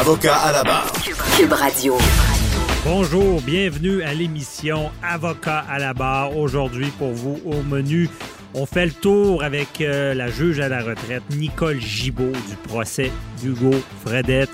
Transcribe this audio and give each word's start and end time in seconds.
Avocat 0.00 0.36
à 0.36 0.52
la 0.52 0.64
barre. 0.64 0.90
Cube 1.36 1.52
Radio. 1.52 1.96
Bonjour, 2.84 3.40
bienvenue 3.42 4.02
à 4.02 4.14
l'émission 4.14 4.90
Avocat 5.02 5.64
à 5.68 5.78
la 5.78 5.92
barre. 5.92 6.36
Aujourd'hui, 6.36 6.86
pour 6.98 7.12
vous, 7.12 7.38
au 7.44 7.62
menu, 7.62 8.08
on 8.54 8.64
fait 8.66 8.86
le 8.86 8.92
tour 8.92 9.44
avec 9.44 9.80
euh, 9.80 10.14
la 10.14 10.28
juge 10.28 10.60
à 10.60 10.68
la 10.68 10.82
retraite, 10.82 11.22
Nicole 11.30 11.80
Gibault, 11.80 12.32
du 12.32 12.56
procès 12.68 13.12
d'Hugo 13.40 13.72
Fredette. 14.04 14.50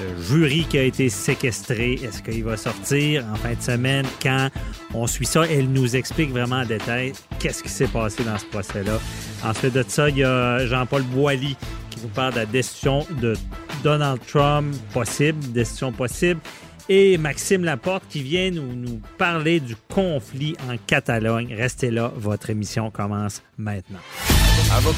Le 0.00 0.22
jury 0.22 0.66
qui 0.68 0.78
a 0.78 0.82
été 0.82 1.10
séquestré, 1.10 2.00
est-ce 2.02 2.22
qu'il 2.22 2.42
va 2.42 2.56
sortir 2.56 3.24
en 3.30 3.36
fin 3.36 3.52
de 3.52 3.62
semaine? 3.62 4.06
Quand? 4.22 4.48
On 4.94 5.06
suit 5.06 5.26
ça, 5.26 5.42
elle 5.44 5.68
nous 5.68 5.96
explique 5.96 6.30
vraiment 6.30 6.60
en 6.60 6.66
détail 6.66 7.12
qu'est-ce 7.38 7.62
qui 7.62 7.68
s'est 7.68 7.86
passé 7.86 8.24
dans 8.24 8.38
ce 8.38 8.46
procès-là. 8.46 8.98
Ensuite 9.44 9.74
de 9.74 9.84
ça, 9.86 10.08
il 10.08 10.18
y 10.18 10.24
a 10.24 10.66
Jean-Paul 10.66 11.02
Boilly 11.02 11.56
vous 12.02 12.08
parle 12.08 12.34
de 12.34 12.38
la 12.40 12.46
destitution 12.46 13.06
de 13.20 13.34
Donald 13.82 14.20
Trump 14.26 14.74
possible, 14.92 15.40
destitution 15.52 15.92
possible. 15.92 16.40
Et 16.88 17.16
Maxime 17.16 17.64
Laporte 17.64 18.02
qui 18.08 18.22
vient 18.22 18.50
nous, 18.50 18.74
nous 18.74 19.00
parler 19.16 19.60
du 19.60 19.76
conflit 19.88 20.56
en 20.68 20.76
Catalogne. 20.86 21.54
Restez 21.54 21.90
là, 21.90 22.12
votre 22.16 22.50
émission 22.50 22.90
commence 22.90 23.42
maintenant. 23.56 24.00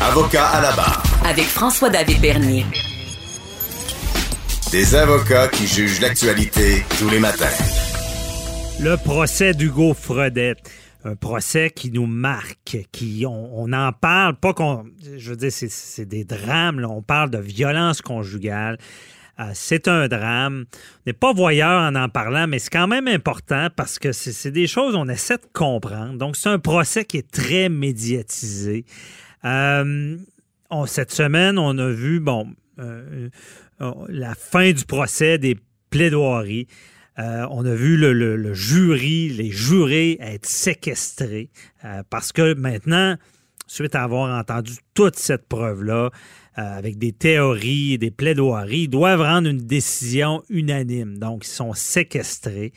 Avocat 0.00 0.46
à 0.46 0.62
la 0.62 0.72
barre. 0.72 1.02
Avec 1.24 1.44
François-David 1.44 2.20
Bernier. 2.20 2.64
Des 4.72 4.94
avocats 4.94 5.48
qui 5.48 5.66
jugent 5.66 6.00
l'actualité 6.00 6.84
tous 6.98 7.08
les 7.10 7.20
matins. 7.20 7.46
Le 8.80 8.96
procès 8.96 9.54
d'Hugo 9.54 9.94
Fredette. 9.94 10.70
Un 11.06 11.16
procès 11.16 11.70
qui 11.70 11.90
nous 11.90 12.06
marque, 12.06 12.78
qui 12.90 13.24
on, 13.28 13.72
en 13.72 13.92
parle, 13.92 14.36
pas 14.36 14.54
qu'on, 14.54 14.84
je 15.16 15.30
veux 15.30 15.36
dire, 15.36 15.52
c'est- 15.52 16.06
des 16.06 16.24
drames, 16.24 16.80
là. 16.80 16.88
on 16.88 17.02
parle 17.02 17.30
de 17.30 17.38
violence 17.38 18.00
conjugale. 18.00 18.78
Euh, 19.40 19.50
c'est 19.52 19.88
un 19.88 20.06
drame. 20.08 20.64
On 20.72 21.00
n'est 21.06 21.12
pas 21.12 21.32
voyeur 21.32 21.82
en 21.82 21.94
en 21.96 22.08
parlant, 22.08 22.46
mais 22.46 22.58
c'est 22.58 22.70
quand 22.70 22.86
même 22.86 23.08
important 23.08 23.68
parce 23.74 23.98
que 23.98 24.12
c'est 24.12 24.50
des 24.52 24.66
choses 24.66 24.94
qu'on 24.94 25.08
essaie 25.08 25.36
de 25.36 25.46
comprendre. 25.52 26.16
Donc, 26.16 26.36
c'est 26.36 26.48
un 26.48 26.58
procès 26.58 27.04
qui 27.04 27.18
est 27.18 27.30
très 27.30 27.68
médiatisé. 27.68 28.84
Euh, 29.44 30.16
cette 30.86 31.10
semaine, 31.12 31.58
on 31.58 31.76
a 31.78 31.88
vu, 31.90 32.20
bon, 32.20 32.48
euh, 32.78 33.28
la 34.08 34.34
fin 34.34 34.72
du 34.72 34.84
procès 34.84 35.38
des 35.38 35.58
plaidoiries. 35.90 36.66
Euh, 37.18 37.46
on 37.50 37.64
a 37.64 37.74
vu 37.74 37.96
le, 37.96 38.54
jury, 38.54 39.28
les 39.28 39.50
jurés 39.50 40.16
être 40.20 40.46
séquestrés 40.46 41.50
euh, 41.84 42.02
parce 42.10 42.32
que 42.32 42.54
maintenant, 42.54 43.16
suite 43.66 43.94
à 43.94 44.02
avoir 44.02 44.36
entendu 44.36 44.72
toute 44.94 45.16
cette 45.16 45.48
preuve-là, 45.48 46.10
euh, 46.58 46.78
avec 46.78 46.98
des 46.98 47.12
théories, 47.12 47.98
des 47.98 48.10
plaidoiries, 48.10 48.82
ils 48.82 48.88
doivent 48.88 49.22
rendre 49.22 49.48
une 49.48 49.58
décision 49.58 50.42
unanime. 50.48 51.18
Donc, 51.18 51.44
ils 51.46 51.50
sont 51.50 51.72
séquestrés. 51.72 52.72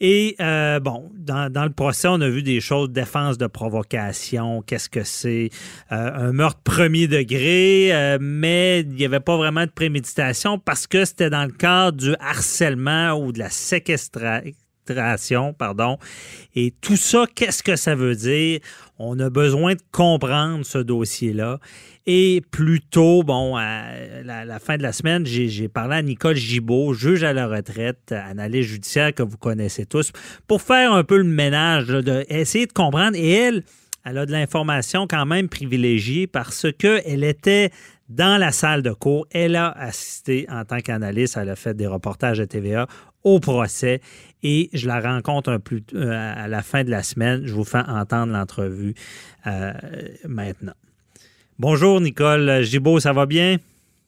Et 0.00 0.36
euh, 0.40 0.80
bon, 0.80 1.10
dans, 1.16 1.64
le 1.64 1.70
procès, 1.70 2.08
on 2.08 2.20
a 2.20 2.28
vu 2.28 2.42
des 2.42 2.60
choses, 2.60 2.90
défense 2.90 3.38
de 3.38 3.46
provocation, 3.46 4.62
qu'est-ce 4.62 4.88
que 4.88 5.04
c'est, 5.04 5.50
euh, 5.92 6.28
un 6.28 6.32
meurtre 6.32 6.60
premier 6.62 7.06
degré, 7.06 7.90
euh, 7.92 8.18
mais 8.20 8.80
il 8.80 8.94
n'y 8.94 9.04
avait 9.04 9.20
pas 9.20 9.36
vraiment 9.36 9.64
de 9.64 9.70
préméditation 9.70 10.58
parce 10.58 10.86
que 10.86 11.04
c'était 11.04 11.30
dans 11.30 11.44
le 11.44 11.52
cadre 11.52 11.98
du 11.98 12.14
harcèlement 12.20 13.12
ou 13.12 13.32
de 13.32 13.38
la 13.38 13.50
séquestration, 13.50 15.52
pardon. 15.52 15.98
Et 16.54 16.72
tout 16.80 16.96
ça, 16.96 17.26
qu'est-ce 17.34 17.62
que 17.62 17.76
ça 17.76 17.94
veut 17.94 18.16
dire? 18.16 18.60
On 18.98 19.18
a 19.18 19.30
besoin 19.30 19.74
de 19.74 19.82
comprendre 19.92 20.64
ce 20.64 20.78
dossier-là. 20.78 21.58
Et 22.06 22.42
plus 22.50 22.82
tôt, 22.82 23.22
bon, 23.22 23.56
à 23.56 23.84
la, 24.22 24.58
fin 24.58 24.76
de 24.76 24.82
la 24.82 24.92
semaine, 24.92 25.24
j'ai 25.24 25.68
parlé 25.68 25.96
à 25.96 26.02
Nicole 26.02 26.36
Gibault, 26.36 26.92
juge 26.92 27.24
à 27.24 27.32
la 27.32 27.46
retraite, 27.46 28.12
analyste 28.12 28.70
judiciaire 28.70 29.14
que 29.14 29.22
vous 29.22 29.38
connaissez 29.38 29.86
tous, 29.86 30.12
pour 30.46 30.60
faire 30.60 30.92
un 30.92 31.02
peu 31.02 31.16
le 31.16 31.24
ménage, 31.24 31.86
de 31.86 32.26
essayer 32.28 32.66
de 32.66 32.72
comprendre. 32.72 33.16
Et 33.16 33.30
elle, 33.30 33.62
elle 34.04 34.18
a 34.18 34.26
de 34.26 34.32
l'information 34.32 35.06
quand 35.08 35.24
même 35.24 35.48
privilégiée 35.48 36.26
parce 36.26 36.66
qu'elle 36.78 37.24
était 37.24 37.70
dans 38.10 38.38
la 38.38 38.52
salle 38.52 38.82
de 38.82 38.92
cours. 38.92 39.26
Elle 39.30 39.56
a 39.56 39.70
assisté 39.70 40.46
en 40.50 40.66
tant 40.66 40.80
qu'analyste, 40.80 41.38
elle 41.40 41.48
a 41.48 41.56
fait 41.56 41.74
des 41.74 41.86
reportages 41.86 42.38
à 42.38 42.46
TVA 42.46 42.86
au 43.22 43.40
procès 43.40 44.02
et 44.42 44.68
je 44.74 44.86
la 44.86 45.00
rencontre 45.00 45.50
un 45.50 45.58
euh, 45.94 46.34
à 46.36 46.46
la 46.48 46.62
fin 46.62 46.84
de 46.84 46.90
la 46.90 47.02
semaine. 47.02 47.46
Je 47.46 47.54
vous 47.54 47.64
fais 47.64 47.82
entendre 47.88 48.30
l'entrevue 48.34 48.94
euh, 49.46 49.72
maintenant. 50.28 50.74
Bonjour 51.58 52.00
Nicole 52.00 52.62
Gibault, 52.62 52.98
ça 53.00 53.12
va 53.12 53.26
bien? 53.26 53.56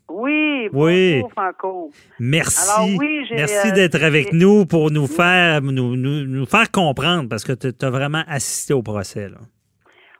Oui, 0.08 0.68
Oui. 0.72 1.22
Franco. 1.30 1.90
Merci. 2.18 2.70
Alors 2.70 2.88
oui, 2.98 3.24
j'ai, 3.28 3.36
Merci 3.36 3.68
euh, 3.68 3.72
d'être 3.72 4.02
avec 4.02 4.32
nous 4.32 4.66
pour 4.66 4.90
nous 4.90 5.06
faire 5.06 5.62
nous, 5.62 5.96
nous- 5.96 6.24
nous 6.26 6.46
faire 6.46 6.70
comprendre 6.70 7.28
parce 7.28 7.44
que 7.44 7.52
tu 7.52 7.68
as 7.84 7.90
vraiment 7.90 8.22
assisté 8.26 8.74
au 8.74 8.82
procès. 8.82 9.28
Là. 9.28 9.38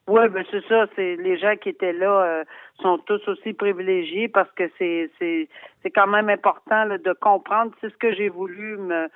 Oui, 0.09 0.21
ben 0.33 0.45
c'est 0.51 0.63
ça. 0.69 0.87
C'est 0.95 1.17
les 1.17 1.37
gens 1.39 1.55
qui 1.61 1.71
étaient 1.71 1.93
là 1.93 2.23
euh, 2.23 2.45
sont 2.81 2.99
tous 3.07 3.21
aussi 3.29 3.53
privilégiés 3.55 4.29
parce 4.29 4.51
que 4.53 4.65
c'est 4.79 5.11
c'est 5.19 5.49
c'est 5.83 5.91
quand 5.91 6.07
même 6.07 6.29
important 6.29 6.85
là, 6.85 6.99
de 6.99 7.13
comprendre. 7.21 7.73
C'est 7.81 7.91
ce 7.91 7.97
que 7.97 8.15
j'ai 8.15 8.29
voulu 8.29 8.77
me 8.77 9.09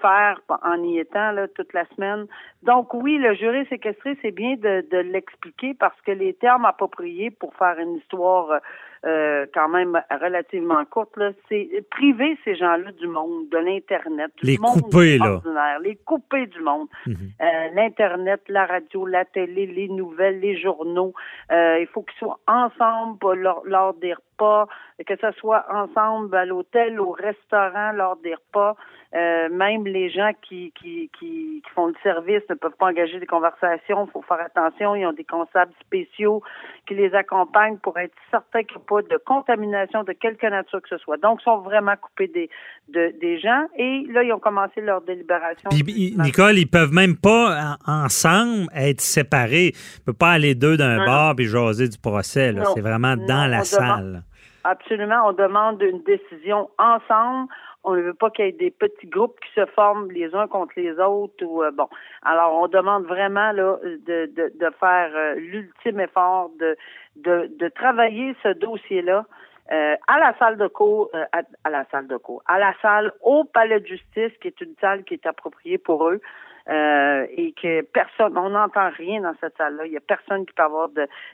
faire 0.00 0.40
en 0.62 0.82
y 0.84 0.98
étant 0.98 1.32
là 1.32 1.48
toute 1.48 1.72
la 1.72 1.84
semaine. 1.96 2.26
Donc 2.62 2.94
oui, 2.94 3.18
le 3.18 3.34
jury 3.34 3.66
séquestré, 3.66 4.16
c'est 4.22 4.30
bien 4.30 4.54
de, 4.56 4.86
de 4.90 4.98
l'expliquer 4.98 5.74
parce 5.74 6.00
que 6.02 6.12
les 6.12 6.34
termes 6.34 6.64
appropriés 6.64 7.30
pour 7.30 7.54
faire 7.56 7.78
une 7.78 7.96
histoire 7.96 8.60
euh, 9.06 9.44
quand 9.52 9.68
même 9.68 10.00
relativement 10.10 10.82
courte, 10.86 11.18
c'est 11.48 11.68
priver 11.90 12.38
ces 12.44 12.54
gens-là 12.54 12.90
du 12.92 13.06
monde, 13.06 13.50
de 13.50 13.58
l'internet, 13.58 14.30
du 14.42 14.46
Les 14.46 14.56
monde 14.58 14.80
couper, 14.80 15.18
là. 15.18 15.32
ordinaire, 15.34 15.78
les 15.80 15.96
couper 15.96 16.46
du 16.46 16.60
monde. 16.60 16.88
Mhm. 17.06 17.16
Euh, 17.42 17.44
l'internet, 17.74 18.40
la 18.48 18.64
radio, 18.64 19.04
la 19.04 19.26
télé, 19.26 19.66
les 19.66 19.88
nouvelles, 19.88 20.40
les 20.40 20.56
journaux. 20.58 21.12
Euh, 21.52 21.80
il 21.80 21.86
faut 21.88 22.00
qu'ils 22.02 22.18
soient 22.18 22.38
ensemble 22.46 23.18
pour- 23.18 23.34
lors, 23.34 23.62
lors 23.66 23.92
des 23.94 24.14
repas, 24.14 24.22
que 24.38 25.14
ce 25.20 25.30
soit 25.38 25.64
ensemble 25.72 26.34
à 26.36 26.44
l'hôtel, 26.44 27.00
au 27.00 27.10
restaurant, 27.12 27.92
lors 27.92 28.16
des 28.16 28.34
repas. 28.34 28.76
Euh, 29.14 29.48
même 29.48 29.86
les 29.86 30.10
gens 30.10 30.32
qui, 30.42 30.72
qui, 30.76 31.08
qui, 31.16 31.62
qui 31.64 31.70
font 31.72 31.86
le 31.86 31.94
service 32.02 32.42
ne 32.50 32.56
peuvent 32.56 32.74
pas 32.76 32.86
engager 32.86 33.20
des 33.20 33.26
conversations. 33.26 34.06
Il 34.06 34.10
faut 34.10 34.22
faire 34.22 34.40
attention. 34.40 34.96
Ils 34.96 35.06
ont 35.06 35.12
des 35.12 35.22
constables 35.24 35.70
spéciaux 35.80 36.42
qui 36.88 36.94
les 36.94 37.14
accompagnent 37.14 37.78
pour 37.78 37.96
être 37.96 38.14
certains 38.32 38.64
qu'il 38.64 38.76
n'y 38.76 38.82
a 38.82 38.86
pas 38.88 39.02
de 39.02 39.16
contamination 39.24 40.02
de 40.02 40.12
quelque 40.12 40.46
nature 40.48 40.82
que 40.82 40.88
ce 40.88 40.98
soit. 40.98 41.16
Donc, 41.18 41.38
ils 41.42 41.44
sont 41.44 41.58
vraiment 41.58 41.94
coupés 42.00 42.26
des, 42.26 42.50
de, 42.88 43.14
des 43.20 43.38
gens. 43.38 43.66
Et 43.78 44.04
là, 44.10 44.24
ils 44.24 44.32
ont 44.32 44.40
commencé 44.40 44.80
leur 44.80 45.00
délibération. 45.02 45.70
Puis, 45.70 46.16
Nicole, 46.18 46.58
ils 46.58 46.66
peuvent 46.66 46.92
même 46.92 47.16
pas 47.16 47.76
en- 47.86 48.04
ensemble 48.04 48.66
être 48.74 49.00
séparés. 49.00 49.66
Ils 49.74 50.00
ne 50.00 50.04
peuvent 50.06 50.18
pas 50.18 50.30
aller 50.32 50.56
deux 50.56 50.76
d'un 50.76 51.04
bar 51.06 51.34
et 51.38 51.44
jaser 51.44 51.88
du 51.88 51.98
procès. 51.98 52.52
C'est 52.74 52.80
vraiment 52.80 53.14
Non, 53.14 53.26
dans 53.26 53.46
la 53.48 53.62
salle. 53.62 53.80
demande- 54.02 54.22
Absolument. 54.64 55.28
On 55.28 55.32
demande 55.32 55.82
une 55.82 56.02
décision 56.02 56.70
ensemble. 56.78 57.48
On 57.84 57.94
ne 57.94 58.00
veut 58.00 58.14
pas 58.14 58.30
qu'il 58.30 58.46
y 58.46 58.48
ait 58.48 58.52
des 58.52 58.70
petits 58.70 59.06
groupes 59.06 59.38
qui 59.40 59.52
se 59.60 59.66
forment 59.66 60.10
les 60.10 60.34
uns 60.34 60.48
contre 60.48 60.72
les 60.76 60.98
autres. 60.98 61.44
Ou 61.44 61.62
euh, 61.62 61.70
bon. 61.70 61.88
Alors, 62.22 62.58
on 62.62 62.68
demande 62.68 63.04
vraiment 63.04 63.52
là 63.52 63.76
de, 63.84 64.26
de, 64.26 64.52
de 64.58 64.70
faire 64.80 65.10
euh, 65.14 65.34
l'ultime 65.34 66.00
effort 66.00 66.50
de, 66.58 66.76
de, 67.16 67.50
de 67.58 67.68
travailler 67.68 68.34
ce 68.42 68.48
dossier-là. 68.48 69.26
euh, 69.72 69.96
à 70.06 70.18
la 70.18 70.36
salle 70.38 70.56
de 70.56 70.66
cour, 70.66 71.10
euh, 71.14 71.24
à, 71.32 71.42
à 71.64 71.70
la 71.70 71.84
salle 71.90 72.06
de 72.06 72.16
cour, 72.16 72.42
à 72.46 72.58
la 72.58 72.74
salle 72.82 73.12
au 73.22 73.44
palais 73.44 73.80
de 73.80 73.86
justice, 73.86 74.32
qui 74.40 74.48
est 74.48 74.60
une 74.60 74.74
salle 74.80 75.04
qui 75.04 75.14
est 75.14 75.26
appropriée 75.26 75.78
pour 75.78 76.08
eux. 76.08 76.20
Euh, 76.68 77.26
et 77.36 77.52
que 77.52 77.82
personne, 77.82 78.38
on 78.38 78.50
n'entend 78.50 78.88
rien 78.96 79.20
dans 79.20 79.34
cette 79.38 79.56
salle-là. 79.58 79.84
Il 79.84 79.92
y 79.92 79.98
a 79.98 80.00
personne 80.00 80.46
qui 80.46 80.54
peut 80.54 80.62
avoir 80.62 80.88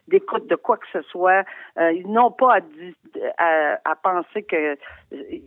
d'écoute 0.08 0.48
de 0.48 0.56
quoi 0.56 0.76
que 0.76 0.86
ce 0.92 1.02
soit. 1.02 1.44
Euh, 1.78 1.92
ils 1.92 2.10
n'ont 2.10 2.32
pas 2.32 2.56
à, 2.56 2.60
à, 3.38 3.78
à 3.84 3.94
penser 3.94 4.42
que 4.42 4.56
euh, 4.56 4.76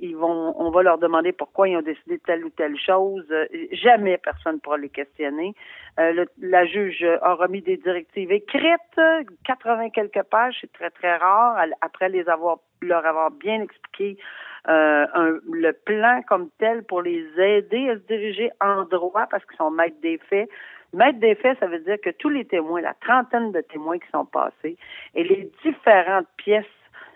ils 0.02 0.16
vont, 0.16 0.56
on 0.58 0.70
va 0.72 0.84
leur 0.84 0.98
demander 0.98 1.34
pourquoi 1.34 1.68
ils 1.68 1.76
ont 1.76 1.82
décidé 1.82 2.18
telle 2.20 2.46
ou 2.46 2.50
telle 2.50 2.80
chose. 2.80 3.26
Euh, 3.32 3.46
jamais 3.74 4.18
personne 4.18 4.62
pourra 4.62 4.78
les 4.78 4.90
questionner. 4.90 5.54
Euh, 6.00 6.26
la 6.40 6.66
juge 6.66 7.06
a 7.22 7.34
remis 7.34 7.62
des 7.62 7.76
directives 7.78 8.32
écrites, 8.32 9.02
80 9.46 9.90
quelques 9.90 10.24
pages, 10.24 10.58
c'est 10.62 10.72
très 10.72 10.92
très 10.92 11.18
rare. 11.18 11.58
Après 11.82 12.08
les 12.08 12.28
avoir, 12.30 12.60
leur 12.82 13.06
avoir 13.06 13.32
bien 13.32 13.62
expliqué 13.62 14.18
euh, 14.70 15.06
un- 15.14 15.40
le 15.52 15.72
plan 15.74 16.22
comme 16.28 16.50
tel 16.58 16.84
pour 16.84 17.02
les 17.02 17.26
aider 17.38 17.90
à 17.90 17.96
se 17.96 18.02
diriger 18.08 18.50
en 18.62 18.84
droit 18.84 19.28
parce 19.30 19.46
qu'ils 19.46 19.58
sont 19.58 19.72
maîtres 19.72 20.00
des 20.02 20.18
faits. 20.30 20.50
Maître 20.94 21.20
des 21.20 21.36
faits, 21.36 21.58
ça 21.60 21.68
veut 21.68 21.80
dire 21.80 21.98
que 22.02 22.12
tous 22.12 22.30
les 22.30 22.46
témoins, 22.46 22.82
la 22.82 22.94
trentaine 22.94 23.52
de 23.52 23.62
témoins 23.62 23.98
qui 24.00 24.08
sont 24.12 24.26
passés 24.26 24.78
et 25.16 25.24
les 25.24 25.52
différentes 25.64 26.28
pièces 26.38 26.66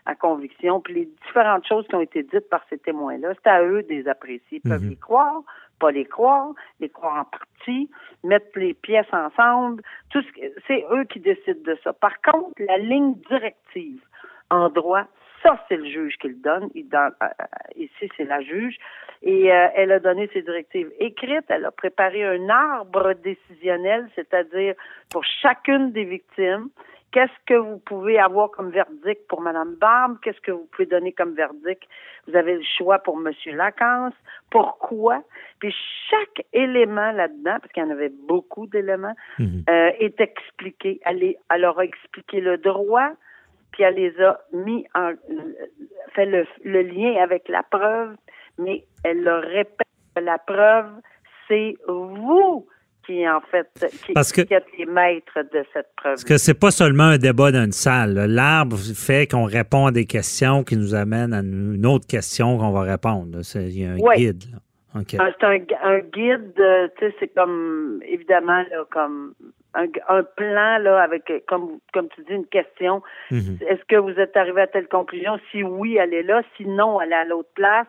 à 0.05 0.15
conviction, 0.15 0.79
puis 0.81 0.93
les 0.93 1.09
différentes 1.27 1.67
choses 1.67 1.85
qui 1.87 1.95
ont 1.95 2.01
été 2.01 2.23
dites 2.23 2.49
par 2.49 2.63
ces 2.69 2.77
témoins-là, 2.77 3.33
c'est 3.35 3.49
à 3.49 3.61
eux 3.63 3.83
de 3.83 3.89
les 3.89 4.07
apprécier. 4.07 4.61
Ils 4.63 4.69
peuvent 4.69 4.81
Mhm. 4.83 4.89
les 4.89 4.95
croire, 4.95 5.41
pas 5.79 5.91
les 5.91 6.05
croire, 6.05 6.53
les 6.79 6.89
croire 6.89 7.17
en 7.19 7.25
partie, 7.25 7.89
mettre 8.23 8.47
les 8.57 8.73
pièces 8.73 9.13
ensemble. 9.13 9.83
Tout 10.09 10.21
ce 10.21 10.27
c'est 10.65 10.85
eux 10.91 11.03
qui 11.03 11.19
décident 11.19 11.61
de 11.63 11.77
ça. 11.83 11.93
Par 11.93 12.19
contre, 12.21 12.51
la 12.59 12.77
ligne 12.77 13.15
directive 13.29 14.01
en 14.49 14.69
droit, 14.69 15.03
ça, 15.47 15.65
c'est 15.69 15.77
le 15.77 15.85
juge 15.85 16.15
qui 16.17 16.27
le 16.29 16.35
donne. 16.35 16.69
Il 16.75 16.87
euh, 16.93 17.09
euh, 17.23 17.27
ici, 17.75 18.09
c'est 18.17 18.25
la 18.25 18.41
juge. 18.41 18.77
Et 19.23 19.51
euh, 19.51 19.67
elle 19.75 19.91
a 19.91 19.99
donné 19.99 20.29
ses 20.33 20.41
directives 20.43 20.91
écrites. 20.99 21.45
Elle 21.49 21.65
a 21.65 21.71
préparé 21.71 22.23
un 22.23 22.49
arbre 22.49 23.13
décisionnel, 23.13 24.07
c'est-à-dire 24.15 24.75
pour 25.11 25.23
chacune 25.41 25.91
des 25.91 26.03
victimes. 26.03 26.69
Qu'est-ce 27.13 27.31
que 27.47 27.53
vous 27.55 27.79
pouvez 27.79 28.19
avoir 28.19 28.51
comme 28.51 28.69
verdict 28.69 29.21
pour 29.29 29.41
Madame 29.41 29.75
Barbe? 29.75 30.17
Qu'est-ce 30.21 30.41
que 30.41 30.51
vous 30.51 30.67
pouvez 30.71 30.85
donner 30.85 31.13
comme 31.13 31.33
verdict? 31.33 31.81
Vous 32.27 32.35
avez 32.35 32.55
le 32.55 32.63
choix 32.77 32.99
pour 32.99 33.15
Monsieur 33.17 33.53
Lacan. 33.55 34.09
Pourquoi? 34.51 35.23
Puis 35.59 35.73
chaque 36.09 36.45
élément 36.53 37.11
là-dedans, 37.13 37.57
parce 37.61 37.71
qu'il 37.71 37.81
y 37.81 37.85
en 37.85 37.89
avait 37.91 38.11
beaucoup 38.27 38.67
d'éléments, 38.67 39.15
Mhm. 39.39 39.63
euh, 39.69 39.91
est 39.99 40.19
expliqué. 40.19 40.99
Elle, 41.05 41.23
est- 41.23 41.37
elle 41.49 41.61
leur 41.61 41.79
a 41.79 41.85
expliqué 41.85 42.41
le 42.41 42.57
droit, 42.57 43.11
puis 43.71 43.83
elle 43.83 43.95
les 43.95 44.13
a 44.21 44.39
mis 44.53 44.85
en 44.95 45.11
fait 46.15 46.25
le, 46.25 46.45
le 46.63 46.81
lien 46.81 47.21
avec 47.21 47.47
la 47.49 47.63
preuve, 47.63 48.15
mais 48.57 48.85
elle 49.03 49.21
leur 49.23 49.41
répète 49.43 49.87
que 50.15 50.21
la 50.23 50.37
preuve, 50.37 50.87
c'est 51.47 51.75
vous 51.87 52.67
qui 53.05 53.27
en 53.29 53.39
fait 53.41 53.67
qui, 54.05 54.11
Parce 54.13 54.31
que- 54.33 54.41
qui 54.41 54.53
êtes 54.53 54.65
les 54.77 54.85
maîtres 54.85 55.41
de 55.53 55.63
cette 55.73 55.87
preuve. 55.95 56.13
Parce 56.15 56.23
que 56.25 56.37
c'est 56.37 56.59
pas 56.59 56.71
seulement 56.71 57.03
un 57.05 57.17
débat 57.17 57.51
dans 57.51 57.63
une 57.63 57.71
salle. 57.71 58.13
L'arbre 58.15 58.75
fait 58.77 59.31
qu'on 59.31 59.45
répond 59.45 59.85
à 59.85 59.91
des 59.91 60.05
questions 60.05 60.63
qui 60.63 60.75
nous 60.75 60.93
amènent 60.93 61.33
à 61.33 61.39
une 61.39 61.85
autre 61.85 62.05
question 62.07 62.57
qu'on 62.57 62.71
va 62.71 62.81
répondre. 62.81 63.39
Il 63.55 63.79
y 63.79 63.85
a 63.85 63.91
un 63.91 63.97
guide. 64.15 64.43
là. 64.51 64.57
Ah, 65.19 65.29
C'est 65.39 65.45
un, 65.45 65.59
un 65.83 65.99
guide, 65.99 66.53
euh, 66.59 66.87
tu 66.97 67.05
sais, 67.05 67.15
c'est 67.19 67.27
comme, 67.35 68.01
évidemment, 68.05 68.63
là, 68.71 68.83
comme 68.89 69.35
un, 70.09 70.23
plan, 70.23 70.77
là, 70.79 71.01
avec, 71.01 71.31
comme, 71.47 71.79
comme 71.93 72.07
tu 72.09 72.21
dis, 72.27 72.33
une 72.33 72.45
question. 72.47 73.01
Mhm. 73.31 73.59
Est-ce 73.67 73.83
que 73.87 73.95
vous 73.95 74.19
êtes 74.19 74.35
arrivé 74.35 74.61
à 74.61 74.67
telle 74.67 74.87
conclusion? 74.87 75.39
Si 75.51 75.63
oui, 75.63 75.97
elle 75.97 76.13
est 76.13 76.23
là. 76.23 76.41
Si 76.55 76.65
non, 76.65 76.99
elle 77.01 77.11
est 77.11 77.15
à 77.15 77.25
l'autre 77.25 77.49
place. 77.55 77.87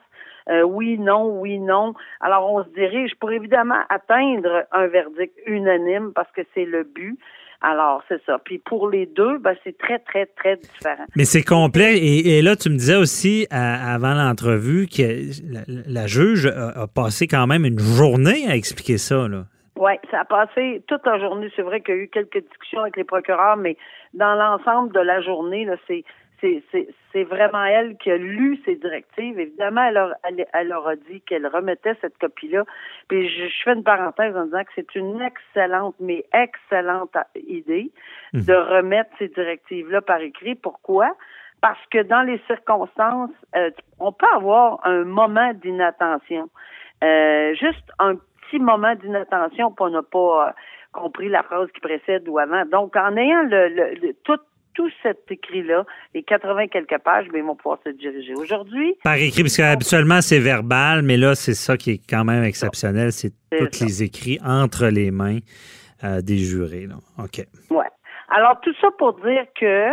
Euh, 0.50 0.62
oui, 0.62 0.98
non, 0.98 1.40
oui, 1.40 1.58
non. 1.58 1.94
Alors, 2.20 2.50
on 2.50 2.64
se 2.64 2.68
dirige 2.70 3.14
pour 3.20 3.30
évidemment 3.30 3.80
atteindre 3.90 4.64
un 4.72 4.86
verdict 4.86 5.34
unanime 5.46 6.12
parce 6.14 6.30
que 6.32 6.40
c'est 6.54 6.64
le 6.64 6.84
but. 6.84 7.18
Alors, 7.60 8.02
c'est 8.08 8.22
ça. 8.24 8.38
Puis 8.44 8.58
pour 8.58 8.88
les 8.88 9.04
deux, 9.06 9.38
ben, 9.38 9.54
c'est 9.64 9.76
très, 9.76 9.98
très, 9.98 10.26
très 10.26 10.56
différent. 10.56 11.04
Mais 11.16 11.24
c'est 11.24 11.42
complet. 11.42 11.98
Et, 11.98 12.38
et 12.38 12.42
là, 12.42 12.54
tu 12.54 12.70
me 12.70 12.76
disais 12.76 12.94
aussi, 12.96 13.46
à- 13.50 13.94
avant 13.94 14.14
l'entrevue, 14.14 14.86
que 14.86 15.02
la, 15.52 15.60
la 15.66 16.06
juge 16.06 16.46
a, 16.46 16.82
a 16.82 16.86
passé 16.86 17.26
quand 17.26 17.46
même 17.46 17.64
une 17.64 17.80
journée 17.80 18.46
à 18.48 18.54
expliquer 18.54 18.96
ça. 18.96 19.26
Là. 19.28 19.44
Oui, 19.78 19.92
ça 20.10 20.20
a 20.20 20.24
passé 20.24 20.82
toute 20.88 21.06
la 21.06 21.18
journée. 21.18 21.50
C'est 21.56 21.62
vrai 21.62 21.80
qu'il 21.80 21.94
y 21.94 21.98
a 21.98 22.02
eu 22.02 22.08
quelques 22.08 22.38
discussions 22.48 22.80
avec 22.82 22.96
les 22.96 23.04
procureurs, 23.04 23.56
mais 23.56 23.76
dans 24.12 24.34
l'ensemble 24.34 24.92
de 24.92 25.00
la 25.00 25.20
journée, 25.20 25.64
là, 25.64 25.76
c'est 25.86 26.04
c'est 26.40 26.62
c'est 26.70 26.88
c'est 27.12 27.24
vraiment 27.24 27.64
elle 27.64 27.96
qui 27.96 28.10
a 28.10 28.16
lu 28.16 28.60
ces 28.64 28.76
directives. 28.76 29.38
Évidemment, 29.40 29.82
elle, 29.84 29.94
leur- 29.94 30.14
elle, 30.24 30.46
elle 30.52 30.68
leur 30.68 30.86
a 30.86 30.96
dit 30.96 31.20
qu'elle 31.22 31.46
remettait 31.46 31.94
cette 32.00 32.18
copie-là. 32.18 32.64
Puis 33.08 33.28
je, 33.28 33.46
je 33.48 33.62
fais 33.64 33.72
une 33.72 33.82
parenthèse 33.84 34.36
en 34.36 34.44
disant 34.44 34.62
que 34.64 34.70
c'est 34.74 34.94
une 34.96 35.20
excellente, 35.22 35.94
mais 36.00 36.24
excellente 36.32 37.16
idée 37.36 37.90
Mhm. 38.34 38.42
de 38.44 38.54
remettre 38.54 39.10
ces 39.18 39.28
directives-là 39.28 40.00
par 40.02 40.20
écrit. 40.20 40.54
Pourquoi? 40.54 41.14
Parce 41.60 41.84
que 41.90 42.02
dans 42.02 42.22
les 42.22 42.38
circonstances, 42.46 43.30
euh, 43.56 43.70
on 43.98 44.12
peut 44.12 44.26
avoir 44.32 44.80
un 44.86 45.04
moment 45.04 45.52
d'inattention. 45.54 46.48
Euh, 47.02 47.54
juste 47.54 47.90
un 48.00 48.14
petit 48.48 48.58
moment 48.58 48.94
d'inattention, 48.94 49.74
on 49.78 49.90
n'a 49.90 50.02
pas 50.02 50.48
euh, 50.48 50.52
compris 50.92 51.28
la 51.28 51.42
phrase 51.42 51.68
qui 51.74 51.80
précède 51.80 52.28
ou 52.28 52.38
avant. 52.38 52.64
Donc, 52.66 52.96
en 52.96 53.16
ayant 53.16 53.42
le, 53.42 53.68
le- 53.68 53.94
le- 54.00 54.14
tout, 54.24 54.38
tout 54.74 54.90
cet 55.02 55.30
écrit-là, 55.30 55.84
les 56.14 56.22
80 56.22 56.68
quelques 56.68 56.98
pages, 56.98 57.26
ben, 57.32 57.38
ils 57.38 57.44
vont 57.44 57.56
pouvoir 57.56 57.78
se 57.84 57.90
diriger. 57.90 58.34
Aujourd'hui, 58.34 58.94
Par 59.04 59.14
écrit, 59.16 59.42
parce 59.42 59.56
qu'habituellement, 59.56 60.20
c'est 60.20 60.38
verbal, 60.38 61.02
mais 61.02 61.16
là, 61.16 61.34
c'est 61.34 61.54
ça 61.54 61.76
qui 61.76 61.92
est 61.92 62.00
quand 62.08 62.24
même 62.24 62.44
exceptionnel. 62.44 63.12
C'est 63.12 63.32
tous 63.50 63.80
les 63.84 64.02
écrits 64.02 64.38
entre 64.44 64.86
les 64.86 65.10
mains 65.10 65.38
euh, 66.04 66.20
des 66.20 66.38
jurés. 66.38 66.86
Là. 66.86 66.94
OK. 67.18 67.44
Ouais. 67.70 67.86
Alors 68.30 68.60
tout 68.60 68.74
ça 68.80 68.88
pour 68.98 69.14
dire 69.20 69.46
que 69.58 69.88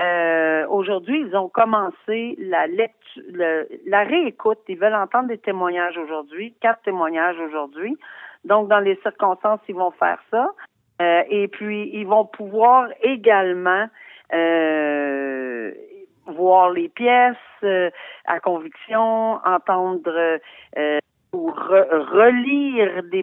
euh, 0.00 0.66
aujourd'hui 0.68 1.20
ils 1.26 1.36
ont 1.36 1.48
commencé 1.48 2.36
la 2.38 2.66
lecture, 2.66 3.22
le- 3.32 3.66
la 3.86 4.04
réécoute. 4.04 4.58
Ils 4.68 4.78
veulent 4.78 4.94
entendre 4.94 5.28
des 5.28 5.38
témoignages 5.38 5.98
aujourd'hui, 5.98 6.54
quatre 6.60 6.82
témoignages 6.82 7.38
aujourd'hui. 7.40 7.96
Donc 8.44 8.68
dans 8.68 8.80
les 8.80 8.96
circonstances 9.02 9.60
ils 9.68 9.74
vont 9.74 9.90
faire 9.92 10.20
ça. 10.30 10.50
Euh, 11.00 11.22
et 11.28 11.48
puis 11.48 11.90
ils 11.92 12.06
vont 12.06 12.24
pouvoir 12.24 12.88
également 13.02 13.86
euh, 14.34 15.72
voir 16.26 16.70
les 16.70 16.88
pièces 16.88 17.36
euh, 17.62 17.90
à 18.26 18.40
conviction, 18.40 19.38
entendre 19.44 20.38
euh, 20.76 20.98
ou 21.32 21.50
re- 21.50 21.88
relire 22.12 23.02
des 23.04 23.22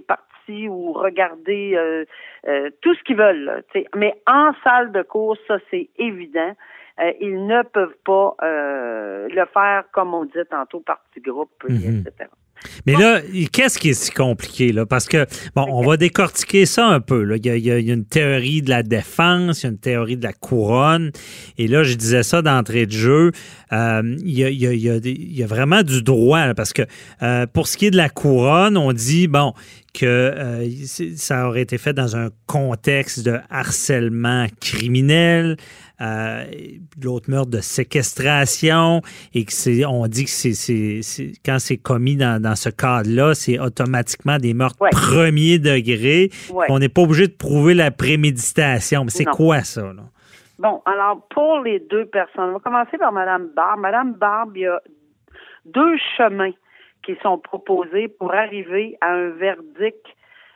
ou 0.49 0.93
regarder 0.93 1.73
euh, 1.75 2.05
euh, 2.47 2.69
tout 2.81 2.93
ce 2.95 3.03
qu'ils 3.03 3.17
veulent. 3.17 3.43
là. 3.45 3.57
Mais 3.95 4.13
en 4.27 4.51
salle 4.63 4.91
de 4.91 5.01
cours, 5.01 5.37
ça 5.47 5.57
c'est 5.69 5.89
évident. 5.97 6.53
Euh, 6.99 7.11
ils 7.19 7.45
ne 7.45 7.61
peuvent 7.63 7.97
pas 8.05 8.35
euh, 8.41 9.27
le 9.29 9.45
faire 9.47 9.83
comme 9.91 10.13
on 10.13 10.25
disait 10.25 10.45
tantôt 10.45 10.79
par 10.79 10.99
petits 11.09 11.21
groupes, 11.21 11.63
Mhm. 11.67 12.03
etc. 12.07 12.29
Mais 12.87 12.93
là, 12.93 13.21
qu'est-ce 13.51 13.77
qui 13.77 13.89
est 13.89 13.93
si 13.93 14.11
compliqué, 14.11 14.71
là? 14.71 14.85
Parce 14.85 15.07
que, 15.07 15.25
bon, 15.55 15.65
on 15.69 15.85
va 15.85 15.97
décortiquer 15.97 16.65
ça 16.65 16.87
un 16.87 16.99
peu. 16.99 17.23
Là. 17.23 17.35
Il, 17.37 17.45
y 17.45 17.49
a, 17.49 17.55
il 17.77 17.87
y 17.87 17.91
une 17.91 18.05
théorie 18.05 18.61
de 18.61 18.69
la 18.69 18.81
défense, 18.81 19.61
il 19.61 19.65
y 19.65 19.67
a 19.67 19.71
une 19.71 19.77
théorie 19.77 20.17
de 20.17 20.23
la 20.23 20.33
couronne. 20.33 21.11
Et 21.57 21.67
là, 21.67 21.83
je 21.83 21.93
disais 21.93 22.23
ça 22.23 22.41
d'entrée 22.41 22.85
de 22.87 22.91
jeu. 22.91 23.31
euh, 23.71 24.15
il, 24.23 24.31
y 24.37 24.43
a, 24.43 24.49
il 24.49 24.57
y 24.57 24.67
a- 24.67 24.73
il 24.73 24.79
y 24.79 24.89
a 24.89 24.99
des- 24.99 25.11
il 25.11 25.35
y 25.37 25.43
a 25.43 25.47
vraiment 25.47 25.81
du 25.83 26.01
droit, 26.01 26.45
là, 26.45 26.53
parce 26.53 26.71
que 26.73 26.83
euh, 27.23 27.45
pour 27.47 27.67
ce 27.67 27.77
qui 27.77 27.87
est 27.87 27.91
de 27.91 27.97
la 27.97 28.09
couronne, 28.09 28.77
on 28.77 28.93
dit, 28.93 29.27
bon, 29.27 29.53
que 29.93 30.05
euh, 30.05 30.67
ça 31.15 31.47
aurait 31.47 31.61
été 31.61 31.77
fait 31.77 31.93
dans 31.93 32.15
un 32.15 32.29
contexte 32.45 33.25
de 33.25 33.37
harcèlement 33.49 34.47
criminel, 34.61 35.57
euh, 36.01 36.45
l'autre 37.01 37.29
meurtre 37.29 37.51
de 37.51 37.59
séquestration, 37.61 39.01
et 39.33 39.45
que 39.45 39.53
c'est, 39.53 39.85
on 39.85 40.05
dit 40.07 40.25
que 40.25 40.29
c'est, 40.29 41.31
quand 41.45 41.57
c'est 41.59 41.77
commis 41.77 42.15
dans, 42.15 42.41
dans 42.41 42.55
ce 42.55 42.69
cadre-là, 42.69 43.33
c'est 43.33 43.59
automatiquement 43.59 44.37
des 44.37 44.53
meurtres 44.53 44.75
Ouais. 44.81 44.89
premier 44.91 45.57
degré. 45.59 46.29
Ouais. 46.51 46.65
On 46.69 46.79
n'est 46.79 46.89
pas 46.89 47.01
obligé 47.01 47.27
de 47.27 47.33
prouver 47.33 47.73
la 47.73 47.91
préméditation. 47.91 49.03
Mais 49.05 49.09
c'est 49.11 49.25
quoi 49.25 49.61
ça, 49.61 49.81
là? 49.81 50.03
Bon, 50.57 50.81
alors 50.85 51.25
pour 51.29 51.59
les 51.59 51.79
deux 51.79 52.05
personnes, 52.05 52.49
on 52.49 52.53
va 52.53 52.59
commencer 52.59 52.97
par 52.97 53.11
Madame 53.11 53.49
Barbe. 53.55 53.79
Madame 53.81 54.13
Barbe, 54.13 54.51
il 54.55 54.61
y 54.61 54.67
a 54.67 54.79
deux 55.65 55.97
chemins 56.17 56.51
qui 57.05 57.13
sont 57.21 57.37
proposés 57.37 58.07
pour 58.07 58.33
arriver 58.33 58.97
à 59.01 59.11
un 59.13 59.29
verdict 59.31 60.05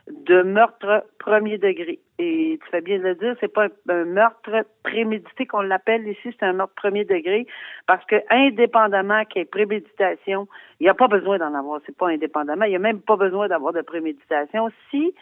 de 0.10 0.42
meurtre 0.42 1.06
premier 1.20 1.58
degré. 1.58 2.00
Et 2.18 2.60
tu 2.62 2.70
fais 2.70 2.82
bien 2.82 2.98
de 2.98 3.04
le 3.04 3.16
dire, 3.16 3.36
c'est 3.40 3.54
pas 3.54 3.68
un, 3.90 4.06
meurtre 4.06 4.66
prémédité 4.84 5.46
qu'on 5.46 5.62
l'appelle 5.62 6.08
ici, 6.08 6.36
c'est 6.38 6.44
un 6.44 6.54
meurtre 6.54 6.74
premier 6.76 7.06
degré, 7.06 7.46
parce 7.88 8.04
que 8.06 8.16
indépendamment 8.30 9.24
qu'il 9.26 9.40
y 9.40 9.42
ait 9.44 9.46
préméditation, 9.46 10.48
il 10.80 10.84
n'y 10.84 10.90
a 10.90 10.94
pas 10.94 11.08
besoin 11.08 11.38
d'en 11.38 11.54
avoir, 11.54 11.80
c'est 11.86 11.96
pas 11.96 12.10
indépendamment, 12.10 12.66
il 12.66 12.70
n'y 12.70 12.76
a 12.76 12.80
même 12.80 13.02
pas 13.02 13.16
besoin 13.16 13.48
d'avoir 13.48 13.74
de 13.74 13.82
préméditation. 13.82 14.70
Si 14.90 15.14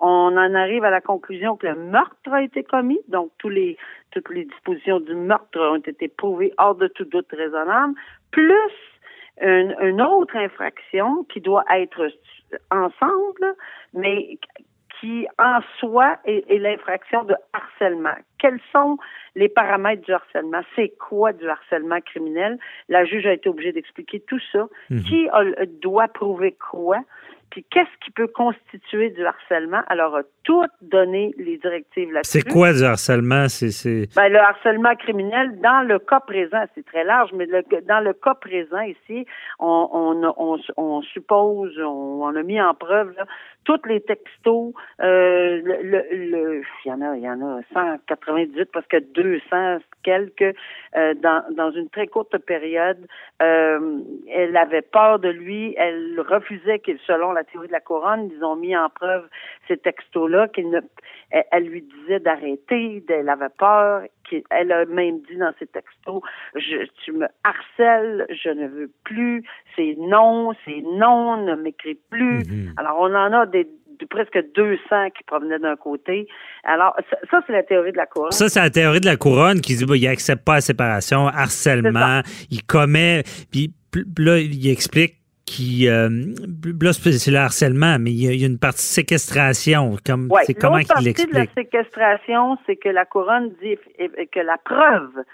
On 0.00 0.36
en 0.36 0.54
arrive 0.54 0.84
à 0.84 0.90
la 0.90 1.00
conclusion 1.00 1.56
que 1.56 1.66
le 1.66 1.76
meurtre 1.76 2.32
a 2.32 2.42
été 2.42 2.62
commis, 2.62 3.00
donc 3.08 3.30
tous 3.38 3.48
les, 3.48 3.76
toutes 4.10 4.28
les 4.30 4.44
dispositions 4.44 5.00
du 5.00 5.14
meurtre 5.14 5.58
ont 5.58 5.76
été 5.76 6.08
prouvées 6.08 6.52
hors 6.58 6.74
de 6.74 6.88
tout 6.88 7.04
doute 7.04 7.30
raisonnable, 7.32 7.94
plus 8.30 8.72
une 9.40 10.00
autre 10.00 10.36
infraction 10.36 11.24
qui 11.24 11.40
doit 11.40 11.64
être 11.74 12.08
ensemble, 12.70 13.54
mais 13.92 14.38
qui 15.00 15.26
en 15.38 15.58
soi 15.80 16.16
est, 16.24 16.48
est 16.48 16.58
l'infraction 16.58 17.24
de 17.24 17.34
harcèlement. 17.52 18.14
Quels 18.38 18.60
sont 18.72 18.96
les 19.34 19.48
paramètres 19.48 20.02
du 20.02 20.12
harcèlement? 20.12 20.62
C'est 20.76 20.90
quoi 20.98 21.32
du 21.32 21.48
harcèlement 21.48 22.00
criminel? 22.00 22.58
La 22.88 23.04
juge 23.04 23.26
a 23.26 23.32
été 23.32 23.48
obligée 23.48 23.72
d'expliquer 23.72 24.20
tout 24.20 24.38
ça. 24.52 24.68
Qui 25.02 25.28
a- 25.30 25.66
doit 25.66 26.08
prouver 26.08 26.52
quoi? 26.70 27.00
Puis 27.54 27.64
qu'est-ce 27.70 28.04
qui 28.04 28.10
peut 28.10 28.26
constituer 28.26 29.10
du 29.10 29.24
harcèlement? 29.24 29.82
Alors, 29.86 30.16
a 30.16 30.22
tout 30.42 30.64
donné 30.82 31.32
les 31.38 31.56
directives 31.58 32.10
là-dessus. 32.10 32.40
C'est 32.40 32.52
quoi 32.52 32.72
du 32.72 32.82
harcèlement? 32.82 33.48
C'est, 33.48 33.70
c'est... 33.70 34.08
Ben, 34.16 34.28
le 34.28 34.40
harcèlement 34.40 34.96
criminel, 34.96 35.60
dans 35.60 35.86
le 35.86 36.00
cas 36.00 36.18
présent, 36.18 36.64
c'est 36.74 36.84
très 36.84 37.04
large, 37.04 37.30
mais 37.32 37.46
le- 37.46 37.62
dans 37.86 38.00
le 38.00 38.12
cas 38.12 38.34
présent 38.34 38.80
ici, 38.80 39.24
on, 39.60 39.88
on, 39.92 40.34
on, 40.36 40.58
on 40.76 41.02
suppose, 41.02 41.78
on, 41.78 42.24
on 42.24 42.34
a 42.34 42.42
mis 42.42 42.60
en 42.60 42.74
preuve 42.74 43.14
là, 43.16 43.24
tous 43.64 43.80
les 43.86 44.00
textos, 44.00 44.72
euh, 45.00 45.60
le, 45.64 46.06
le, 46.10 46.62
il 46.84 46.88
y 46.88 46.92
en 46.92 47.00
a, 47.00 47.16
il 47.16 47.22
y 47.22 47.28
en 47.28 47.40
a 47.40 47.60
198, 47.72 48.70
parce 48.72 48.86
que 48.86 48.98
200 48.98 49.78
quelques 50.02 50.54
euh, 50.96 51.14
dans, 51.14 51.42
dans 51.56 51.72
une 51.72 51.88
très 51.88 52.06
courte 52.06 52.36
période. 52.38 53.06
Euh, 53.42 54.00
elle 54.30 54.56
avait 54.56 54.82
peur 54.82 55.18
de 55.18 55.28
lui, 55.28 55.74
elle 55.76 56.20
refusait 56.20 56.78
qu'il, 56.78 56.98
selon 57.06 57.32
la 57.32 57.42
théorie 57.42 57.68
de 57.68 57.72
la 57.72 57.80
couronne, 57.80 58.30
ils 58.32 58.44
ont 58.44 58.56
mis 58.56 58.76
en 58.76 58.88
preuve 58.90 59.26
ces 59.66 59.76
textos-là, 59.78 60.48
qu'il 60.48 60.70
ne, 60.70 60.80
elle, 61.30 61.44
elle 61.50 61.64
lui 61.64 61.82
disait 61.82 62.20
d'arrêter, 62.20 63.02
elle 63.08 63.28
avait 63.28 63.48
peur, 63.58 64.02
elle 64.50 64.72
a 64.72 64.84
même 64.86 65.20
dit 65.28 65.36
dans 65.36 65.52
ses 65.58 65.66
textos, 65.66 66.22
je, 66.54 66.86
tu 67.04 67.12
me 67.12 67.26
harcèles, 67.44 68.26
je 68.30 68.50
ne 68.50 68.68
veux 68.68 68.90
plus, 69.04 69.44
c'est 69.76 69.96
non, 69.98 70.52
c'est 70.64 70.82
non, 70.82 71.44
ne 71.44 71.54
m'écris 71.54 71.98
plus. 72.10 72.42
Alors 72.76 72.98
on 73.00 73.14
en 73.14 73.32
a 73.32 73.46
des 73.46 73.68
de 74.00 74.06
presque 74.06 74.38
200 74.54 75.10
qui 75.16 75.24
provenaient 75.24 75.58
d'un 75.58 75.76
côté. 75.76 76.26
Alors, 76.64 76.96
ça, 77.10 77.16
ça, 77.30 77.42
c'est 77.46 77.52
la 77.52 77.62
théorie 77.62 77.92
de 77.92 77.96
la 77.96 78.06
couronne. 78.06 78.32
Ça, 78.32 78.48
c'est 78.48 78.60
la 78.60 78.70
théorie 78.70 79.00
de 79.00 79.06
la 79.06 79.16
couronne 79.16 79.60
qui 79.60 79.76
dit 79.76 79.86
qu'il 79.86 80.02
n'accepte 80.02 80.44
pas 80.44 80.54
la 80.54 80.60
séparation, 80.60 81.28
harcèlement, 81.28 82.20
il 82.50 82.64
commet. 82.64 83.22
Puis 83.50 83.72
là, 84.18 84.38
il 84.38 84.68
explique 84.68 85.23
qu'il. 85.44 85.88
euh, 85.88 86.08
là, 86.80 86.92
c'est 86.92 87.30
le 87.30 87.38
harcèlement, 87.38 87.98
mais 87.98 88.10
il 88.10 88.24
y 88.24 88.28
a, 88.28 88.32
il 88.32 88.40
y 88.40 88.44
a 88.44 88.46
une 88.46 88.58
partie 88.58 88.82
séquestration. 88.82 89.96
Comme, 90.04 90.28
Ouais. 90.30 90.42
c'est 90.44 90.54
comment 90.54 90.78
qu'il 90.78 90.86
partie 90.88 91.26
de 91.26 91.34
la 91.34 91.46
séquestration, 91.54 92.58
c'est 92.66 92.76
que 92.76 92.88
la 92.88 93.04
couronne 93.04 93.52
dit 93.62 93.76
que 94.32 94.40
la 94.40 94.58
preuve, 94.58 95.24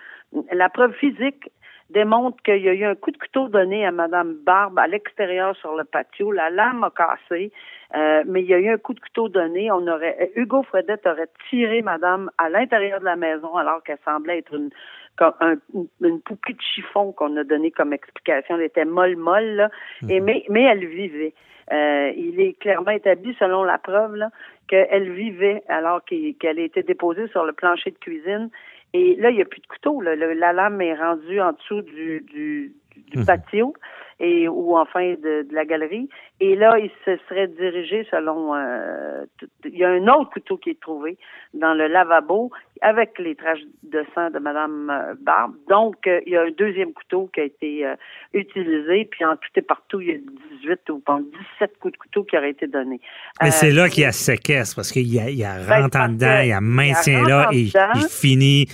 la 0.52 0.68
preuve 0.68 0.92
physique 0.94 1.50
démontre 1.90 2.40
qu'il 2.44 2.62
y 2.62 2.68
a 2.68 2.72
eu 2.74 2.84
un 2.84 2.94
coup 2.94 3.10
de 3.10 3.18
couteau 3.18 3.48
donné 3.48 3.84
à 3.84 3.90
Madame 3.90 4.34
Barbe 4.46 4.78
à 4.78 4.86
l'extérieur 4.86 5.56
sur 5.56 5.74
le 5.76 5.84
patio. 5.84 6.30
La 6.30 6.48
lame 6.50 6.84
a 6.84 6.90
cassé, 6.90 7.50
euh, 7.96 8.22
mais 8.26 8.42
il 8.42 8.48
y 8.48 8.54
a 8.54 8.58
eu 8.58 8.68
un 8.68 8.78
coup 8.78 8.94
de 8.94 9.00
couteau 9.00 9.28
donné. 9.28 9.70
On 9.72 9.86
aurait 9.88 10.30
Hugo 10.36 10.62
Fredette 10.62 11.06
aurait 11.06 11.30
tiré 11.48 11.82
Madame 11.82 12.30
à 12.38 12.48
l'intérieur 12.48 13.00
de 13.00 13.04
la 13.04 13.16
maison 13.16 13.56
alors 13.56 13.82
qu'elle 13.82 13.98
semblait 14.04 14.38
être 14.38 14.54
une 14.54 14.70
comme 15.16 15.34
un- 15.40 15.56
une, 16.02 16.20
poupée 16.20 16.54
de 16.54 16.60
chiffon 16.62 17.12
qu'on 17.12 17.36
a 17.36 17.44
donné 17.44 17.70
comme 17.70 17.92
explication. 17.92 18.56
Elle 18.56 18.64
était 18.64 18.84
molle 18.84 19.16
molle, 19.16 19.54
là, 19.56 19.70
et 20.08 20.20
mais 20.20 20.44
mais 20.48 20.62
elle 20.62 20.86
vivait. 20.86 21.34
Euh, 21.72 22.10
il 22.16 22.40
est 22.40 22.58
clairement 22.58 22.90
établi, 22.90 23.36
selon 23.38 23.62
la 23.62 23.78
preuve, 23.78 24.16
là, 24.16 24.30
qu'elle 24.66 25.12
vivait 25.12 25.62
alors 25.68 26.02
qu'elle 26.04 26.58
a 26.58 26.62
été 26.62 26.82
déposée 26.82 27.28
sur 27.28 27.44
le 27.44 27.52
plancher 27.52 27.90
de 27.92 27.98
cuisine. 27.98 28.50
Et 28.92 29.14
là, 29.16 29.30
il 29.30 29.36
n'y 29.36 29.42
a 29.42 29.44
plus 29.44 29.60
de 29.60 29.66
couteau. 29.68 30.00
là. 30.00 30.16
Le- 30.16 30.32
la 30.32 30.52
lame 30.52 30.80
est 30.80 30.94
rendue 30.94 31.40
en 31.40 31.52
dessous 31.52 31.82
du, 31.82 32.20
du, 32.22 32.72
du 32.96 33.18
patio 33.24 33.72
et 34.20 34.48
ou 34.48 34.76
enfin 34.76 35.14
de, 35.14 35.48
de 35.48 35.54
la 35.54 35.64
galerie. 35.64 36.08
Et 36.40 36.54
là, 36.54 36.78
il 36.78 36.90
se 37.04 37.16
serait 37.28 37.48
dirigé 37.48 38.06
selon. 38.10 38.54
euh, 38.54 39.24
il 39.64 39.76
y 39.76 39.84
a 39.84 39.88
un 39.90 40.06
autre 40.08 40.30
couteau 40.30 40.56
qui 40.58 40.70
est 40.70 40.80
trouvé 40.80 41.16
dans 41.54 41.74
le 41.74 41.86
lavabo 41.88 42.50
avec 42.82 43.18
les 43.18 43.34
traces 43.34 43.58
de 43.82 44.04
sang 44.14 44.30
de 44.30 44.38
Madame 44.38 44.90
euh, 44.90 45.14
Barbe. 45.20 45.54
Donc, 45.68 46.06
euh, 46.06 46.20
il 46.26 46.32
y 46.32 46.36
a 46.36 46.42
un 46.42 46.50
deuxième 46.56 46.92
couteau 46.92 47.30
qui 47.34 47.40
a 47.40 47.44
été 47.44 47.86
euh, 47.86 47.94
utilisé. 48.32 49.06
Puis 49.10 49.24
en 49.24 49.36
tout 49.36 49.48
et 49.56 49.62
partout, 49.62 50.00
il 50.00 50.08
y 50.08 50.12
a 50.12 50.18
18 50.62 50.90
ou 50.90 50.98
pas 51.00 51.18
17 51.58 51.78
coups 51.78 51.92
de 51.92 51.98
couteau 51.98 52.24
qui 52.24 52.36
auraient 52.36 52.50
été 52.50 52.66
donnés. 52.66 53.00
Mais 53.42 53.48
Euh, 53.48 53.50
c'est 53.52 53.70
là 53.70 53.88
qu'il 53.88 54.02
y 54.02 54.06
a 54.06 54.12
séquestre, 54.12 54.76
parce 54.76 54.92
qu'il 54.92 55.12
y 55.12 55.18
a, 55.18 55.28
il 55.30 55.36
y 55.38 55.44
a 55.44 55.56
Ben, 55.66 55.82
rentre 55.82 55.98
en 55.98 56.08
dedans, 56.08 56.40
il 56.42 56.48
y 56.48 56.52
a 56.52 56.60
maintien 56.60 57.22
là, 57.26 57.48
et 57.52 57.64
dedans. 57.64 57.92
il 57.94 58.08
finit. 58.08 58.66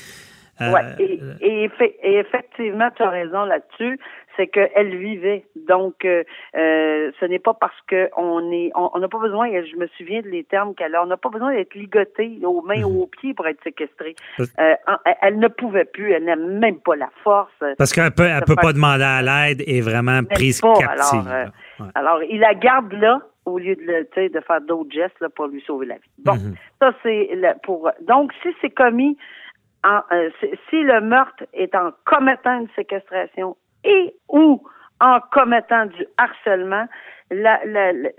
Euh, 0.60 0.72
Ouais, 0.72 0.82
et, 0.98 1.20
et, 1.40 1.70
et 2.02 2.14
effectivement, 2.18 2.88
tu 2.96 3.02
as 3.02 3.10
raison 3.10 3.44
là-dessus, 3.44 3.98
c'est 4.36 4.46
qu'elle 4.48 4.96
vivait. 4.96 5.44
Donc, 5.68 6.04
euh, 6.04 6.22
euh, 6.56 7.10
ce 7.18 7.24
n'est 7.24 7.38
pas 7.38 7.54
parce 7.54 7.78
que 7.86 8.10
on 8.16 8.50
est, 8.52 8.70
on 8.74 8.98
n'a 8.98 9.08
pas 9.08 9.18
besoin. 9.18 9.48
Je 9.48 9.76
me 9.76 9.86
souviens 9.98 10.20
de 10.20 10.28
les 10.28 10.44
termes 10.44 10.74
qu'elle 10.74 10.94
a. 10.94 11.02
On 11.02 11.06
n'a 11.06 11.16
pas 11.16 11.30
besoin 11.30 11.52
d'être 11.54 11.74
ligoté 11.74 12.38
aux 12.44 12.60
mains 12.62 12.82
ou 12.84 13.02
aux 13.02 13.06
pieds 13.06 13.32
pour 13.34 13.46
être 13.46 13.62
séquestré. 13.64 14.14
Parce- 14.36 14.52
Euh, 14.58 14.74
elle, 15.22 15.38
ne 15.38 15.48
pouvait 15.48 15.84
plus. 15.86 16.12
Elle 16.12 16.24
n'a 16.24 16.36
même 16.36 16.80
pas 16.80 16.96
la 16.96 17.08
force. 17.24 17.52
Parce 17.78 17.92
qu'elle 17.92 18.10
peut, 18.12 18.24
elle 18.24 18.42
peut 18.44 18.56
pas 18.56 18.72
demander 18.72 19.04
à 19.04 19.22
l'aide 19.22 19.62
et 19.66 19.80
vraiment 19.80 20.22
prise 20.24 20.60
pas, 20.60 20.74
captive. 20.74 21.20
alors, 21.20 21.28
euh. 21.28 21.44
Ouais. 21.80 21.90
Alors, 21.94 22.22
il 22.22 22.40
la 22.40 22.54
garde 22.54 22.92
là 22.94 23.20
au 23.44 23.58
lieu 23.58 23.76
de, 23.76 23.82
le- 23.82 24.28
de 24.28 24.40
faire 24.40 24.60
d'autres 24.62 24.90
gestes 24.90 25.20
là, 25.20 25.28
pour 25.28 25.46
lui 25.46 25.62
sauver 25.66 25.86
la 25.86 25.94
vie. 25.96 26.10
Bon, 26.24 26.34
Mhm. 26.34 26.54
ça 26.80 26.92
c'est 27.02 27.28
pour. 27.62 27.90
Donc, 28.02 28.32
si 28.42 28.48
c'est 28.60 28.70
commis, 28.70 29.16
en, 29.84 30.00
euh, 30.12 30.30
si- 30.70 30.82
le 30.82 31.00
meurtre 31.00 31.44
est 31.52 31.74
en 31.74 31.90
commettant 32.04 32.60
une 32.60 32.68
séquestration 32.76 33.56
et 33.84 34.14
ou 34.28 34.62
en 35.00 35.20
commettant 35.32 35.86
du 35.86 36.04
harcèlement, 36.16 36.86
la, 37.30 37.60
la- 37.66 37.92
la- 37.92 38.10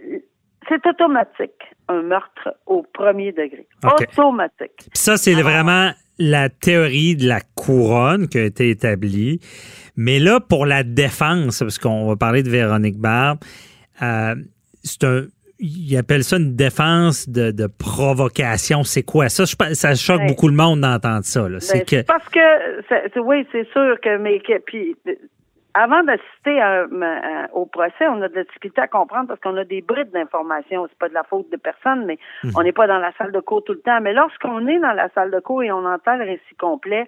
c'est 0.70 0.86
automatique 0.86 1.62
un 1.88 2.02
meurtre 2.02 2.56
au 2.66 2.84
premier 2.94 3.32
degré. 3.32 3.68
Automatique. 3.84 4.72
Puis 4.78 4.90
ça, 4.94 5.18
c'est 5.18 5.34
vraiment 5.34 5.92
la 6.20 6.50
théorie 6.50 7.16
de 7.16 7.28
la 7.28 7.40
couronne 7.56 8.28
qui 8.28 8.38
a 8.40 8.44
été 8.44 8.70
établie. 8.70 9.40
Mais 9.96 10.20
là, 10.20 10.40
pour 10.40 10.66
la 10.66 10.84
défense, 10.84 11.60
parce 11.60 11.78
qu'on 11.80 12.08
va 12.08 12.16
parler 12.16 12.44
de 12.44 12.50
Véronique 12.50 12.98
Barbe, 12.98 13.40
euh, 14.02 14.36
c'est 14.84 15.04
un. 15.04 15.26
Ils 15.60 15.98
appellent 15.98 16.24
ça 16.24 16.38
une 16.38 16.56
défense 16.56 17.28
de, 17.28 17.52
de 17.52 17.68
provocation. 17.68 18.84
C'est 18.84 19.04
quoi 19.04 19.30
ça? 19.30 19.46
Je 19.46 19.56
pense- 19.56 19.74
ça 19.74 19.96
choque 19.96 20.22
beaucoup 20.28 20.48
le 20.48 20.54
monde 20.56 20.82
d'entendre 20.82 21.24
ça. 21.24 21.50
là. 21.50 21.60
C'est 21.60 21.80
Ben, 21.90 22.04
que. 22.04 22.06
Parce 22.06 22.30
que, 22.30 23.20
oui, 23.20 23.48
c'est 23.52 23.68
sûr 23.72 24.00
que, 24.02 24.18
mais 24.18 24.40
que, 24.40 24.60
puis, 24.60 24.96
euh, 25.08 25.14
avant 25.74 26.04
d'assister 26.04 26.60
au 27.54 27.66
procès, 27.68 28.08
on 28.08 28.22
a 28.24 28.30
de 28.30 28.36
la 28.36 28.44
difficulté 28.44 28.82
à 28.82 28.88
comprendre 28.88 29.28
parce 29.28 29.40
qu'on 29.40 29.56
a 29.58 29.64
des 29.64 29.82
brides 29.82 30.12
d'informations. 30.12 30.88
C'est 30.90 30.98
pas 30.98 31.10
de 31.10 31.14
la 31.14 31.24
faute 31.24 31.52
de 31.52 31.58
personne, 31.58 32.06
mais 32.06 32.18
on 32.56 32.64
n'est 32.64 32.72
pas 32.72 32.88
dans 32.88 32.98
la 32.98 33.12
salle 33.18 33.32
de 33.32 33.40
cours 33.40 33.64
tout 33.64 33.74
le 33.74 33.80
temps. 33.82 34.00
Mais 34.02 34.14
lorsqu'on 34.14 34.66
est 34.68 34.80
dans 34.80 34.94
la 34.94 35.10
salle 35.10 35.30
de 35.32 35.40
cours 35.40 35.62
et 35.64 35.72
on 35.72 35.86
entend 35.86 36.16
le 36.16 36.24
récit 36.26 36.56
complet, 36.60 37.06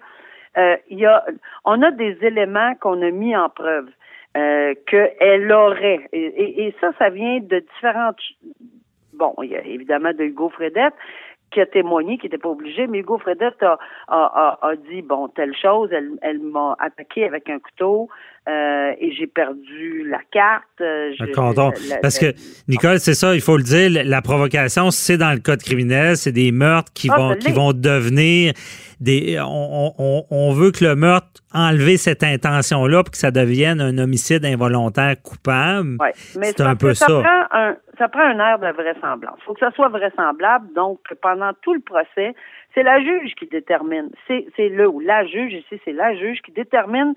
euh, 0.56 0.76
il 0.88 0.98
y 1.00 1.06
a, 1.06 1.24
on 1.64 1.82
a 1.82 1.90
des 1.90 2.16
éléments 2.22 2.74
qu'on 2.80 3.00
a 3.02 3.10
mis 3.10 3.36
en 3.36 3.48
preuve 3.48 3.86
euh, 4.36 4.74
qu'elle 4.86 5.52
aurait. 5.52 6.08
Et, 6.12 6.66
et- 6.66 6.74
ça, 6.80 6.92
ça 6.98 7.10
vient 7.10 7.40
de 7.40 7.58
différentes. 7.58 8.20
Bon, 9.14 9.34
il 9.42 9.50
y 9.50 9.56
a 9.56 9.64
évidemment 9.64 10.12
de 10.12 10.24
Hugo 10.24 10.48
Fredette 10.50 10.94
qui 11.50 11.60
a 11.60 11.66
témoigné, 11.66 12.16
qui 12.16 12.26
n'était 12.26 12.38
pas 12.38 12.48
obligé, 12.48 12.86
mais 12.86 12.98
Hugo 13.00 13.18
Fredette 13.18 13.60
a, 13.62 13.76
a, 14.06 14.58
a, 14.62 14.68
a 14.68 14.76
dit 14.76 15.02
bon 15.02 15.28
telle 15.28 15.54
chose, 15.56 15.90
elle, 15.92 16.12
elle 16.22 16.38
m'a 16.38 16.76
attaqué 16.78 17.24
avec 17.24 17.50
un 17.50 17.58
couteau 17.58 18.08
euh, 18.50 18.92
et 19.00 19.12
j'ai 19.12 19.26
perdu 19.26 20.08
la 20.08 20.18
carte. 20.32 20.64
euh, 20.80 21.12
je- 21.18 21.24
Parce 22.02 22.18
que, 22.18 22.32
Nicole, 22.68 22.98
c'est 22.98 23.14
ça, 23.14 23.34
il 23.34 23.40
faut 23.40 23.56
le 23.56 23.62
dire, 23.62 24.02
la 24.04 24.22
provocation, 24.22 24.90
c'est 24.90 25.16
dans 25.18 25.32
le 25.32 25.38
code 25.40 25.62
criminel, 25.62 26.16
c'est 26.16 26.32
des 26.32 26.50
meurtres 26.52 26.92
qui 26.92 27.08
Ah, 27.12 27.16
vont 27.16 27.30
ça 27.30 27.36
qui 27.36 27.52
vont 27.52 27.72
devenir 27.72 28.52
des. 29.00 29.38
On, 29.40 29.92
on- 29.98 30.24
on 30.30 30.52
veut 30.52 30.72
que 30.72 30.84
le 30.84 30.96
meurtre 30.96 31.28
enlever 31.54 31.96
cette 31.96 32.22
intention-là 32.22 33.02
pour 33.02 33.10
que 33.12 33.18
ça 33.18 33.30
devienne 33.30 33.80
un 33.80 33.96
homicide 33.98 34.44
involontaire 34.44 35.14
coupable. 35.22 35.96
Ouais, 36.00 36.12
C'est 36.14 36.60
un 36.60 36.76
peu 36.76 36.94
ça. 36.94 37.06
ça. 37.06 37.20
Prend 37.22 37.58
un, 37.58 37.76
ça 37.98 38.08
prend 38.08 38.20
un 38.22 38.38
air 38.38 38.58
de 38.58 38.68
vraisemblance. 38.72 39.36
Il 39.40 39.44
faut 39.44 39.54
que 39.54 39.60
ça 39.60 39.70
soit 39.72 39.88
vraisemblable. 39.88 40.66
Donc, 40.74 41.00
pendant 41.22 41.50
tout 41.62 41.74
le 41.74 41.80
procès, 41.80 42.34
c'est 42.74 42.82
la 42.84 43.00
juge 43.00 43.34
qui 43.38 43.46
détermine. 43.46 44.10
C'est, 44.28 44.46
c'est 44.56 44.68
le 44.68 44.88
ou 44.88 45.00
la 45.00 45.26
juge 45.26 45.52
ici, 45.54 45.80
c'est 45.84 45.92
la 45.92 46.14
juge 46.14 46.38
qui 46.44 46.52
détermine 46.52 47.14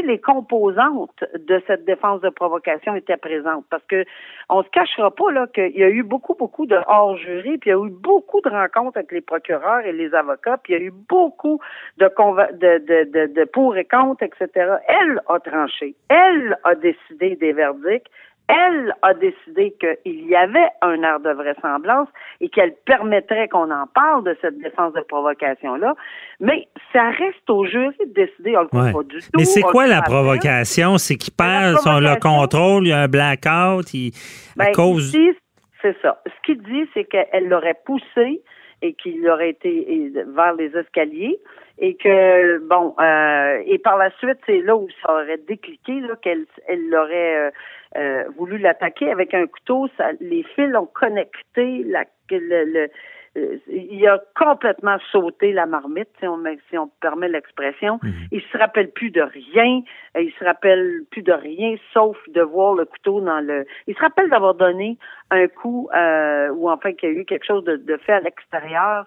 les 0.00 0.18
composantes 0.18 1.24
de 1.34 1.62
cette 1.66 1.84
défense 1.84 2.22
de 2.22 2.30
provocation 2.30 2.94
étaient 2.94 3.18
présentes. 3.18 3.66
Parce 3.68 3.84
que 3.84 4.04
on 4.48 4.62
se 4.62 4.68
cachera 4.70 5.10
pas 5.10 5.30
là 5.32 5.46
qu'il 5.48 5.76
y 5.76 5.84
a 5.84 5.90
eu 5.90 6.02
beaucoup, 6.02 6.34
beaucoup 6.34 6.64
de 6.64 6.78
hors-jury, 6.86 7.58
puis 7.58 7.70
il 7.70 7.74
y 7.74 7.76
a 7.76 7.84
eu 7.84 7.90
beaucoup 7.90 8.40
de 8.40 8.48
rencontres 8.48 8.96
avec 8.96 9.12
les 9.12 9.20
procureurs 9.20 9.80
et 9.80 9.92
les 9.92 10.14
avocats, 10.14 10.56
puis 10.56 10.72
il 10.72 10.78
y 10.78 10.82
a 10.82 10.86
eu 10.86 10.92
beaucoup 10.92 11.60
de, 11.98 12.06
de, 12.06 12.78
de, 12.78 13.10
de, 13.10 13.32
de 13.34 13.44
pour 13.44 13.76
et 13.76 13.84
contre, 13.84 14.22
etc. 14.22 14.76
Elle 14.88 15.20
a 15.28 15.40
tranché. 15.40 15.94
Elle 16.08 16.56
a 16.64 16.74
décidé 16.74 17.36
des 17.36 17.52
verdicts. 17.52 18.08
Elle 18.52 18.94
a 19.02 19.14
décidé 19.14 19.74
qu'il 19.80 20.26
y 20.28 20.36
avait 20.36 20.68
un 20.82 21.02
air 21.02 21.20
de 21.20 21.30
vraisemblance 21.30 22.08
et 22.40 22.48
qu'elle 22.48 22.74
permettrait 22.84 23.48
qu'on 23.48 23.70
en 23.70 23.86
parle 23.94 24.24
de 24.24 24.36
cette 24.40 24.58
défense 24.58 24.92
de 24.92 25.00
provocation-là. 25.00 25.94
Mais 26.40 26.68
ça 26.92 27.10
reste 27.10 27.48
au 27.48 27.64
jury 27.64 27.96
de 28.06 28.12
décider. 28.12 28.56
On 28.56 28.62
le 28.62 28.68
Ouais. 28.72 28.92
pas 28.92 29.02
du 29.04 29.18
tout. 29.20 29.28
Mais 29.36 29.44
c'est 29.44 29.62
quoi 29.62 29.86
la 29.86 30.02
provocation? 30.02 30.98
C'est 30.98 31.16
qu'il 31.16 31.32
perd 31.32 31.78
son, 31.78 31.98
le 32.00 32.18
contrôle, 32.20 32.86
il 32.86 32.90
y 32.90 32.92
a 32.92 33.00
un 33.00 33.08
blackout, 33.08 33.92
il, 33.94 34.12
à 34.58 34.64
Ben, 34.66 34.72
cause... 34.72 35.08
ici, 35.08 35.32
c'est 35.80 35.96
ça. 36.02 36.20
Ce 36.26 36.32
qu'il 36.44 36.62
dit, 36.62 36.88
c'est 36.94 37.04
qu'elle 37.04 37.48
l'aurait 37.48 37.78
poussé 37.86 38.42
et 38.82 38.92
qu'il 38.94 39.26
aurait 39.28 39.50
été 39.50 40.12
vers 40.26 40.54
les 40.54 40.76
escaliers. 40.76 41.38
Et 41.78 41.94
que 41.94 42.58
bon 42.58 42.94
euh, 43.00 43.62
et 43.64 43.78
par 43.78 43.96
la 43.96 44.10
suite 44.18 44.38
c'est 44.46 44.60
là 44.60 44.76
où 44.76 44.86
ça 45.02 45.14
aurait 45.14 45.38
décliqué 45.38 46.00
là 46.00 46.14
qu'elle 46.20 46.44
elle 46.68 46.88
l'aurait 46.90 47.36
euh, 47.36 47.50
euh, 47.96 48.24
voulu 48.36 48.58
l'attaquer 48.58 49.10
avec 49.10 49.32
un 49.34 49.46
couteau. 49.46 49.88
Ça, 49.96 50.10
les 50.20 50.42
fils 50.54 50.74
ont 50.76 50.86
connecté 50.86 51.82
la 51.84 52.04
le, 52.30 52.64
le- 52.64 52.90
euh, 53.36 53.56
il 53.66 54.06
a 54.06 54.20
complètement 54.36 54.98
sauté 55.10 55.52
la 55.52 55.66
marmite, 55.66 56.08
si 56.20 56.26
on, 56.26 56.42
si 56.68 56.76
on 56.76 56.88
permet 57.00 57.28
l'expression. 57.28 57.98
Il 58.30 58.42
se 58.42 58.58
rappelle 58.58 58.90
plus 58.90 59.10
de 59.10 59.22
rien. 59.22 59.82
Il 60.18 60.32
se 60.38 60.44
rappelle 60.44 61.02
plus 61.10 61.22
de 61.22 61.32
rien, 61.32 61.76
sauf 61.94 62.16
de 62.28 62.42
voir 62.42 62.74
le 62.74 62.84
couteau 62.84 63.20
dans 63.20 63.40
le. 63.40 63.64
Il 63.86 63.94
se 63.94 64.00
rappelle 64.00 64.28
d'avoir 64.28 64.54
donné 64.54 64.98
un 65.30 65.48
coup, 65.48 65.88
euh, 65.94 66.50
ou 66.50 66.70
enfin 66.70 66.92
qu'il 66.92 67.08
y 67.08 67.12
a 67.12 67.20
eu 67.20 67.24
quelque 67.24 67.46
chose 67.46 67.64
de, 67.64 67.76
de 67.76 67.96
fait 67.96 68.12
à 68.12 68.20
l'extérieur. 68.20 69.06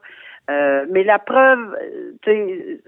Euh, 0.49 0.85
mais 0.89 1.03
la 1.03 1.17
preuve, 1.17 1.75
euh, 1.81 2.11
tu 2.21 2.31
sais, 2.31 2.81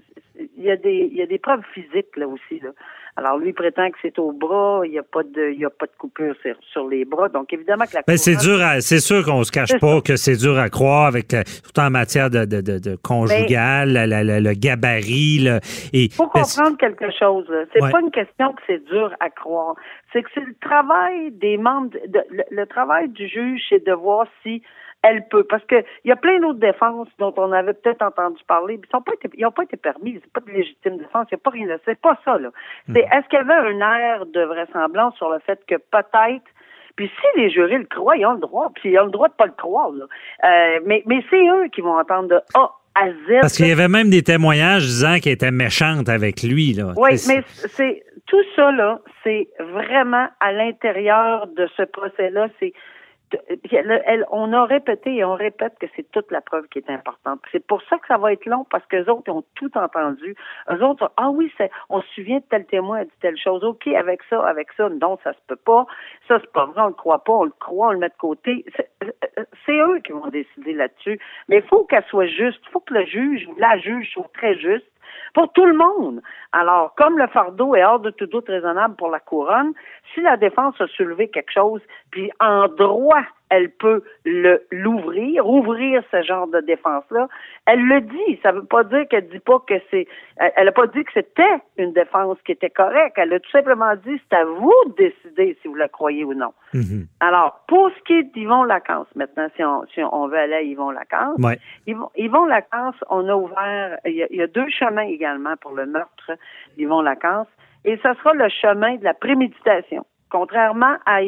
il 0.56 0.64
y 0.64 0.70
a 0.70 0.76
des, 0.76 1.08
il 1.10 1.16
y 1.16 1.22
a 1.22 1.26
des 1.26 1.38
preuves 1.38 1.62
physiques 1.74 2.16
là 2.16 2.26
aussi. 2.28 2.60
Là. 2.62 2.70
Alors 3.16 3.36
lui 3.38 3.52
prétend 3.52 3.90
que 3.90 3.96
c'est 4.00 4.16
au 4.20 4.30
bras, 4.32 4.82
il 4.84 4.92
n'y 4.92 4.98
a 4.98 5.02
pas 5.02 5.24
de, 5.24 5.50
il 5.52 5.58
y 5.58 5.64
a 5.64 5.70
pas 5.70 5.86
de 5.86 5.92
coupure 5.98 6.34
sur, 6.42 6.54
sur 6.72 6.88
les 6.88 7.04
bras. 7.04 7.28
Donc 7.28 7.52
évidemment 7.52 7.84
que 7.86 7.94
la. 7.96 8.02
Ben, 8.06 8.16
c'est 8.16 8.36
dur, 8.36 8.60
à- 8.62 8.80
c'est 8.80 9.00
sûr 9.00 9.24
qu'on 9.24 9.42
se 9.42 9.50
cache 9.50 9.76
pas 9.80 9.96
ça. 9.96 10.00
que 10.02 10.16
c'est 10.16 10.36
dur 10.36 10.56
à 10.58 10.68
croire 10.68 11.06
avec 11.06 11.34
euh, 11.34 11.42
tout 11.64 11.80
en 11.80 11.90
matière 11.90 12.30
de, 12.30 12.44
de, 12.44 12.60
de, 12.60 12.78
de 12.78 12.96
conjugal, 12.96 13.92
la- 13.92 14.06
la- 14.06 14.40
le 14.40 14.52
gabarit, 14.54 15.40
le, 15.40 15.56
et 15.92 16.04
Il 16.04 16.12
faut 16.12 16.28
comprendre 16.28 16.76
quelque 16.78 17.10
chose. 17.18 17.46
là. 17.48 17.64
C'est 17.72 17.82
Ouais. 17.82 17.90
pas 17.90 18.00
une 18.00 18.10
question 18.12 18.52
que 18.52 18.62
c'est 18.66 18.84
dur 18.86 19.12
à 19.20 19.30
croire. 19.30 19.74
C'est 20.12 20.22
que 20.22 20.28
c'est 20.34 20.44
le 20.44 20.54
travail 20.60 21.32
des 21.32 21.56
membres, 21.58 21.90
le, 22.30 22.42
le 22.50 22.66
travail 22.66 23.08
du 23.08 23.26
juge, 23.28 23.62
c'est 23.68 23.84
de 23.84 23.92
voir 23.92 24.26
si 24.42 24.62
elle 25.02 25.26
peut. 25.28 25.44
Parce 25.44 25.64
que 25.64 25.76
il 26.04 26.08
y 26.08 26.12
a 26.12 26.16
plein 26.16 26.40
d'autres 26.40 26.58
défenses 26.58 27.08
dont 27.18 27.32
on 27.36 27.52
avait 27.52 27.74
peut-être 27.74 28.02
entendu 28.02 28.42
parler, 28.46 28.78
puis 28.78 28.90
ils 28.90 28.94
n'ont 28.94 29.52
pas 29.52 29.64
été, 29.64 29.76
permis. 29.76 30.20
C'est 30.22 30.32
pas 30.32 30.40
de 30.40 30.50
légitime 30.50 30.98
défense. 30.98 31.26
Il 31.30 31.34
n'y 31.34 31.40
a 31.40 31.42
pas 31.42 31.50
rien. 31.50 31.76
C'est 31.84 32.00
pas 32.00 32.18
ça 32.24 32.38
là. 32.38 32.50
C'est 32.92 33.00
est-ce 33.00 33.28
qu'il 33.28 33.38
y 33.38 33.42
avait 33.42 33.54
un 33.54 33.80
air 33.80 34.26
de 34.26 34.42
vraisemblance 34.42 35.14
sur 35.16 35.30
le 35.30 35.38
fait 35.40 35.60
que 35.66 35.76
peut-être 35.76 36.44
puis 36.96 37.08
si 37.08 37.40
les 37.40 37.48
jurés 37.48 37.78
le 37.78 37.84
croient, 37.84 38.16
ils 38.16 38.26
ont 38.26 38.32
le 38.32 38.40
droit, 38.40 38.72
puis 38.74 38.90
ils 38.90 38.98
ont 38.98 39.04
le 39.04 39.12
droit 39.12 39.28
de 39.28 39.34
pas 39.34 39.46
le 39.46 39.52
croire. 39.52 39.90
Là. 39.90 40.04
Euh, 40.42 40.80
mais 40.84 41.04
mais 41.06 41.22
c'est 41.30 41.46
eux 41.48 41.68
qui 41.72 41.80
vont 41.80 41.96
entendre 41.96 42.28
de 42.28 42.40
A 42.54 42.72
à 42.96 43.10
Z. 43.10 43.40
Parce 43.40 43.56
qu'il 43.56 43.68
y 43.68 43.72
avait 43.72 43.86
même 43.86 44.10
des 44.10 44.24
témoignages 44.24 44.82
disant 44.82 45.20
qu'elle 45.22 45.34
était 45.34 45.52
méchante 45.52 46.08
avec 46.08 46.42
lui. 46.42 46.72
Là. 46.72 46.94
Oui, 46.96 47.10
mais 47.28 47.44
c'est 47.46 48.02
tout 48.26 48.42
ça 48.56 48.72
là, 48.72 49.00
c'est 49.24 49.48
vraiment 49.60 50.26
à 50.40 50.52
l'intérieur 50.52 51.46
de 51.46 51.68
ce 51.76 51.82
procès-là, 51.82 52.48
c'est 52.60 52.72
on 54.30 54.52
a 54.52 54.64
répété 54.64 55.16
et 55.16 55.24
on 55.24 55.34
répète 55.34 55.74
que 55.78 55.86
c'est 55.94 56.10
toute 56.10 56.30
la 56.30 56.40
preuve 56.40 56.66
qui 56.68 56.78
est 56.78 56.90
importante. 56.90 57.40
C'est 57.52 57.66
pour 57.66 57.82
ça 57.82 57.98
que 57.98 58.06
ça 58.06 58.18
va 58.18 58.32
être 58.32 58.46
long 58.46 58.64
parce 58.70 58.84
que 58.86 58.96
les 58.96 59.08
autres 59.08 59.30
ont 59.30 59.44
tout 59.54 59.76
entendu. 59.76 60.34
Eux 60.70 60.82
autres, 60.82 61.10
ah 61.16 61.30
oui, 61.30 61.52
on 61.90 62.00
se 62.00 62.08
souvient 62.14 62.38
de 62.38 62.44
tel 62.48 62.66
témoin 62.66 63.00
a 63.00 63.04
dit 63.04 63.10
telle 63.20 63.38
chose. 63.38 63.64
Ok, 63.64 63.86
avec 63.88 64.20
ça, 64.30 64.46
avec 64.46 64.68
ça, 64.76 64.88
non, 64.88 65.18
ça 65.22 65.32
se 65.32 65.38
peut 65.46 65.56
pas. 65.56 65.86
Ça 66.26 66.38
c'est 66.40 66.52
pas 66.52 66.66
vrai, 66.66 66.82
on 66.82 66.88
le 66.88 66.94
croit 66.94 67.24
pas, 67.24 67.32
on 67.32 67.44
le 67.44 67.52
croit, 67.58 67.88
on 67.88 67.92
le 67.92 67.98
met 67.98 68.08
de 68.08 68.14
côté. 68.18 68.64
C'est 69.66 69.78
eux 69.78 69.98
qui 70.00 70.12
vont 70.12 70.28
décider 70.28 70.72
là-dessus. 70.72 71.18
Mais 71.48 71.56
il 71.56 71.62
faut 71.62 71.84
qu'elle 71.84 72.04
soit 72.04 72.26
juste. 72.26 72.60
Il 72.66 72.70
faut 72.70 72.80
que 72.80 72.94
le 72.94 73.04
juge 73.04 73.46
ou 73.48 73.54
la 73.58 73.78
juge 73.78 74.10
soit 74.12 74.30
très 74.34 74.58
juste 74.58 74.86
pour 75.34 75.52
tout 75.52 75.64
le 75.64 75.76
monde. 75.76 76.20
Alors, 76.52 76.94
comme 76.96 77.18
le 77.18 77.26
fardeau 77.28 77.74
est 77.74 77.84
hors 77.84 78.00
de 78.00 78.10
tout 78.10 78.26
doute 78.26 78.48
raisonnable 78.48 78.96
pour 78.96 79.10
la 79.10 79.20
couronne, 79.20 79.72
si 80.14 80.20
la 80.20 80.36
défense 80.36 80.80
a 80.80 80.86
soulevé 80.88 81.28
quelque 81.28 81.52
chose, 81.52 81.80
puis 82.10 82.30
en 82.40 82.68
droit, 82.68 83.22
elle 83.50 83.70
peut 83.70 84.02
le 84.24 84.62
l'ouvrir, 84.70 85.46
ouvrir 85.48 86.02
ce 86.10 86.22
genre 86.22 86.46
de 86.48 86.60
défense-là, 86.60 87.28
elle 87.66 87.84
le 87.86 88.00
dit. 88.00 88.40
Ça 88.42 88.52
veut 88.52 88.64
pas 88.64 88.84
dire 88.84 89.06
qu'elle 89.08 89.28
dit 89.28 89.38
pas 89.38 89.58
que 89.66 89.74
c'est, 89.90 90.06
elle 90.36 90.52
elle 90.56 90.68
a 90.68 90.72
pas 90.72 90.86
dit 90.86 91.02
que 91.02 91.12
c'était 91.14 91.58
une 91.78 91.92
défense 91.92 92.36
qui 92.44 92.52
était 92.52 92.68
correcte. 92.68 93.16
Elle 93.16 93.32
a 93.32 93.40
tout 93.40 93.50
simplement 93.50 93.94
dit, 93.96 94.20
c'est 94.30 94.36
à 94.36 94.44
vous 94.44 94.74
de 94.88 94.94
décider 94.96 95.56
si 95.62 95.68
vous 95.68 95.74
la 95.74 95.88
croyez 95.88 96.24
ou 96.24 96.34
non. 96.34 96.52
Mhm. 96.74 97.06
Alors, 97.20 97.64
pour 97.68 97.90
ce 97.90 98.02
qui 98.04 98.14
est 98.14 98.22
d'Yvon 98.34 98.64
Lacance, 98.64 99.06
maintenant, 99.14 99.48
si 99.56 99.64
on, 99.64 99.84
si 99.94 100.02
on 100.02 100.28
veut 100.28 100.38
aller 100.38 100.54
à 100.54 100.62
Yvon 100.62 100.90
Lacance, 100.90 101.38
Ouais. 101.38 101.58
Yvon, 101.86 102.10
Yvon 102.16 102.44
Lacance, 102.44 102.96
on 103.08 103.26
a 103.28 103.34
ouvert, 103.34 103.98
il 104.04 104.12
y 104.12 104.22
a, 104.22 104.26
il 104.30 104.36
y 104.36 104.42
a 104.42 104.46
deux 104.46 104.68
chemins 104.68 105.06
également 105.06 105.56
pour 105.56 105.72
le 105.72 105.86
meurtre 105.86 106.32
d'Yvon 106.76 107.00
Lacance, 107.00 107.48
et 107.84 107.96
ce 107.96 108.12
sera 108.14 108.34
le 108.34 108.48
chemin 108.48 108.96
de 108.96 109.04
la 109.04 109.14
préméditation. 109.14 110.04
Contrairement 110.30 110.96
à, 111.06 111.20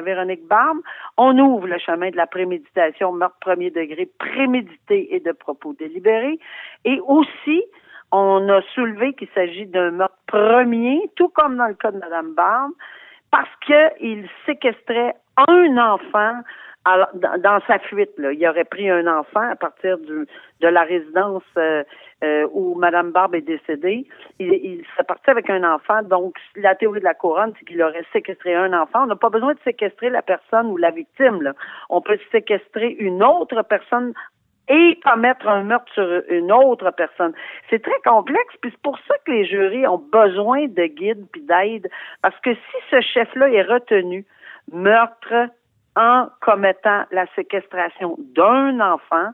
Véronique 0.00 0.46
Barbe, 0.46 0.78
on 1.16 1.38
ouvre 1.38 1.66
le 1.66 1.78
chemin 1.78 2.10
de 2.10 2.16
la 2.16 2.26
préméditation, 2.26 3.12
meurtre 3.12 3.36
premier 3.40 3.70
degré, 3.70 4.08
prémédité 4.18 5.14
et 5.14 5.20
de 5.20 5.32
propos 5.32 5.74
délibérés. 5.74 6.38
Et 6.84 7.00
aussi, 7.06 7.62
on 8.10 8.48
a 8.48 8.62
soulevé 8.74 9.12
qu'il 9.14 9.28
s'agit 9.34 9.66
d'un 9.66 9.90
meurtre 9.92 10.18
premier, 10.26 11.10
tout 11.16 11.28
comme 11.28 11.56
dans 11.56 11.66
le 11.66 11.74
cas 11.74 11.90
de 11.90 11.98
Mme 11.98 12.34
Barbe, 12.34 12.72
parce 13.30 13.50
qu'il 13.64 14.28
séquestrait 14.46 15.14
un 15.36 15.76
enfant 15.76 16.42
dans, 17.14 17.40
dans 17.40 17.60
sa 17.66 17.78
fuite. 17.78 18.12
Là. 18.18 18.32
Il 18.32 18.48
aurait 18.48 18.64
pris 18.64 18.88
un 18.90 19.06
enfant 19.06 19.50
à 19.50 19.56
partir 19.56 19.98
du, 19.98 20.26
de 20.60 20.68
la 20.68 20.82
résidence 20.82 21.42
euh, 21.56 21.84
euh, 22.24 22.46
où 22.52 22.74
Mme 22.74 23.12
Barbe 23.12 23.34
est 23.34 23.42
décédée. 23.42 24.06
Il, 24.38 24.52
il 24.52 24.84
serait 24.92 25.04
parti 25.04 25.30
avec 25.30 25.48
un 25.50 25.62
enfant. 25.62 26.02
Donc, 26.02 26.34
la 26.56 26.74
théorie 26.74 27.00
de 27.00 27.04
la 27.04 27.14
couronne, 27.14 27.52
c'est 27.58 27.64
qu'il 27.64 27.82
aurait 27.82 28.04
séquestré 28.12 28.54
un 28.54 28.72
enfant. 28.72 29.04
On 29.04 29.06
n'a 29.06 29.16
pas 29.16 29.30
besoin 29.30 29.54
de 29.54 29.60
séquestrer 29.64 30.10
la 30.10 30.22
personne 30.22 30.66
ou 30.66 30.76
la 30.76 30.90
victime. 30.90 31.42
Là. 31.42 31.52
On 31.90 32.00
peut 32.00 32.18
séquestrer 32.32 32.96
une 32.98 33.22
autre 33.22 33.62
personne 33.62 34.14
et 34.68 35.00
commettre 35.02 35.48
un 35.48 35.62
meurtre 35.62 35.92
sur 35.94 36.22
une 36.28 36.52
autre 36.52 36.90
personne. 36.90 37.32
C'est 37.70 37.82
très 37.82 38.00
complexe, 38.04 38.54
puis 38.60 38.70
c'est 38.70 38.82
pour 38.82 38.98
ça 39.06 39.14
que 39.24 39.32
les 39.32 39.46
jurys 39.46 39.86
ont 39.86 39.98
besoin 40.12 40.66
de 40.66 40.86
guides 40.86 41.26
puis 41.32 41.42
d'aide, 41.42 41.88
parce 42.22 42.38
que 42.40 42.52
si 42.54 42.76
ce 42.90 43.00
chef-là 43.00 43.48
est 43.50 43.62
retenu 43.62 44.26
meurtre 44.70 45.48
en 45.96 46.28
commettant 46.40 47.04
la 47.10 47.26
séquestration 47.34 48.16
d'un 48.34 48.80
enfant, 48.80 49.30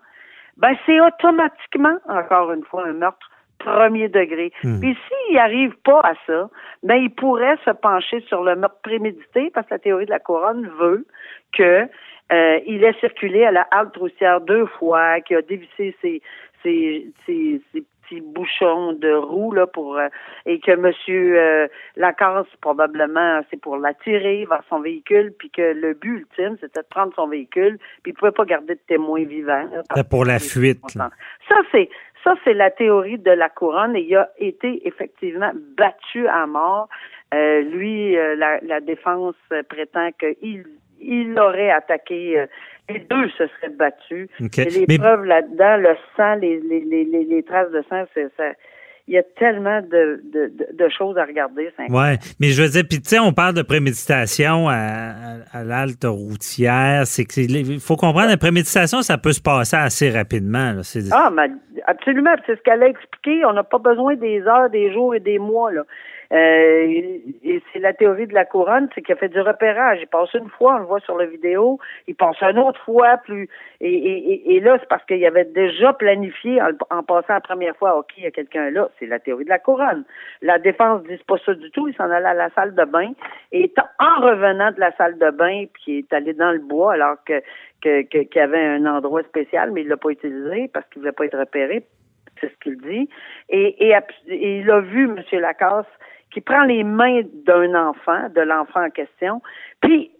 ben 0.56 0.74
c'est 0.86 1.00
automatiquement, 1.00 1.96
encore 2.08 2.52
une 2.52 2.64
fois, 2.64 2.86
un 2.86 2.92
meurtre 2.92 3.30
premier 3.58 4.08
degré. 4.08 4.52
Puis 4.60 4.96
s'il 5.08 5.38
arrive 5.38 5.74
pas 5.84 6.00
à 6.00 6.14
ça, 6.26 6.50
ben 6.82 6.96
il 6.96 7.10
pourrait 7.10 7.58
se 7.64 7.70
pencher 7.70 8.20
sur 8.28 8.42
le 8.42 8.56
meurtre 8.56 8.80
prémédité, 8.82 9.50
parce 9.54 9.66
que 9.66 9.74
la 9.74 9.78
théorie 9.78 10.06
de 10.06 10.10
la 10.10 10.18
couronne 10.18 10.68
veut 10.78 11.06
que 11.52 11.88
euh, 12.32 12.60
il 12.66 12.84
ait 12.84 12.94
circulé 13.00 13.44
à 13.44 13.52
la 13.52 13.66
halte 13.70 13.96
roussière 13.96 14.40
deux 14.40 14.66
fois, 14.66 15.20
qu'il 15.20 15.36
a 15.36 15.42
dévissé 15.42 15.96
ses, 16.00 16.22
ses, 16.62 17.06
ses, 17.26 17.60
ses 17.72 17.84
petits 18.04 18.20
bouchons 18.20 18.92
de 18.92 19.12
roue 19.12 19.52
là 19.52 19.66
pour 19.66 19.98
euh, 19.98 20.08
et 20.46 20.60
que 20.60 20.74
Monsieur 20.76 21.38
euh, 21.38 21.68
Lacasse 21.96 22.46
probablement 22.60 23.40
c'est 23.50 23.60
pour 23.60 23.76
l'attirer 23.76 24.46
vers 24.48 24.62
son 24.68 24.80
véhicule, 24.80 25.32
puis 25.38 25.50
que 25.50 25.62
le 25.62 25.94
but 25.94 26.20
ultime 26.20 26.56
c'était 26.60 26.80
de 26.80 26.86
prendre 26.88 27.12
son 27.14 27.28
véhicule, 27.28 27.78
puis 28.02 28.12
il 28.12 28.14
pouvait 28.14 28.32
pas 28.32 28.44
garder 28.44 28.74
de 28.74 28.80
témoin 28.86 29.24
vivant. 29.24 29.68
là, 29.94 30.04
pour 30.04 30.24
la 30.24 30.38
fuite. 30.38 30.94
là. 30.94 31.10
ça, 31.48 31.56
c'est 31.72 31.88
ça, 32.24 32.34
c'est 32.42 32.54
la 32.54 32.70
théorie 32.70 33.18
de 33.18 33.30
la 33.30 33.50
couronne 33.50 33.94
et 33.96 34.00
il 34.00 34.16
a 34.16 34.30
été 34.38 34.86
effectivement 34.88 35.52
battu 35.76 36.26
à 36.26 36.46
mort. 36.46 36.88
Euh, 37.34 37.60
lui, 37.60 38.16
euh, 38.16 38.34
la, 38.34 38.60
la 38.60 38.80
défense 38.80 39.34
prétend 39.68 40.10
qu'il 40.18 40.64
il 41.00 41.38
aurait 41.38 41.70
attaqué. 41.70 42.38
euh, 42.40 42.46
les 42.88 42.98
deux 42.98 43.28
se 43.30 43.46
seraient 43.46 43.72
battus. 43.78 44.28
Et 44.40 44.64
les 44.64 44.84
Mais- 44.88 44.98
preuves 44.98 45.24
là-dedans, 45.24 45.76
le 45.78 45.96
sang, 46.16 46.34
les, 46.34 46.60
les, 46.60 46.80
les, 46.80 47.24
les, 47.24 47.42
traces 47.42 47.70
de 47.70 47.82
sang, 47.88 48.04
c'est 48.12 48.28
ça. 48.36 48.44
Il 49.06 49.14
y 49.14 49.18
a 49.18 49.22
tellement 49.22 49.80
de, 49.82 50.22
de, 50.32 50.50
de, 50.72 50.88
choses 50.88 51.18
à 51.18 51.24
regarder. 51.26 51.70
Ouais, 51.90 52.16
mais 52.40 52.48
je 52.48 52.62
veux 52.62 52.68
dire, 52.70 52.84
puis 52.88 53.02
tu 53.02 53.08
sais, 53.10 53.18
on 53.18 53.32
parle 53.32 53.52
de 53.54 53.60
préméditation 53.60 54.66
à, 54.68 54.74
à, 55.52 55.58
à 55.58 55.62
l'halte 55.62 56.04
routière. 56.04 57.06
C'est 57.06 57.24
faut 57.80 57.96
comprendre, 57.96 58.28
la 58.28 58.38
préméditation, 58.38 59.02
ça 59.02 59.18
peut 59.18 59.32
se 59.32 59.42
passer 59.42 59.76
assez 59.76 60.10
rapidement. 60.10 60.72
là. 60.72 60.80
Ah, 61.12 61.30
mais 61.34 61.50
absolument. 61.86 62.34
C'est 62.46 62.56
ce 62.56 62.62
qu'elle 62.62 62.82
a 62.82 62.88
expliqué. 62.88 63.44
On 63.44 63.52
n'a 63.52 63.62
pas 63.64 63.78
besoin 63.78 64.14
des 64.16 64.40
heures, 64.42 64.70
des 64.70 64.90
jours 64.92 65.14
et 65.14 65.20
des 65.20 65.38
mois. 65.38 65.70
Là. 65.70 65.82
Euh, 66.34 67.18
et 67.44 67.62
c'est 67.72 67.78
la 67.78 67.92
théorie 67.92 68.26
de 68.26 68.34
la 68.34 68.44
couronne, 68.44 68.88
c'est 68.94 69.02
qu'il 69.02 69.14
a 69.14 69.16
fait 69.16 69.28
du 69.28 69.40
repérage. 69.40 69.98
Il 70.00 70.08
passe 70.08 70.34
une 70.34 70.48
fois, 70.48 70.74
on 70.74 70.78
le 70.78 70.84
voit 70.84 71.00
sur 71.00 71.16
la 71.16 71.26
vidéo, 71.26 71.78
il 72.08 72.16
passe 72.16 72.40
une 72.42 72.58
autre 72.58 72.80
fois, 72.84 73.18
plus 73.18 73.48
et, 73.80 74.60
là, 74.60 74.78
c'est 74.80 74.88
parce 74.88 75.04
qu'il 75.04 75.24
avait 75.26 75.44
déjà 75.44 75.92
planifié 75.92 76.60
en, 76.62 77.02
passant 77.02 77.34
la 77.34 77.40
première 77.40 77.76
fois, 77.76 77.98
OK, 77.98 78.14
il 78.16 78.24
y 78.24 78.26
a 78.26 78.30
quelqu'un 78.30 78.70
là, 78.70 78.88
c'est 78.98 79.06
la 79.06 79.18
théorie 79.18 79.44
de 79.44 79.50
la 79.50 79.58
couronne. 79.58 80.04
La 80.42 80.58
défense 80.58 81.02
ne 81.04 81.16
dit 81.16 81.22
pas 81.26 81.36
ça 81.44 81.54
du 81.54 81.70
tout, 81.70 81.86
il 81.86 81.94
s'en 81.94 82.10
allait 82.10 82.26
à 82.26 82.34
la 82.34 82.50
salle 82.50 82.74
de 82.74 82.84
bain, 82.84 83.12
et 83.52 83.72
en 83.98 84.20
revenant 84.20 84.72
de 84.72 84.80
la 84.80 84.92
salle 84.96 85.18
de 85.18 85.30
bain, 85.30 85.66
puis 85.74 85.84
il 85.86 85.98
est 85.98 86.12
allé 86.12 86.32
dans 86.32 86.52
le 86.52 86.60
bois 86.60 86.94
alors 86.94 87.16
que 87.24 87.42
qu'il 87.82 88.28
y 88.34 88.38
avait 88.38 88.64
un 88.64 88.86
endroit 88.86 89.22
spécial, 89.24 89.70
mais 89.70 89.82
il 89.82 89.88
l'a 89.88 89.98
pas 89.98 90.08
utilisé 90.08 90.70
parce 90.72 90.86
qu'il 90.88 91.00
voulait 91.00 91.12
pas 91.12 91.26
être 91.26 91.38
repéré. 91.38 91.84
C'est 92.40 92.50
ce 92.50 92.56
qu'il 92.62 92.78
dit. 92.78 93.08
Et, 93.50 93.90
et, 93.90 93.94
il 94.28 94.70
a 94.70 94.80
vu, 94.80 95.04
M. 95.04 95.22
Lacasse, 95.40 95.86
qui 96.34 96.40
prend 96.40 96.64
les 96.64 96.82
mains 96.82 97.22
d'un 97.46 97.74
enfant, 97.88 98.28
de 98.34 98.40
l'enfant 98.40 98.84
en 98.84 98.90
question, 98.90 99.40
puis 99.80 100.10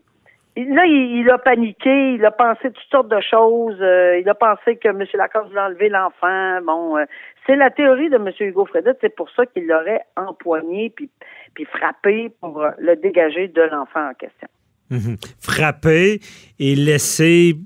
Là, 0.57 0.87
il, 0.87 1.29
a 1.31 1.39
paniqué, 1.39 2.15
il 2.15 2.25
a 2.25 2.31
pensé 2.31 2.71
toutes 2.71 2.89
sortes 2.89 3.09
de 3.09 3.21
choses. 3.21 3.77
Euh, 3.81 4.21
il 4.21 4.29
a 4.29 4.37
pensé 4.37 4.77
que 4.77 4.87
M. 4.87 5.05
Lacasse 5.15 5.49
voulait 5.49 5.61
enlever 5.61 5.89
l'enfant. 5.89 6.61
Bon, 6.65 6.97
euh, 6.97 7.07
c'est 7.45 7.57
la 7.57 7.71
théorie 7.71 8.09
de 8.09 8.15
M. 8.15 8.31
Hugo 8.39 8.65
Fredette. 8.65 8.99
C'est 9.01 9.17
pour 9.17 9.29
ça 9.31 9.47
qu'il 9.47 9.67
l'aurait 9.67 10.03
empoigné 10.17 10.91
puis, 10.95 11.11
puis 11.55 11.65
frappé 11.65 12.31
pour 12.41 12.65
le 12.79 12.95
dégager 12.95 13.49
de 13.49 13.63
l'enfant 13.63 14.11
en 14.11 14.15
question. 14.15 14.47
Mhm. 14.91 15.17
Frapper 15.41 16.21
et 16.61 16.77
laisser 16.77 17.57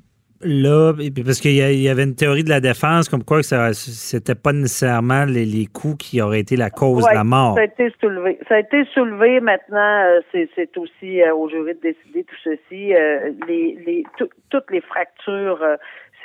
là, 0.43 0.93
parce 1.25 1.41
qu'il 1.41 1.55
y 1.55 1.89
avait 1.89 2.05
une 2.05 2.15
théorie 2.15 2.45
de 2.45 2.49
la 2.49 2.61
défense 2.61 3.09
comme 3.09 3.25
quoi 3.25 3.39
que 3.41 3.73
c'était 3.73 4.35
pas 4.35 4.53
nécessairement 4.53 5.25
les, 5.25 5.67
coups 5.67 5.97
qui 5.99 6.23
auraient 6.23 6.41
été 6.41 6.57
la 6.57 6.71
cause 6.71 7.05
de 7.05 7.15
la 7.15 7.25
mort. 7.25 7.55
Ça 7.57 7.63
a 7.63 7.65
été 7.65 7.93
soulevé. 8.01 8.39
Ça 8.49 8.55
a 8.57 8.59
été 8.61 8.85
soulevé. 8.95 9.41
Maintenant, 9.41 10.05
euh, 10.05 10.21
c'est 10.33 10.77
aussi 10.77 11.23
euh, 11.23 11.35
au 11.35 11.49
jury 11.49 11.75
de 11.75 11.81
décider 11.81 12.25
tout 12.25 12.37
ceci. 12.45 12.95
Euh, 12.95 13.33
les, 13.47 14.05
toutes 14.51 14.71
les 14.71 14.81
fractures. 14.81 15.65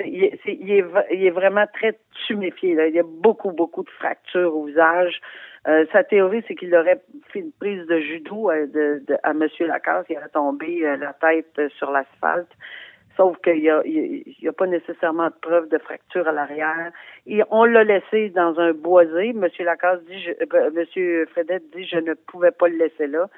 il, 0.04 0.24
est, 0.24 1.30
vraiment 1.30 1.66
très 1.72 1.98
tuméfié. 2.26 2.76
Il 2.88 2.94
y 2.94 3.00
a 3.00 3.04
beaucoup, 3.04 3.52
beaucoup 3.52 3.82
de 3.82 3.90
fractures 3.90 4.56
au 4.56 4.66
visage. 4.66 5.20
Euh, 5.66 5.86
sa 5.92 6.04
théorie, 6.04 6.44
c'est 6.46 6.54
qu'il 6.54 6.74
aurait 6.74 7.00
fait 7.32 7.38
une 7.38 7.52
prise 7.52 7.86
de 7.86 7.98
judo 7.98 8.50
à, 8.50 8.66
de, 8.66 9.02
à 9.22 9.30
M. 9.30 9.46
Lacasse. 9.60 10.04
Il 10.10 10.16
aurait 10.18 10.28
tombé 10.28 10.84
euh, 10.84 10.96
la 10.96 11.14
tête 11.14 11.60
sur 11.78 11.90
l'asphalte. 11.90 12.50
Sauf 13.16 13.36
qu'il 13.42 13.60
n'y 13.60 13.70
a, 13.70 13.80
il 13.84 14.48
a 14.48 14.52
pas 14.52 14.66
nécessairement 14.66 15.26
de 15.26 15.34
preuve 15.40 15.68
de 15.68 15.78
fracture 15.78 16.26
à 16.26 16.32
l'arrière. 16.32 16.90
Et 17.26 17.42
on 17.50 17.64
l'a 17.64 17.84
laissé 17.84 18.30
dans 18.30 18.58
un 18.58 18.72
boisé. 18.72 19.28
M. 19.28 19.46
Lacasse 19.60 20.02
dit, 20.04 20.20
je, 20.20 20.30
euh, 20.30 20.70
M. 20.74 21.26
Fredette 21.32 21.70
dit, 21.74 21.86
je 21.86 21.98
ne 21.98 22.14
pouvais 22.14 22.50
pas 22.50 22.68
le 22.68 22.76
laisser 22.76 23.06
là. 23.06 23.28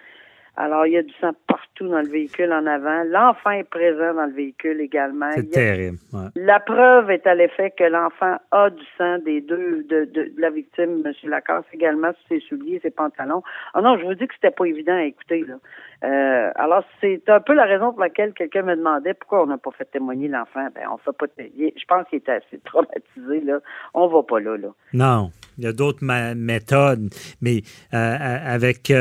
Alors, 0.57 0.87
il 0.87 0.95
y 0.95 0.97
a 0.97 1.03
du 1.03 1.12
sang 1.21 1.33
partout 1.47 1.88
dans 1.88 2.01
le 2.01 2.09
véhicule 2.09 2.53
en 2.53 2.66
avant. 2.66 3.05
L'enfant 3.05 3.51
est 3.51 3.69
présent 3.69 4.14
dans 4.14 4.25
le 4.25 4.33
véhicule 4.33 4.81
également. 4.81 5.31
C'est 5.35 5.51
terrible. 5.51 5.99
La 6.35 6.61
preuve 6.61 7.11
est 7.11 7.27
à 7.27 7.35
l'effet 7.35 7.73
que 7.77 7.85
l'enfant 7.85 8.37
a 8.51 8.71
du 8.71 8.85
sang 8.97 9.19
des 9.19 9.42
deux, 9.42 9.85
de, 9.85 10.07
de, 10.07 10.33
la 10.38 10.51
victime, 10.51 11.03
M. 11.05 11.12
Lacasse, 11.25 11.64
également 11.73 12.12
sur 12.12 12.29
ses 12.29 12.40
souliers, 12.40 12.81
ses 12.83 12.90
pantalons. 12.90 13.42
Ah 13.75 13.83
non, 13.83 13.99
je 13.99 14.05
vous 14.05 14.14
dis 14.14 14.27
que 14.27 14.35
c'était 14.35 14.55
pas 14.55 14.64
évident 14.64 14.95
à 14.95 15.05
écouter, 15.05 15.45
là. 15.47 15.57
Euh, 16.05 16.53
alors, 16.57 16.85
c'est 17.01 17.23
un 17.29 17.40
peu 17.40 17.55
la 17.55 17.64
raison 17.64 17.90
pour 17.92 18.01
laquelle 18.01 18.33
quelqu'un 18.33 18.62
me 18.62 18.77
demandait 18.77 19.14
pourquoi 19.14 19.42
on 19.42 19.47
n'a 19.47 19.59
pas 19.59 19.71
fait 19.73 19.87
témoigner 19.87 20.29
l'enfant. 20.29 20.69
Ben, 20.75 20.85
on 20.92 20.99
fait 20.99 21.16
pas 21.16 21.27
Je 21.38 21.85
pense 21.87 22.07
qu'il 22.09 22.19
était 22.19 22.33
assez 22.33 22.59
traumatisé, 22.64 23.40
là. 23.45 23.61
On 23.95 24.07
va 24.07 24.23
pas 24.23 24.40
là, 24.40 24.57
là. 24.57 24.69
Non. 24.92 25.31
Il 25.59 25.64
y 25.64 25.66
a 25.66 25.73
d'autres 25.73 26.05
méthodes, 26.35 27.09
mais 27.40 27.62
euh, 27.95 27.97
euh, 27.97 28.55
avec 28.55 28.92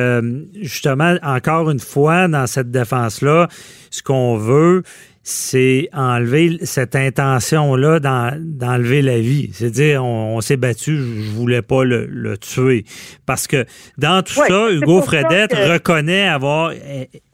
justement, 0.61 1.15
encore 1.21 1.69
une 1.69 1.79
fois, 1.79 2.27
dans 2.27 2.47
cette 2.47 2.71
défense-là, 2.71 3.47
ce 3.89 4.01
qu'on 4.03 4.37
veut, 4.37 4.83
c'est 5.23 5.89
enlever 5.91 6.59
cette 6.63 6.95
intention-là 6.95 7.99
d'enlever 7.99 9.01
la 9.01 9.19
vie. 9.19 9.49
C'est-à-dire, 9.53 10.05
on, 10.05 10.39
s'est 10.39 10.55
battu, 10.55 10.97
je 10.97 11.31
voulais 11.31 11.63
pas 11.63 11.83
le, 11.83 12.37
tuer. 12.37 12.85
Parce 13.25 13.47
que 13.47 13.65
dans 13.97 14.21
tout 14.21 14.33
ça, 14.33 14.69
Hugo 14.71 15.01
Fredette 15.01 15.53
reconnaît 15.53 16.27
avoir 16.27 16.73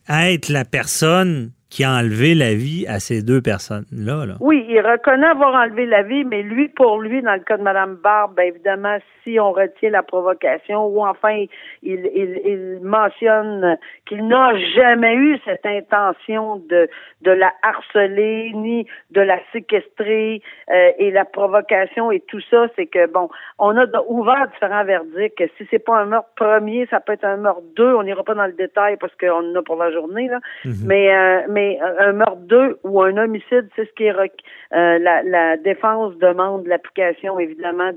être 0.07 0.49
la 0.49 0.65
personne 0.65 1.51
qui 1.71 1.85
a 1.85 1.91
enlevé 1.93 2.35
la 2.35 2.53
vie 2.53 2.85
à 2.87 2.99
ces 2.99 3.23
deux 3.23 3.41
personnes-là. 3.41 4.25
Là. 4.25 4.33
Oui, 4.41 4.65
il 4.67 4.81
reconnaît 4.81 5.27
avoir 5.27 5.55
enlevé 5.55 5.85
la 5.85 6.03
vie, 6.03 6.25
mais 6.25 6.43
lui, 6.43 6.67
pour 6.67 6.99
lui, 6.99 7.21
dans 7.21 7.33
le 7.33 7.39
cas 7.39 7.57
de 7.57 7.63
Mme 7.63 7.95
Barbe, 7.95 8.35
ben, 8.35 8.43
évidemment, 8.43 8.97
si 9.23 9.39
on 9.39 9.53
retient 9.53 9.89
la 9.89 10.03
provocation, 10.03 10.85
ou 10.87 11.01
enfin, 11.05 11.45
il, 11.81 12.09
il, 12.13 12.41
il 12.43 12.79
mentionne 12.81 13.77
qu'il 14.05 14.27
n'a 14.27 14.53
jamais 14.75 15.15
eu 15.15 15.39
cette 15.45 15.65
intention 15.65 16.57
de, 16.69 16.89
de 17.21 17.31
la 17.31 17.53
harceler, 17.63 18.51
ni 18.53 18.85
de 19.11 19.21
la 19.21 19.39
séquestrer, 19.53 20.41
euh, 20.69 20.91
et 20.97 21.09
la 21.11 21.23
provocation 21.23 22.11
et 22.11 22.19
tout 22.19 22.41
ça, 22.49 22.67
c'est 22.75 22.87
que, 22.87 23.07
bon, 23.07 23.29
on 23.59 23.77
a 23.77 23.85
ouvert 24.09 24.49
différents 24.51 24.83
verdicts. 24.83 25.41
Si 25.57 25.65
c'est 25.71 25.79
pas 25.79 25.99
un 25.99 26.05
meurtre 26.05 26.31
premier, 26.35 26.85
ça 26.87 26.99
peut 26.99 27.13
être 27.13 27.23
un 27.23 27.37
meurtre 27.37 27.63
deux. 27.77 27.93
On 27.93 28.03
n'ira 28.03 28.23
pas 28.25 28.35
dans 28.35 28.45
le 28.45 28.53
détail 28.53 28.97
parce 28.97 29.15
qu'on 29.15 29.51
en 29.51 29.55
a 29.55 29.61
pour 29.63 29.77
la 29.77 29.89
journée, 29.91 30.27
là. 30.27 30.39
Mhm. 30.65 30.73
mais, 30.85 31.15
euh, 31.15 31.41
mais 31.49 31.60
un 31.99 32.13
meurtre 32.13 32.41
deux 32.41 32.79
ou 32.83 33.01
un 33.01 33.17
homicide, 33.17 33.69
c'est 33.75 33.85
ce 33.85 33.93
qui 33.93 34.05
est 34.05 34.15
euh, 34.15 34.99
la, 34.99 35.57
défense 35.57 36.15
demande 36.17 36.65
l'application 36.67 37.39
évidemment 37.39 37.91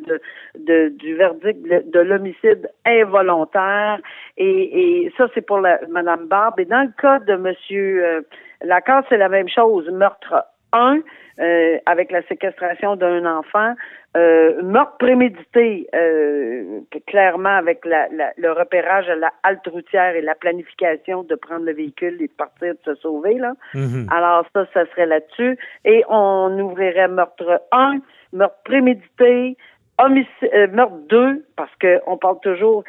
de, 0.56 0.88
du 0.88 1.14
verdict 1.14 1.60
de, 1.66 2.00
l'homicide 2.00 2.68
involontaire 2.84 4.00
et, 4.36 5.04
et 5.04 5.12
ça 5.16 5.28
c'est 5.34 5.46
pour 5.46 5.60
la, 5.60 5.80
Madame 5.88 6.26
Barbe. 6.26 6.60
Et 6.60 6.64
dans 6.64 6.82
le 6.82 6.92
cas 7.00 7.18
de 7.20 7.36
Monsieur 7.36 8.04
euh, 8.04 8.20
Lacan, 8.62 9.02
c'est 9.08 9.18
la 9.18 9.28
même 9.28 9.48
chose. 9.48 9.88
Meurtre 9.90 10.44
1, 10.72 11.00
euh, 11.40 11.78
avec 11.86 12.10
la 12.10 12.22
séquestration 12.22 12.96
d'un 12.96 13.24
enfant, 13.26 13.74
euh, 14.16 14.62
meurtre 14.62 14.96
prémédité, 14.98 15.88
euh, 15.94 16.80
clairement 17.06 17.56
avec 17.56 17.84
la, 17.84 18.08
le 18.36 18.52
repérage 18.52 19.08
à 19.08 19.16
la 19.16 19.32
halte 19.42 19.66
routière 19.66 20.14
et 20.14 20.20
la 20.20 20.34
planification 20.34 21.24
de 21.24 21.34
prendre 21.34 21.64
le 21.64 21.72
véhicule 21.72 22.22
et 22.22 22.28
de 22.28 22.32
partir, 22.32 22.74
de 22.74 22.78
se 22.84 23.00
sauver. 23.00 23.34
Là. 23.34 23.54
Mm-hmm. 23.74 24.12
Alors 24.12 24.46
ça, 24.54 24.66
ça 24.72 24.86
serait 24.86 25.06
là-dessus. 25.06 25.58
Et 25.84 26.04
on 26.08 26.56
ouvrirait 26.60 27.08
meurtre 27.08 27.60
1, 27.72 27.98
meurtre 28.32 28.62
prémédité, 28.64 29.56
homicide, 29.98 30.70
meurtre 30.72 30.98
2, 31.08 31.44
parce 31.56 31.72
qu'on 31.80 32.16
parle 32.16 32.38
toujours 32.40 32.84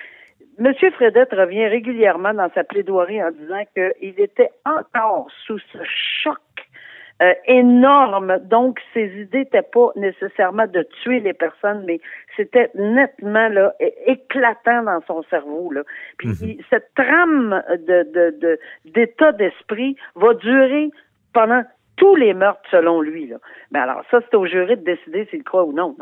Monsieur 0.58 0.90
Fredette 0.92 1.34
revient 1.34 1.68
régulièrement 1.68 2.34
dans 2.34 2.50
sa 2.56 2.64
plaidoirie 2.64 3.22
en 3.22 3.32
disant 3.32 3.64
qu'il 3.74 4.20
était 4.20 4.52
encore 4.64 5.28
sous 5.46 5.60
ce 5.74 5.80
choc 6.24 6.38
euh, 7.22 7.34
énorme. 7.48 8.40
Donc, 8.44 8.80
ses 8.94 9.06
idées 9.22 9.40
n'étaient 9.40 9.62
pas 9.62 9.90
nécessairement 9.96 10.68
de 10.68 10.86
tuer 11.02 11.22
les 11.22 11.34
personnes, 11.34 11.84
mais 11.86 12.00
c'était 12.36 12.70
nettement 12.76 13.48
là 13.48 13.74
éclatant 14.06 14.84
dans 14.84 15.02
son 15.08 15.24
cerveau. 15.30 15.72
Là. 15.72 15.84
Puis 16.18 16.28
mhm. 16.28 16.58
cette 16.70 16.94
trame 16.96 17.64
de 17.88 18.60
d'état 18.86 19.32
d'esprit 19.32 19.96
va 20.16 20.34
durer 20.34 20.90
pendant 21.34 21.64
tous 21.98 22.16
les 22.16 22.34
meurtres 22.34 22.62
selon 22.72 23.02
lui. 23.02 23.28
Là. 23.28 23.38
Mais 23.72 23.80
alors, 23.80 24.02
ça, 24.12 24.20
c'est 24.22 24.36
au 24.36 24.46
jury 24.46 24.78
de 24.78 24.84
décider 24.84 25.28
s'il 25.30 25.44
croit 25.44 25.66
ou 25.66 25.74
non. 25.74 25.96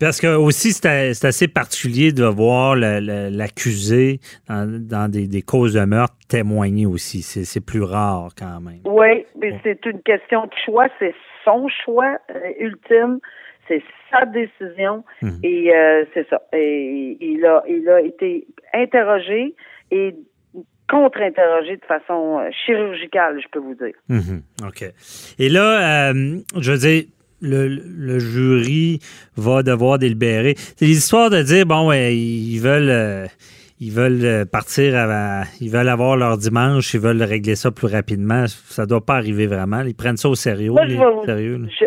Parce 0.00 0.20
que 0.20 0.36
aussi, 0.36 0.72
c'est 0.72 1.24
assez 1.24 1.48
particulier 1.48 2.12
de 2.12 2.24
voir 2.24 2.76
l'accusé 2.76 4.20
dans, 4.48 5.10
des, 5.10 5.42
causes 5.42 5.74
de 5.74 5.84
meurtre 5.84 6.14
témoigner 6.28 6.86
aussi. 6.86 7.22
C'est 7.22 7.64
plus 7.64 7.82
rare 7.82 8.30
quand 8.38 8.60
même. 8.60 8.80
Oui, 8.84 9.24
mais 9.40 9.58
c'est 9.64 9.84
une 9.86 10.00
question 10.02 10.44
de 10.44 10.52
choix. 10.64 10.86
C'est 10.98 11.14
son 11.44 11.66
choix 11.84 12.18
euh, 12.30 12.52
ultime. 12.60 13.18
C'est 13.66 13.82
sa 14.10 14.24
décision. 14.24 15.04
Mhm. 15.22 15.40
Et 15.42 15.74
euh, 15.74 16.04
c'est 16.14 16.28
ça. 16.28 16.42
Et 16.52 17.16
il 17.20 17.44
a, 17.44 17.64
il 17.68 17.88
a 17.88 18.00
été 18.00 18.46
interrogé 18.72 19.54
et 19.90 20.14
contre-interrogé 20.88 21.76
de 21.76 21.84
façon 21.84 22.38
euh, 22.38 22.48
chirurgicale, 22.64 23.40
je 23.40 23.48
peux 23.50 23.58
vous 23.58 23.74
dire. 23.74 23.94
Mhm. 24.08 24.42
OK. 24.66 24.84
Et 25.38 25.48
là, 25.48 26.10
euh, 26.10 26.38
je 26.58 26.72
veux 26.72 26.78
dire, 26.78 27.04
le, 27.40 28.18
jury 28.18 29.00
va 29.36 29.62
devoir 29.62 29.98
délibérer. 29.98 30.54
C'est 30.76 30.86
l'histoire 30.86 31.30
de 31.30 31.42
dire, 31.42 31.66
bon, 31.66 31.88
ouais, 31.88 32.16
ils 32.16 32.58
veulent... 32.58 32.90
Euh, 32.90 33.26
ils 33.80 33.92
veulent 33.92 34.44
partir, 34.46 34.92
ils 35.60 35.70
veulent 35.70 35.88
avoir 35.88 36.16
leur 36.16 36.36
dimanche, 36.36 36.94
ils 36.94 37.00
veulent 37.00 37.22
régler 37.22 37.54
ça 37.54 37.70
plus 37.70 37.86
rapidement. 37.86 38.46
Ça 38.48 38.86
doit 38.86 39.06
pas 39.06 39.14
arriver 39.14 39.46
vraiment. 39.46 39.82
Ils 39.82 39.94
prennent 39.94 40.16
ça 40.16 40.28
au 40.28 40.34
sérieux. 40.34 40.72
sérieux 41.24 41.68
je 41.78 41.84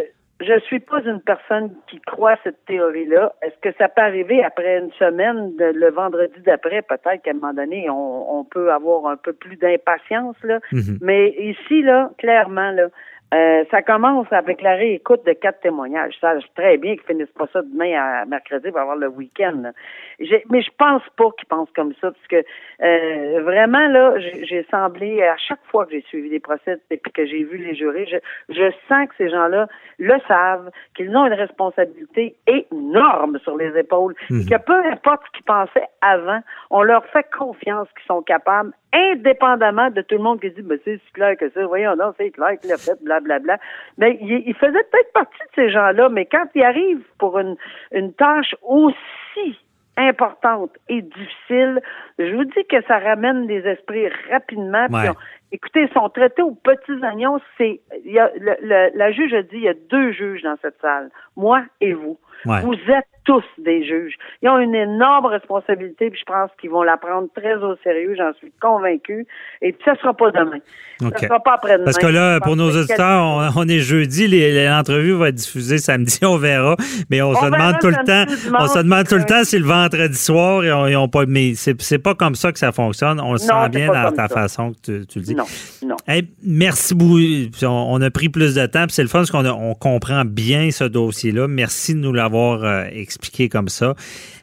suis 0.65 0.80
pas 0.80 1.01
une 1.04 1.21
personne 1.21 1.71
qui 1.88 1.99
croit 1.99 2.36
cette 2.43 2.65
théorie-là. 2.65 3.34
Est-ce 3.41 3.58
que 3.62 3.75
ça 3.77 3.89
peut 3.89 4.01
arriver 4.01 4.43
après 4.43 4.80
une 4.80 4.91
semaine, 4.93 5.54
le 5.58 5.91
vendredi 5.91 6.39
d'après, 6.45 6.82
peut-être 6.82 7.21
qu'à 7.21 7.32
un 7.32 7.34
moment 7.34 7.54
donné, 7.54 7.89
on, 7.89 8.45
peut 8.49 8.71
avoir 8.71 9.06
un 9.06 9.17
peu 9.17 9.34
plus 9.34 9.56
d'impatience, 9.56 10.36
là. 10.43 10.60
Mhm. 10.71 10.97
Mais 11.01 11.30
ici, 11.39 11.84
là, 11.84 12.12
clairement, 12.17 12.71
là, 12.71 12.88
Euh, 13.34 13.63
ça 13.72 13.82
commence 13.82 14.28
avec 14.32 14.62
la 14.62 14.76
réécoute 14.76 15.26
de 15.26 15.32
quatre 15.32 15.62
témoignages. 15.62 16.15
Ça, 16.20 16.38
je 16.38 16.46
sais 16.46 16.52
très 16.54 16.78
bien 16.78 16.96
qu'ils 16.96 17.06
finissent 17.06 17.32
pas 17.38 17.48
ça 17.54 17.62
demain 17.62 17.94
à 17.94 18.26
mercredi 18.26 18.70
pour 18.70 18.80
avoir 18.80 18.98
le 18.98 19.08
week-end. 19.08 19.72
Mais 20.20 20.62
je 20.62 20.70
pense 20.78 21.04
pas 21.15 21.30
qu'ils 21.38 21.48
pensent 21.48 21.72
comme 21.74 21.94
ça, 22.02 22.12
parce 22.12 22.28
que 22.28 22.44
euh, 22.84 23.41
vraiment, 23.44 23.88
là, 23.88 24.20
j'ai 24.20 24.46
j'ai 24.46 24.65
semblé, 24.70 25.24
à 25.24 25.38
chaque 25.38 25.63
fois 25.70 25.86
que 25.86 25.94
j'ai 25.94 26.02
suivi 26.02 26.30
des 26.30 26.39
procès 26.39 26.78
et 26.89 26.98
que 26.98 27.26
j'ai 27.26 27.44
vu 27.44 27.58
les 27.58 27.74
jurés, 27.76 28.06
je, 28.06 28.17
je 28.54 28.72
sens 28.89 29.08
que 29.08 29.15
ces 29.17 29.30
gens-là 29.30 29.67
le 29.98 30.20
savent, 30.28 30.70
qu'ils 30.96 31.15
ont 31.15 31.26
une 31.26 31.34
responsabilité 31.34 32.36
énorme 32.48 33.39
sur 33.39 33.56
les 33.56 33.78
épaules, 33.78 34.13
et 34.30 34.46
que 34.46 34.58
peu 34.62 34.86
importe 34.91 35.22
ce 35.28 35.32
qu'ils 35.38 35.46
pensaient 35.46 35.88
avant, 36.02 36.41
on 36.70 36.84
leur 36.84 37.06
fait 37.08 37.26
confiance 37.32 37.88
qu'ils 37.94 38.08
sont 38.08 38.22
capables, 38.22 38.72
indépendamment 38.93 39.89
de 39.89 40.01
tout 40.01 40.15
le 40.15 40.23
monde 40.23 40.41
qui 40.41 40.51
dit, 40.51 40.62
ben, 40.62 40.77
c'est 40.84 40.99
clair 41.13 41.38
que 41.38 41.49
ça, 41.49 41.65
voyons 41.65 41.95
non, 41.95 42.13
c'est 42.17 42.32
clair 42.32 42.60
qu'il 42.60 42.71
a 42.71 42.77
fait, 42.77 43.01
blablabla. 43.04 43.58
Mais 43.97 44.17
il, 44.21 44.43
il 44.45 44.56
faisait 44.56 44.71
peut-être 44.71 45.13
partie 45.13 45.39
de 45.39 45.56
ces 45.56 45.69
gens-là, 45.69 46.10
mais 46.10 46.25
quand 46.25 46.45
il 46.56 46.63
arrive 46.63 47.01
pour 47.17 47.39
une, 47.39 47.56
une 47.91 48.13
tâche 48.13 48.56
aussi 48.62 49.58
importante 49.97 50.71
et 50.89 51.01
difficile, 51.01 51.82
je 52.17 52.36
vous 52.36 52.45
dis 52.45 52.65
que 52.69 52.82
ça 52.88 52.99
ramène 52.99 53.47
les 53.47 53.67
esprits 53.67 54.08
rapidement. 54.30 54.88
Ouais. 54.89 55.10
Écoutez, 55.52 55.82
ils 55.90 55.94
sont 55.94 56.10
traités 56.10 56.42
aux 56.42 56.56
petits 56.56 57.02
oignons. 57.04 57.40
C'est, 57.58 57.82
il 58.06 58.12
y 58.12 58.20
a, 58.20 58.30
le- 58.40 58.58
le- 58.62 58.98
la 58.98 59.12
juge 59.12 59.34
a 59.34 59.42
dit, 59.44 59.50
il 59.58 59.64
y 59.64 59.70
a 59.70 59.74
deux 59.90 60.12
juges 60.12 60.42
dans 60.44 60.56
cette 60.62 60.80
salle, 60.82 61.10
moi 61.36 61.64
et 61.82 61.94
vous. 61.94 62.18
Ouais. 62.46 62.60
Vous 62.62 62.74
êtes 62.74 63.06
tous 63.24 63.44
des 63.60 63.86
juges. 63.86 64.16
Ils 64.42 64.50
ont 64.50 64.58
une 64.58 64.74
énorme 64.74 65.28
responsabilité, 65.28 66.10
puis 66.10 66.20
je 66.20 66.26
pense 66.26 66.50
qu'ils 66.60 66.72
vont 66.72 66.82
la 66.82 66.98
prendre 66.98 67.28
très 67.36 67.54
au 67.54 67.76
sérieux, 67.84 68.16
j'en 68.18 68.34
suis 68.40 68.52
convaincue. 68.60 69.28
Et 69.62 69.74
puis 69.74 69.82
ça 69.86 69.94
sera 69.98 70.16
pas 70.16 70.32
demain. 70.32 70.58
OK. 71.04 71.20
Ça 71.20 71.28
sera 71.28 71.40
pas 71.40 71.54
après-demain. 71.54 71.86
Parce 71.86 72.00
que 72.00 72.08
là, 72.08 72.40
pour 72.40 72.56
nos 72.56 72.72
auditeurs, 72.76 73.22
on, 73.24 73.48
on 73.58 73.68
est 73.68 73.78
jeudi, 73.78 74.28
l'entrevue 74.68 75.12
va 75.14 75.30
être 75.30 75.36
diffusée 75.36 75.78
samedi, 75.78 76.18
on 76.26 76.38
verra. 76.38 76.76
Mais 77.12 77.22
on, 77.22 77.36
se 77.36 77.46
demande 77.46 77.76
tout 77.80 77.90
le 77.90 78.04
temps, 78.04 78.26
dimanche. 78.26 78.62
on 78.64 78.68
se 78.68 78.80
demande 78.80 79.08
tout 79.08 79.16
le 79.16 79.22
Ouais. 79.22 79.26
temps 79.28 79.44
si 79.44 79.60
le 79.60 79.66
vendredi 79.66 80.18
soir, 80.18 80.66
ils 80.66 80.72
ont, 80.72 80.88
ils 80.88 80.96
ont 80.98 81.08
pas, 81.10 81.26
mais 81.28 81.54
c'est 81.54 82.00
pas 82.00 82.16
comme 82.16 82.34
ça 82.34 82.52
que 82.52 82.58
ça 82.58 82.72
fonctionne. 82.72 83.20
On 83.22 83.34
le 83.34 83.38
sent 83.38 83.70
bien 83.70 83.88
dans 83.94 84.12
ta 84.14 84.28
ça. 84.28 84.34
façon 84.34 84.72
que 84.72 85.02
tu, 85.02 85.06
tu 85.06 85.20
le 85.20 85.26
dis. 85.26 85.36
Non, 85.36 85.40
non. 85.86 85.95
Hey, 86.08 86.27
merci 86.43 86.95
beaucoup. 86.95 87.19
On, 87.63 88.01
a 88.01 88.12
pris 88.12 88.30
plus 88.30 88.56
de 88.56 88.65
temps, 88.65 88.86
c'est 88.89 89.01
le 89.01 89.08
fun 89.08 89.19
parce 89.19 89.32
qu'on 89.32 89.45
on 89.45 89.73
comprend 89.75 90.25
bien 90.25 90.71
ce 90.71 90.84
dossier-là. 90.84 91.47
Merci 91.47 91.93
de 91.93 91.99
nous 91.99 92.13
l'avoir 92.13 92.63
euh, 92.63 92.86
expliqué 92.91 93.49
comme 93.49 93.69
ça. 93.69 93.95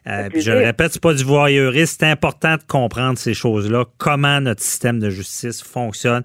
Euh, 0.07 0.29
puis 0.29 0.41
je 0.41 0.51
le 0.51 0.59
répète, 0.59 0.93
c'est 0.93 1.01
pas 1.01 1.13
du 1.13 1.23
voyeurisme. 1.23 1.97
C'est 1.99 2.09
important 2.09 2.55
de 2.55 2.63
comprendre 2.67 3.17
ces 3.17 3.33
choses-là, 3.33 3.85
comment 3.97 4.41
notre 4.41 4.61
système 4.61 4.99
de 4.99 5.09
justice 5.09 5.61
fonctionne. 5.61 6.23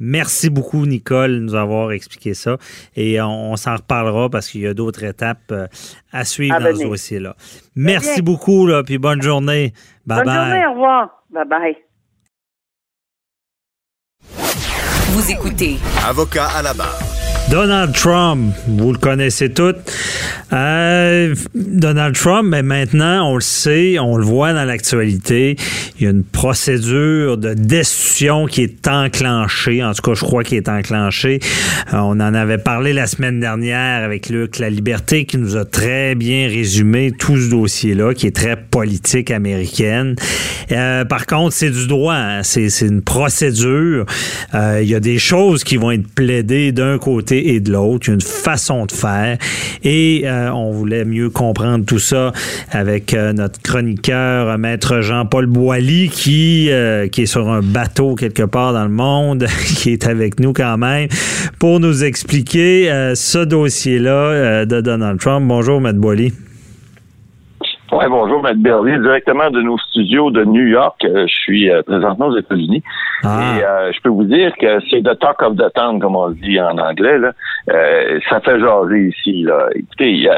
Merci 0.00 0.50
beaucoup, 0.50 0.86
Nicole, 0.86 1.36
de 1.36 1.38
nous 1.40 1.54
avoir 1.54 1.92
expliqué 1.92 2.34
ça. 2.34 2.56
Et 2.96 3.20
on, 3.20 3.52
on 3.52 3.56
s'en 3.56 3.76
reparlera 3.76 4.28
parce 4.28 4.48
qu'il 4.48 4.62
y 4.62 4.66
a 4.66 4.74
d'autres 4.74 5.04
étapes 5.04 5.52
euh, 5.52 5.66
à 6.12 6.24
suivre 6.24 6.56
À 6.56 6.60
dans 6.60 6.76
ce 6.76 6.82
dossier-là. 6.82 7.36
Merci 7.76 8.22
bien. 8.22 8.22
beaucoup, 8.24 8.66
là, 8.66 8.82
puis 8.82 8.98
bonne 8.98 9.22
journée. 9.22 9.72
Bye 10.06 10.18
Bonne 10.18 10.26
bye. 10.26 10.34
journée, 10.34 10.66
au 10.66 10.72
revoir. 10.72 11.24
Bye 11.30 11.48
bye. 11.48 11.93
Vous 15.14 15.30
écoutez 15.30 15.78
Avocat 16.04 16.48
à 16.56 16.60
la 16.60 16.74
barre. 16.74 17.13
Donald 17.54 17.92
Trump, 17.94 18.52
vous 18.66 18.90
le 18.90 18.98
connaissez 18.98 19.48
tous. 19.48 19.76
Euh, 20.52 21.36
Donald 21.54 22.16
Trump, 22.16 22.48
mais 22.50 22.64
maintenant, 22.64 23.30
on 23.30 23.36
le 23.36 23.40
sait, 23.40 23.96
on 24.00 24.16
le 24.16 24.24
voit 24.24 24.52
dans 24.52 24.64
l'actualité, 24.64 25.54
il 25.96 26.04
y 26.04 26.08
a 26.08 26.10
une 26.10 26.24
procédure 26.24 27.38
de 27.38 27.54
destitution 27.54 28.46
qui 28.46 28.62
est 28.62 28.88
enclenchée. 28.88 29.84
En 29.84 29.92
tout 29.92 30.02
cas, 30.02 30.14
je 30.14 30.24
crois 30.24 30.42
qu'il 30.42 30.56
est 30.56 30.68
enclenchée. 30.68 31.38
Euh, 31.92 31.98
on 31.98 32.18
en 32.18 32.34
avait 32.34 32.58
parlé 32.58 32.92
la 32.92 33.06
semaine 33.06 33.38
dernière 33.38 34.02
avec 34.02 34.30
Luc 34.30 34.58
La 34.58 34.68
Liberté 34.68 35.24
qui 35.24 35.38
nous 35.38 35.56
a 35.56 35.64
très 35.64 36.16
bien 36.16 36.48
résumé 36.48 37.12
tout 37.16 37.36
ce 37.36 37.50
dossier-là, 37.50 38.14
qui 38.14 38.26
est 38.26 38.34
très 38.34 38.56
politique 38.56 39.30
américaine. 39.30 40.16
Euh, 40.72 41.04
par 41.04 41.26
contre, 41.26 41.54
c'est 41.54 41.70
du 41.70 41.86
droit, 41.86 42.14
hein. 42.14 42.42
c'est 42.42 42.68
une 42.80 43.02
procédure. 43.02 44.06
Il 44.52 44.88
y 44.88 44.94
a 44.96 45.00
des 45.00 45.18
choses 45.18 45.62
qui 45.62 45.76
vont 45.76 45.92
être 45.92 46.08
plaidées 46.08 46.72
d'un 46.72 46.98
côté 46.98 47.43
et 47.44 47.60
de 47.60 47.72
l'autre. 47.72 48.10
Une 48.10 48.20
façon 48.20 48.86
de 48.86 48.92
faire. 48.92 49.38
Et 49.84 50.22
euh, 50.24 50.50
on 50.52 50.72
voulait 50.72 51.04
mieux 51.04 51.30
comprendre 51.30 51.84
tout 51.84 51.98
ça 51.98 52.32
avec 52.70 53.14
euh, 53.14 53.32
notre 53.32 53.60
chroniqueur, 53.62 54.48
euh, 54.48 54.56
maître 54.56 55.00
Jean-Paul 55.00 55.46
Boilly, 55.46 56.08
qui, 56.08 56.70
euh, 56.70 57.06
qui 57.08 57.22
est 57.22 57.26
sur 57.26 57.48
un 57.48 57.60
bateau 57.60 58.14
quelque 58.14 58.42
part 58.42 58.72
dans 58.72 58.84
le 58.84 58.90
monde, 58.90 59.46
qui 59.76 59.90
est 59.90 60.06
avec 60.06 60.40
nous 60.40 60.52
quand 60.52 60.78
même, 60.78 61.08
pour 61.58 61.80
nous 61.80 62.04
expliquer 62.04 62.90
euh, 62.90 63.14
ce 63.14 63.38
dossier-là 63.38 64.10
euh, 64.10 64.64
de 64.64 64.80
Donald 64.80 65.20
Trump. 65.20 65.46
Bonjour, 65.46 65.80
maître 65.80 65.98
Boilly. 65.98 66.32
Oui, 67.96 68.04
bonjour, 68.08 68.42
Maître 68.42 68.58
Berlier, 68.58 68.98
directement 68.98 69.50
de 69.50 69.62
nos 69.62 69.78
studios 69.78 70.30
de 70.32 70.44
New 70.44 70.66
York. 70.66 70.96
Euh, 71.04 71.26
je 71.28 71.34
suis 71.34 71.70
euh, 71.70 71.82
présentement 71.82 72.26
aux 72.26 72.36
États-Unis. 72.36 72.82
Ah. 73.22 73.40
Et 73.58 73.64
euh, 73.64 73.92
je 73.92 74.00
peux 74.00 74.08
vous 74.08 74.24
dire 74.24 74.52
que 74.56 74.80
c'est 74.90 75.00
the 75.02 75.16
talk 75.20 75.40
of 75.42 75.56
the 75.56 75.72
town, 75.74 76.00
comme 76.00 76.16
on 76.16 76.26
le 76.28 76.34
dit 76.34 76.60
en 76.60 76.76
anglais. 76.76 77.18
Là. 77.18 77.32
Euh, 77.70 78.18
ça 78.28 78.40
fait 78.40 78.58
jaser 78.58 79.08
ici. 79.16 79.42
Là. 79.44 79.68
Écoutez, 79.76 80.10
il 80.10 80.30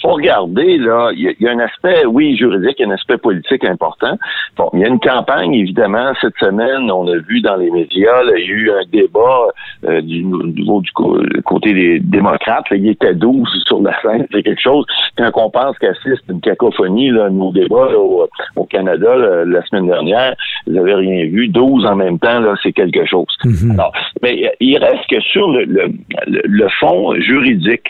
faut 0.00 0.12
regarder, 0.12 0.78
là, 0.78 1.10
il 1.12 1.22
y, 1.22 1.28
a- 1.28 1.32
il 1.38 1.44
y 1.44 1.48
a 1.48 1.52
un 1.52 1.58
aspect, 1.58 2.06
oui, 2.06 2.36
juridique, 2.36 2.76
il 2.78 2.86
y 2.86 2.88
a 2.88 2.92
un 2.92 2.94
aspect 2.94 3.18
politique 3.18 3.64
important. 3.64 4.16
Bon, 4.56 4.70
il 4.72 4.80
y 4.80 4.84
a 4.84 4.88
une 4.88 5.00
campagne, 5.00 5.54
évidemment, 5.54 6.12
cette 6.20 6.36
semaine, 6.38 6.90
on 6.90 7.06
a 7.08 7.16
vu 7.18 7.40
dans 7.40 7.56
les 7.56 7.70
médias, 7.70 8.22
là, 8.22 8.32
il 8.38 8.46
y 8.46 8.50
a 8.50 8.54
eu 8.54 8.70
un 8.70 8.84
débat 8.92 9.48
euh, 9.88 10.00
du 10.02 10.22
niveau 10.24 10.80
du 10.80 10.90
co- 10.92 11.20
côté 11.44 11.72
des 11.74 11.98
démocrates. 12.00 12.70
Là, 12.70 12.76
il 12.76 12.88
était 12.88 13.14
12 13.14 13.48
sur 13.66 13.82
la 13.82 14.00
scène, 14.02 14.26
c'est 14.32 14.42
quelque 14.44 14.60
chose. 14.62 14.84
Quand 15.18 15.30
on 15.36 15.50
pense 15.50 15.76
qu'assiste 15.78 16.22
une 16.28 16.40
cacophonie, 16.40 16.91
nos 16.92 17.52
débats 17.52 17.88
là, 17.90 17.98
au, 17.98 18.28
au 18.56 18.64
Canada 18.64 19.16
là, 19.16 19.44
la 19.44 19.64
semaine 19.66 19.86
dernière, 19.86 20.34
vous 20.66 20.76
avez 20.76 20.94
rien 20.94 21.24
vu. 21.26 21.48
12 21.48 21.86
en 21.86 21.96
même 21.96 22.18
temps, 22.18 22.40
là, 22.40 22.54
c'est 22.62 22.72
quelque 22.72 23.04
chose. 23.06 23.26
Alors, 23.72 23.92
mais 24.22 24.44
euh, 24.46 24.50
il 24.60 24.76
reste 24.78 25.06
que 25.10 25.20
sur 25.20 25.50
le, 25.50 25.64
le, 25.64 25.92
le- 26.26 26.42
le 26.44 26.68
fond 26.80 27.14
juridique 27.20 27.88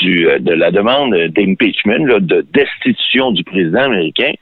du, 0.00 0.28
euh, 0.28 0.38
de 0.38 0.52
la 0.52 0.70
demande 0.70 1.14
d'impeachment, 1.36 2.18
de 2.20 2.44
destitution 2.52 3.30
du 3.32 3.44
président 3.44 3.82
américain, 3.82 4.32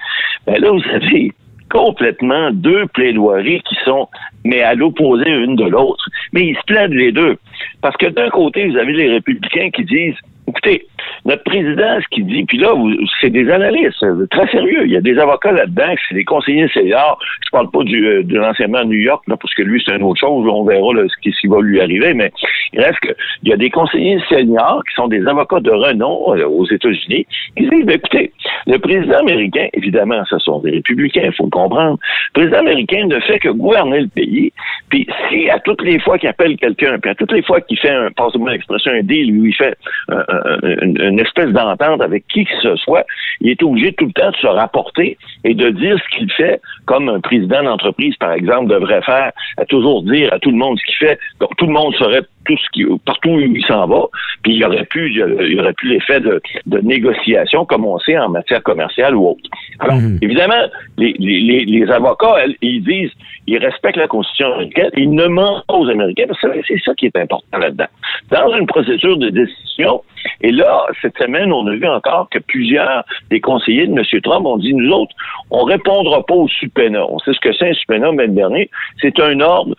ben 0.46 0.60
là, 0.60 0.70
vous 0.70 0.82
avez 0.94 1.32
complètement 1.70 2.50
deux 2.52 2.86
plaidoiries 2.88 3.62
qui 3.62 3.76
sont, 3.84 4.06
mais 4.44 4.60
à 4.62 4.74
l'opposé 4.74 5.28
une 5.30 5.56
de 5.56 5.64
l'autre. 5.64 6.04
Mais 6.32 6.46
ils 6.46 6.56
se 6.56 6.62
plaident 6.66 6.92
les 6.92 7.12
deux. 7.12 7.36
Parce 7.80 7.96
que 7.96 8.06
d'un 8.08 8.28
côté, 8.28 8.68
vous 8.68 8.76
avez 8.76 8.92
les 8.92 9.08
républicains 9.10 9.70
qui 9.70 9.84
disent, 9.84 10.16
écoutez, 10.52 10.86
notre 11.24 11.44
président, 11.44 12.00
ce 12.00 12.08
qu'il 12.08 12.26
dit, 12.26 12.44
puis 12.44 12.58
là, 12.58 12.72
c'est 13.20 13.30
des 13.30 13.50
analystes, 13.50 14.02
euh, 14.02 14.26
très 14.30 14.46
sérieux. 14.48 14.82
Il 14.84 14.92
y 14.92 14.96
a 14.96 15.00
des 15.00 15.18
avocats 15.18 15.52
là-dedans, 15.52 15.94
c'est 16.08 16.14
des 16.14 16.24
conseillers 16.24 16.68
seniors. 16.68 17.18
Je 17.44 17.50
parle 17.50 17.70
pas 17.70 17.80
euh, 17.80 18.22
de 18.22 18.36
l'enseignement 18.36 18.78
à 18.78 18.84
New 18.84 18.98
York, 18.98 19.22
là, 19.28 19.36
parce 19.36 19.54
que 19.54 19.62
lui, 19.62 19.82
c'est 19.84 19.94
une 19.94 20.02
autre 20.02 20.20
chose. 20.20 20.46
On 20.48 20.64
verra 20.64 20.88
ce, 21.08 21.30
qui, 21.30 21.46
va 21.46 21.60
lui 21.60 21.80
arriver. 21.80 22.14
Mais 22.14 22.32
il 22.72 22.80
reste 22.80 23.00
que 23.00 23.12
il 23.42 23.50
y 23.50 23.52
a 23.52 23.56
des 23.56 23.70
conseillers 23.70 24.18
seniors 24.28 24.82
qui 24.88 24.94
sont 24.94 25.08
des 25.08 25.26
avocats 25.26 25.60
de 25.60 25.70
renom 25.70 26.34
euh, 26.34 26.46
aux 26.46 26.66
États-Unis 26.66 27.26
qui 27.56 27.68
disent, 27.68 27.84
ben, 27.84 27.96
écoutez, 27.96 28.32
le 28.66 28.78
président 28.78 29.18
américain, 29.18 29.68
évidemment, 29.74 30.22
ce 30.28 30.38
sont 30.38 30.60
des 30.60 30.72
républicains, 30.72 31.22
il 31.26 31.34
faut 31.34 31.44
le 31.44 31.50
comprendre. 31.50 31.98
Le 32.34 32.40
président 32.40 32.58
américain 32.58 33.06
ne 33.06 33.20
fait 33.20 33.38
que 33.38 33.48
gouverner 33.48 34.00
le 34.00 34.08
pays. 34.08 34.52
Puis 34.88 35.06
si 35.28 35.48
à 35.50 35.58
toutes 35.60 35.82
les 35.82 35.98
fois 36.00 36.18
qu'il 36.18 36.28
appelle 36.28 36.56
quelqu'un, 36.56 36.98
puis 36.98 37.10
à 37.10 37.14
toutes 37.14 37.32
les 37.32 37.42
fois 37.42 37.60
qu'il 37.60 37.78
fait 37.78 37.90
un, 37.90 38.10
passe-moi 38.10 38.52
l'expression, 38.52 38.92
un 38.92 39.02
deal, 39.02 39.32
où 39.32 39.46
il 39.46 39.54
fait 39.54 39.76
euh, 40.10 40.22
une, 40.62 41.00
une 41.00 41.20
espèce 41.20 41.50
d'entente 41.50 42.02
avec 42.02 42.26
qui 42.28 42.44
que 42.44 42.60
ce 42.62 42.76
soit, 42.76 43.04
il 43.40 43.50
est 43.50 43.62
obligé 43.62 43.92
tout 43.92 44.06
le 44.06 44.12
temps 44.12 44.30
de 44.30 44.36
se 44.36 44.46
rapporter 44.46 45.18
et 45.44 45.54
de 45.54 45.70
dire 45.70 45.98
ce 45.98 46.16
qu'il 46.16 46.30
fait, 46.32 46.60
comme 46.86 47.08
un 47.08 47.20
président 47.20 47.62
d'entreprise, 47.62 48.16
par 48.16 48.32
exemple, 48.32 48.70
devrait 48.70 49.02
faire, 49.02 49.32
à 49.56 49.64
toujours 49.64 50.02
dire 50.02 50.32
à 50.32 50.38
tout 50.38 50.50
le 50.50 50.56
monde 50.56 50.78
ce 50.78 50.84
qu'il 50.84 51.08
fait. 51.08 51.18
Donc 51.40 51.50
tout 51.56 51.66
le 51.66 51.72
monde 51.72 51.94
saurait 51.94 52.22
tout 52.44 52.56
ce 52.56 52.68
qui, 52.72 52.84
partout 53.04 53.30
où 53.30 53.40
il 53.40 53.64
s'en 53.66 53.86
va, 53.86 54.04
puis 54.42 54.54
il 54.54 54.58
y 54.58 54.64
aurait 54.64 54.84
plus, 54.84 55.10
il 55.10 55.52
y 55.52 55.60
aurait 55.60 55.72
plus 55.72 55.90
l'effet 55.90 56.20
de, 56.20 56.40
de 56.66 56.78
négociation 56.78 57.64
comme 57.64 57.84
on 57.84 57.98
sait 58.00 58.18
en 58.18 58.28
matière 58.28 58.62
commerciale 58.62 59.14
ou 59.14 59.28
autre. 59.28 59.50
Alors, 59.78 59.98
évidemment, 60.20 60.62
les, 60.98 61.14
les, 61.18 61.40
les, 61.40 61.64
les 61.64 61.90
avocats, 61.90 62.36
elles, 62.42 62.56
ils 62.62 62.82
disent, 62.82 63.12
ils 63.46 63.58
respectent 63.58 63.96
la 63.96 64.08
Constitution 64.08 64.52
américaine, 64.54 64.90
ils 64.96 65.10
ne 65.10 65.26
mentent 65.26 65.64
pas 65.66 65.74
aux 65.74 65.88
Américains, 65.88 66.24
parce 66.28 66.40
que 66.40 66.48
c'est 66.66 66.80
ça 66.84 66.94
qui 66.94 67.06
est 67.06 67.16
important 67.16 67.58
là-dedans. 67.58 67.86
Dans 68.30 68.56
une 68.56 68.66
procédure 68.66 69.16
de 69.18 69.30
décision, 69.30 70.02
et 70.40 70.52
là, 70.52 70.86
cette 71.00 71.16
semaine, 71.18 71.52
on 71.52 71.66
a 71.66 71.74
vu 71.74 71.86
encore 71.86 72.28
que 72.30 72.38
plusieurs 72.38 73.04
des 73.30 73.40
conseillers 73.40 73.86
de 73.86 73.92
M. 73.92 74.20
Trump 74.22 74.46
ont 74.46 74.58
dit, 74.58 74.74
nous 74.74 74.90
autres, 74.92 75.14
on 75.50 75.64
répondra 75.64 76.24
pas 76.24 76.34
au 76.34 76.48
subpoena. 76.48 77.04
On 77.08 77.18
sait 77.20 77.32
ce 77.32 77.40
que 77.40 77.52
c'est 77.52 77.70
un 77.70 77.74
subpoena, 77.74 78.12
mais 78.12 78.26
le 78.26 78.34
dernier, 78.34 78.70
c'est 79.00 79.18
un 79.20 79.40
ordre. 79.40 79.74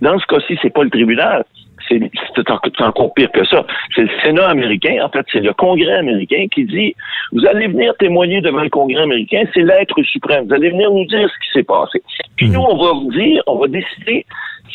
Dans 0.00 0.18
ce 0.18 0.26
cas-ci, 0.26 0.58
c'est 0.62 0.72
pas 0.72 0.82
le 0.82 0.90
tribunal, 0.90 1.44
c'est 2.00 2.10
c'est 2.36 2.50
en- 2.50 2.58
c'est 2.64 2.84
encore 2.84 3.12
pire 3.14 3.30
que 3.32 3.44
ça. 3.44 3.64
C'est 3.94 4.02
le 4.02 4.10
Sénat 4.22 4.48
américain, 4.48 4.96
en 5.04 5.08
fait, 5.08 5.24
c'est 5.32 5.40
le 5.40 5.52
Congrès 5.52 5.92
américain 5.94 6.46
qui 6.52 6.64
dit 6.64 6.94
vous 7.32 7.44
allez 7.46 7.66
venir 7.68 7.94
témoigner 7.98 8.40
devant 8.40 8.62
le 8.62 8.70
Congrès 8.70 9.02
américain, 9.02 9.42
c'est 9.54 9.62
l'être 9.62 10.02
suprême. 10.02 10.46
Vous 10.46 10.54
allez 10.54 10.70
venir 10.70 10.90
nous 10.90 11.04
dire 11.06 11.28
ce 11.28 11.46
qui 11.46 11.52
s'est 11.58 11.64
passé. 11.64 12.02
Puis 12.36 12.48
nous, 12.50 12.60
on 12.60 12.76
va 12.76 12.92
vous 12.92 13.12
dire, 13.12 13.42
on 13.46 13.56
va 13.58 13.68
décider 13.68 14.24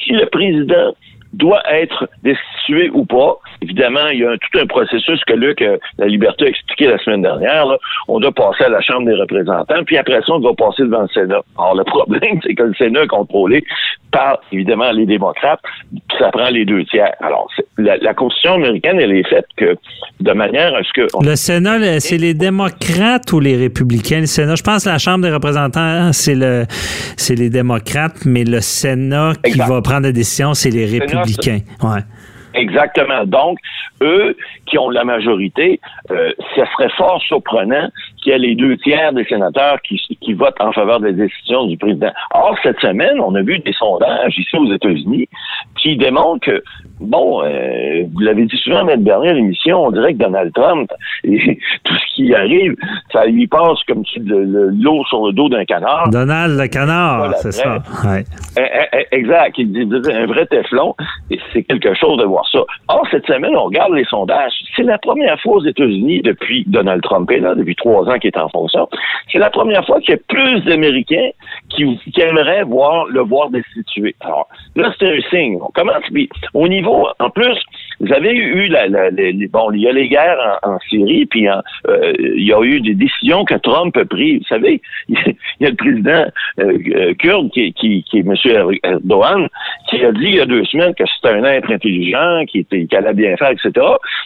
si 0.03 0.11
le 0.13 0.25
président 0.27 0.93
doit 1.33 1.61
être 1.69 2.07
destitué 2.23 2.89
ou 2.93 3.05
pas. 3.05 3.37
Évidemment, 3.61 4.07
il 4.11 4.19
y 4.19 4.25
a 4.25 4.37
tout 4.37 4.59
un 4.59 4.65
processus 4.65 5.23
que 5.25 5.33
Luc, 5.33 5.61
euh, 5.61 5.77
la 5.97 6.07
liberté 6.07 6.45
a 6.45 6.49
expliqué 6.49 6.87
la 6.87 6.97
semaine 6.99 7.21
dernière. 7.21 7.65
On 8.07 8.19
doit 8.19 8.31
passer 8.31 8.65
à 8.65 8.69
la 8.69 8.81
Chambre 8.81 9.05
des 9.05 9.15
représentants, 9.15 9.83
puis 9.85 9.97
après 9.97 10.21
ça, 10.21 10.33
on 10.33 10.39
doit 10.39 10.55
passer 10.55 10.83
devant 10.83 11.01
le 11.01 11.07
Sénat. 11.09 11.41
Alors, 11.57 11.75
le 11.75 11.83
problème, 11.83 12.39
c'est 12.43 12.53
que 12.53 12.63
le 12.63 12.73
Sénat 12.75 13.03
est 13.03 13.07
contrôlé 13.07 13.63
par, 14.11 14.39
évidemment, 14.51 14.91
les 14.91 15.05
démocrates, 15.05 15.59
puis 15.91 16.01
ça 16.17 16.29
prend 16.31 16.49
les 16.49 16.65
deux 16.65 16.83
tiers. 16.85 17.13
Alors, 17.19 17.49
la, 17.77 17.97
la, 17.97 18.13
Constitution 18.13 18.53
américaine, 18.53 18.99
elle 18.99 19.11
est 19.11 19.27
faite 19.27 19.45
que 19.57 19.75
de 20.19 20.31
manière 20.31 20.73
à 20.75 20.83
ce 20.83 20.93
que... 20.93 21.07
Le 21.21 21.35
Sénat, 21.35 21.99
c'est 21.99 22.17
les 22.17 22.33
démocrates 22.33 23.31
ou 23.33 23.39
les 23.39 23.57
républicains? 23.57 24.21
Le 24.21 24.25
Sénat, 24.25 24.55
je 24.55 24.63
pense 24.63 24.85
que 24.85 24.89
la 24.89 24.97
Chambre 24.97 25.25
des 25.25 25.31
représentants, 25.31 26.11
c'est 26.13 26.35
le 26.35 26.65
c'est 27.17 27.35
les 27.35 27.49
démocrates, 27.49 28.25
mais 28.25 28.43
le 28.43 28.61
Sénat 28.61 29.33
qui 29.43 29.57
va 29.57 29.81
prendre 29.81 30.03
la 30.03 30.11
décision, 30.11 30.53
c'est 30.53 30.69
les 30.69 30.85
républicains. 30.85 31.16
Exactement. 32.53 33.25
Donc, 33.25 33.59
eux 34.01 34.35
qui 34.65 34.77
ont 34.77 34.89
la 34.89 35.03
majorité, 35.03 35.79
euh, 36.11 36.31
ce 36.55 36.61
serait 36.73 36.89
fort 36.97 37.21
surprenant 37.21 37.89
qu'il 38.27 38.33
y 38.33 38.35
ait 38.35 38.47
les 38.49 38.55
deux 38.55 38.75
tiers 38.77 39.13
des 39.13 39.23
sénateurs 39.25 39.81
qui, 39.81 39.97
qui 40.21 40.33
votent 40.33 40.59
en 40.59 40.71
faveur 40.73 40.99
de 40.99 41.07
la 41.07 41.11
décision 41.13 41.65
du 41.65 41.77
président. 41.77 42.11
Or, 42.33 42.55
cette 42.61 42.79
semaine, 42.79 43.19
on 43.21 43.33
a 43.35 43.41
vu 43.41 43.59
des 43.59 43.73
sondages 43.73 44.37
ici 44.37 44.55
aux 44.57 44.71
États-Unis 44.71 45.29
qui 45.77 45.95
démontrent 45.95 46.45
que, 46.45 46.63
bon, 46.99 47.43
euh, 47.43 48.03
vous 48.13 48.19
l'avez 48.19 48.45
dit 48.45 48.57
souvent, 48.57 48.87
M. 48.87 49.03
Bernier, 49.03 49.29
à 49.29 49.33
l'émission, 49.33 49.85
on 49.85 49.91
dirait 49.91 50.13
que 50.13 50.19
Donald 50.19 50.53
Trump, 50.53 50.91
et 51.23 51.59
tout 51.83 51.93
ce 51.93 52.15
qui 52.15 52.33
arrive, 52.33 52.75
ça 53.13 53.25
lui 53.25 53.47
passe 53.47 53.81
comme 53.87 54.03
si 54.05 54.19
l'eau 54.19 55.03
sur 55.05 55.27
le 55.27 55.33
dos 55.33 55.47
d'un 55.49 55.65
canard. 55.65 56.09
Donald 56.09 56.59
le 56.59 56.67
canard, 56.67 57.33
c'est 57.37 57.51
ça. 57.51 57.77
Ouais. 58.05 58.23
Eh, 58.57 58.61
eh, 58.61 59.05
eh, 59.11 59.15
exact. 59.15 59.57
Un 59.59 60.25
vrai 60.25 60.45
téflon, 60.47 60.95
et 61.29 61.39
c'est 61.53 61.63
quelque 61.63 61.93
chose 61.93 62.17
de 62.17 62.25
voir 62.25 62.45
ça. 62.51 62.59
Or, 62.89 63.07
cette 63.11 63.25
semaine, 63.25 63.55
on 63.55 63.65
regarde 63.65 63.93
les 63.93 64.05
sondages. 64.05 64.53
C'est 64.75 64.83
la 64.83 64.97
première 64.97 65.39
fois 65.41 65.57
aux 65.57 65.65
États-Unis 65.65 66.21
depuis 66.23 66.65
Donald 66.67 67.01
Trump 67.03 67.29
est 67.31 67.39
là, 67.39 67.55
depuis 67.55 67.75
trois 67.75 68.03
ans 68.09 68.16
qu'il 68.19 68.29
est 68.29 68.37
en 68.37 68.49
fonction. 68.49 68.87
C'est 69.31 69.39
la 69.39 69.49
première 69.49 69.85
fois 69.85 69.99
qu'il 69.99 70.11
y 70.11 70.17
a 70.17 70.21
plus 70.27 70.61
d'Américains 70.61 71.29
qui, 71.69 71.99
qui, 72.13 72.21
aimeraient 72.21 72.63
voir 72.63 73.05
le 73.05 73.21
voir 73.21 73.49
destitué. 73.49 74.15
Alors, 74.21 74.47
là, 74.75 74.93
c'est 74.99 75.17
un 75.17 75.21
signe. 75.29 75.59
On 75.61 75.71
commence, 75.71 76.03
puis 76.11 76.29
au 76.53 76.67
niveau, 76.67 77.07
en 77.19 77.29
plus, 77.29 77.57
vous 77.99 78.13
avez 78.13 78.33
eu 78.33 78.67
la, 78.67 78.87
la, 78.87 79.09
bon, 79.49 79.71
il 79.71 79.81
y 79.81 79.87
a 79.87 79.91
les 79.91 80.07
guerres 80.07 80.59
en, 80.63 80.77
Syrie, 80.89 81.25
puis 81.25 81.47
euh, 81.47 81.61
il 82.19 82.45
y 82.45 82.53
a 82.53 82.61
eu 82.61 82.79
des 82.81 82.93
décisions 82.93 83.43
que 83.43 83.55
Trump 83.55 83.95
a 83.97 84.05
prises. 84.05 84.39
Vous 84.39 84.47
savez, 84.47 84.81
il 85.09 85.35
y 85.59 85.65
a 85.65 85.69
le 85.69 85.75
président 85.75 86.25
euh, 86.59 86.77
euh, 86.95 87.13
kurde 87.15 87.49
qui, 87.51 87.73
qui, 87.73 88.03
qui 88.03 88.19
est 88.19 88.21
M. 88.21 88.35
Erdogan, 88.83 89.47
qui 89.89 90.03
a 90.03 90.11
dit 90.11 90.25
il 90.25 90.35
y 90.35 90.39
a 90.39 90.45
deux 90.45 90.63
semaines 90.65 90.93
que 90.93 91.03
c'était 91.15 91.33
un 91.35 91.43
être 91.43 91.71
intelligent, 91.71 92.45
qui, 92.47 92.59
était, 92.59 92.85
qui 92.85 92.95
allait 92.95 93.13
bien 93.13 93.35
faire, 93.37 93.49
etc. 93.49 93.71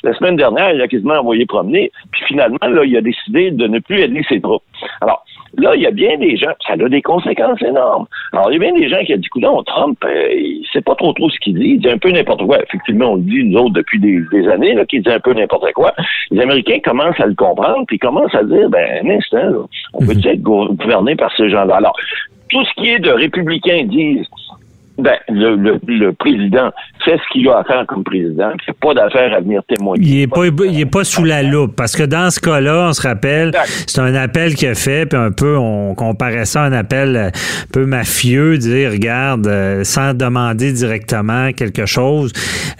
La 0.03 0.13
semaine 0.15 0.35
dernière, 0.35 0.73
il 0.73 0.81
a 0.81 0.87
quasiment 0.87 1.19
envoyé 1.19 1.45
promener, 1.45 1.91
puis 2.11 2.23
finalement, 2.27 2.57
là, 2.61 2.83
il 2.83 2.95
a 2.97 3.01
décidé 3.01 3.51
de 3.51 3.67
ne 3.67 3.79
plus 3.79 3.99
aider 3.99 4.23
ses 4.27 4.41
troupes. 4.41 4.63
Alors, 4.99 5.23
Là, 5.57 5.75
il 5.75 5.81
y 5.81 5.85
a 5.85 5.91
bien 5.91 6.17
des 6.17 6.37
gens, 6.37 6.53
ça 6.65 6.73
a 6.73 6.77
des 6.77 7.01
conséquences 7.01 7.61
énormes. 7.61 8.05
Alors, 8.31 8.51
il 8.51 8.53
y 8.53 8.55
a 8.55 8.59
bien 8.59 8.73
des 8.73 8.89
gens 8.89 9.03
qui 9.03 9.13
ont 9.13 9.17
dit, 9.17 9.29
non, 9.35 9.63
Trump, 9.63 9.97
euh, 10.05 10.29
il 10.31 10.65
sait 10.71 10.81
pas 10.81 10.95
trop 10.95 11.11
trop 11.13 11.29
ce 11.29 11.37
qu'il 11.39 11.55
dit, 11.55 11.71
il 11.75 11.79
dit 11.79 11.89
un 11.89 11.97
peu 11.97 12.09
n'importe 12.09 12.45
quoi. 12.45 12.61
Effectivement, 12.63 13.13
on 13.13 13.15
le 13.15 13.23
dit, 13.23 13.43
nous 13.43 13.59
autres, 13.59 13.73
depuis 13.73 13.99
des, 13.99 14.47
années, 14.47 14.73
là, 14.73 14.85
qu'il 14.85 15.03
dit 15.03 15.09
un 15.09 15.19
peu 15.19 15.33
n'importe 15.33 15.71
quoi. 15.73 15.93
Les 16.29 16.41
Américains 16.41 16.79
commencent 16.83 17.19
à 17.19 17.25
le 17.25 17.35
comprendre, 17.35 17.85
puis 17.87 17.99
commencent 17.99 18.35
à 18.35 18.43
dire, 18.43 18.69
ben, 18.69 19.05
un 19.05 19.09
instant, 19.09 19.67
on 19.93 20.05
peut 20.05 20.13
être 20.23 20.41
gouverné 20.41 21.15
par 21.15 21.35
ces 21.35 21.49
gens-là. 21.49 21.75
Alors, 21.75 21.97
tout 22.49 22.63
ce 22.65 22.73
qui 22.81 22.89
est 22.89 22.99
de 22.99 23.11
républicains 23.11 23.83
disent, 23.85 24.25
ben, 24.97 25.15
le, 25.29 25.79
le, 25.87 26.13
président 26.13 26.71
fait 27.03 27.17
ce 27.17 27.31
qu'il 27.31 27.47
a 27.49 27.59
à 27.59 27.63
faire 27.63 27.85
comme 27.87 28.03
président, 28.03 28.51
il 28.51 28.69
n'a 28.69 28.73
pas 28.79 28.93
d'affaire 28.93 29.33
à 29.33 29.39
venir 29.39 29.61
témoigner. 29.67 30.03
Il 30.05 30.19
n'est 30.19 30.27
pas, 30.27 30.45
il 30.45 30.79
est 30.79 30.85
pas 30.85 31.03
sous 31.03 31.23
la 31.23 31.43
loupe, 31.43 31.75
parce 31.75 31.95
que 31.95 32.03
dans 32.03 32.29
ce 32.29 32.39
cas-là, 32.39 32.87
on 32.89 32.93
se 32.93 33.01
rappelle, 33.01 33.51
c'est 33.87 34.01
un 34.01 34.13
appel 34.15 34.55
qu'il 34.55 34.69
a 34.69 34.75
fait, 34.75 35.05
puis 35.05 35.17
un 35.17 35.31
peu, 35.31 35.57
on 35.57 35.95
comparait 35.95 36.45
ça 36.45 36.63
à 36.63 36.65
un 36.65 36.73
appel 36.73 37.15
un 37.15 37.31
peu 37.71 37.85
mafieux, 37.85 38.57
dire, 38.57 38.91
regarde, 38.91 39.47
euh, 39.47 39.83
sans 39.83 40.13
demander 40.13 40.71
directement 40.71 41.51
quelque 41.53 41.85
chose 41.85 42.31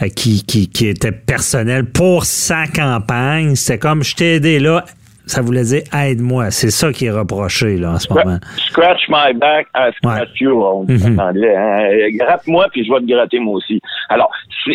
euh, 0.02 0.08
qui, 0.10 0.43
qui, 0.45 0.69
qui 0.69 0.88
était 0.88 1.12
personnel 1.12 1.86
pour 1.86 2.26
sa 2.26 2.67
campagne. 2.67 3.56
C'était 3.56 3.80
comme, 3.80 4.04
je 4.04 4.15
t'ai 4.15 4.36
aidé 4.36 4.60
là, 4.60 4.86
ça 5.32 5.41
voulait 5.41 5.63
dire 5.63 5.84
aide-moi. 5.94 6.52
C'est 6.52 6.72
ça 6.72 6.91
qui 6.91 7.06
est 7.06 7.12
reproché 7.12 7.78
là, 7.78 7.91
en 7.94 8.00
ce 8.00 8.12
moment. 8.12 8.38
Scratch 8.70 9.08
my 9.10 9.34
back, 9.34 9.67
I 9.76 9.91
scratch 9.96 10.39
you, 10.39 10.62
on 10.62 10.84
mm 10.86 12.17
Gratte-moi, 12.17 12.67
puis 12.72 12.86
je 12.86 12.91
vais 12.91 13.00
te 13.00 13.06
gratter 13.06 13.39
moi 13.39 13.56
aussi. 13.56 13.80
Alors, 14.10 14.30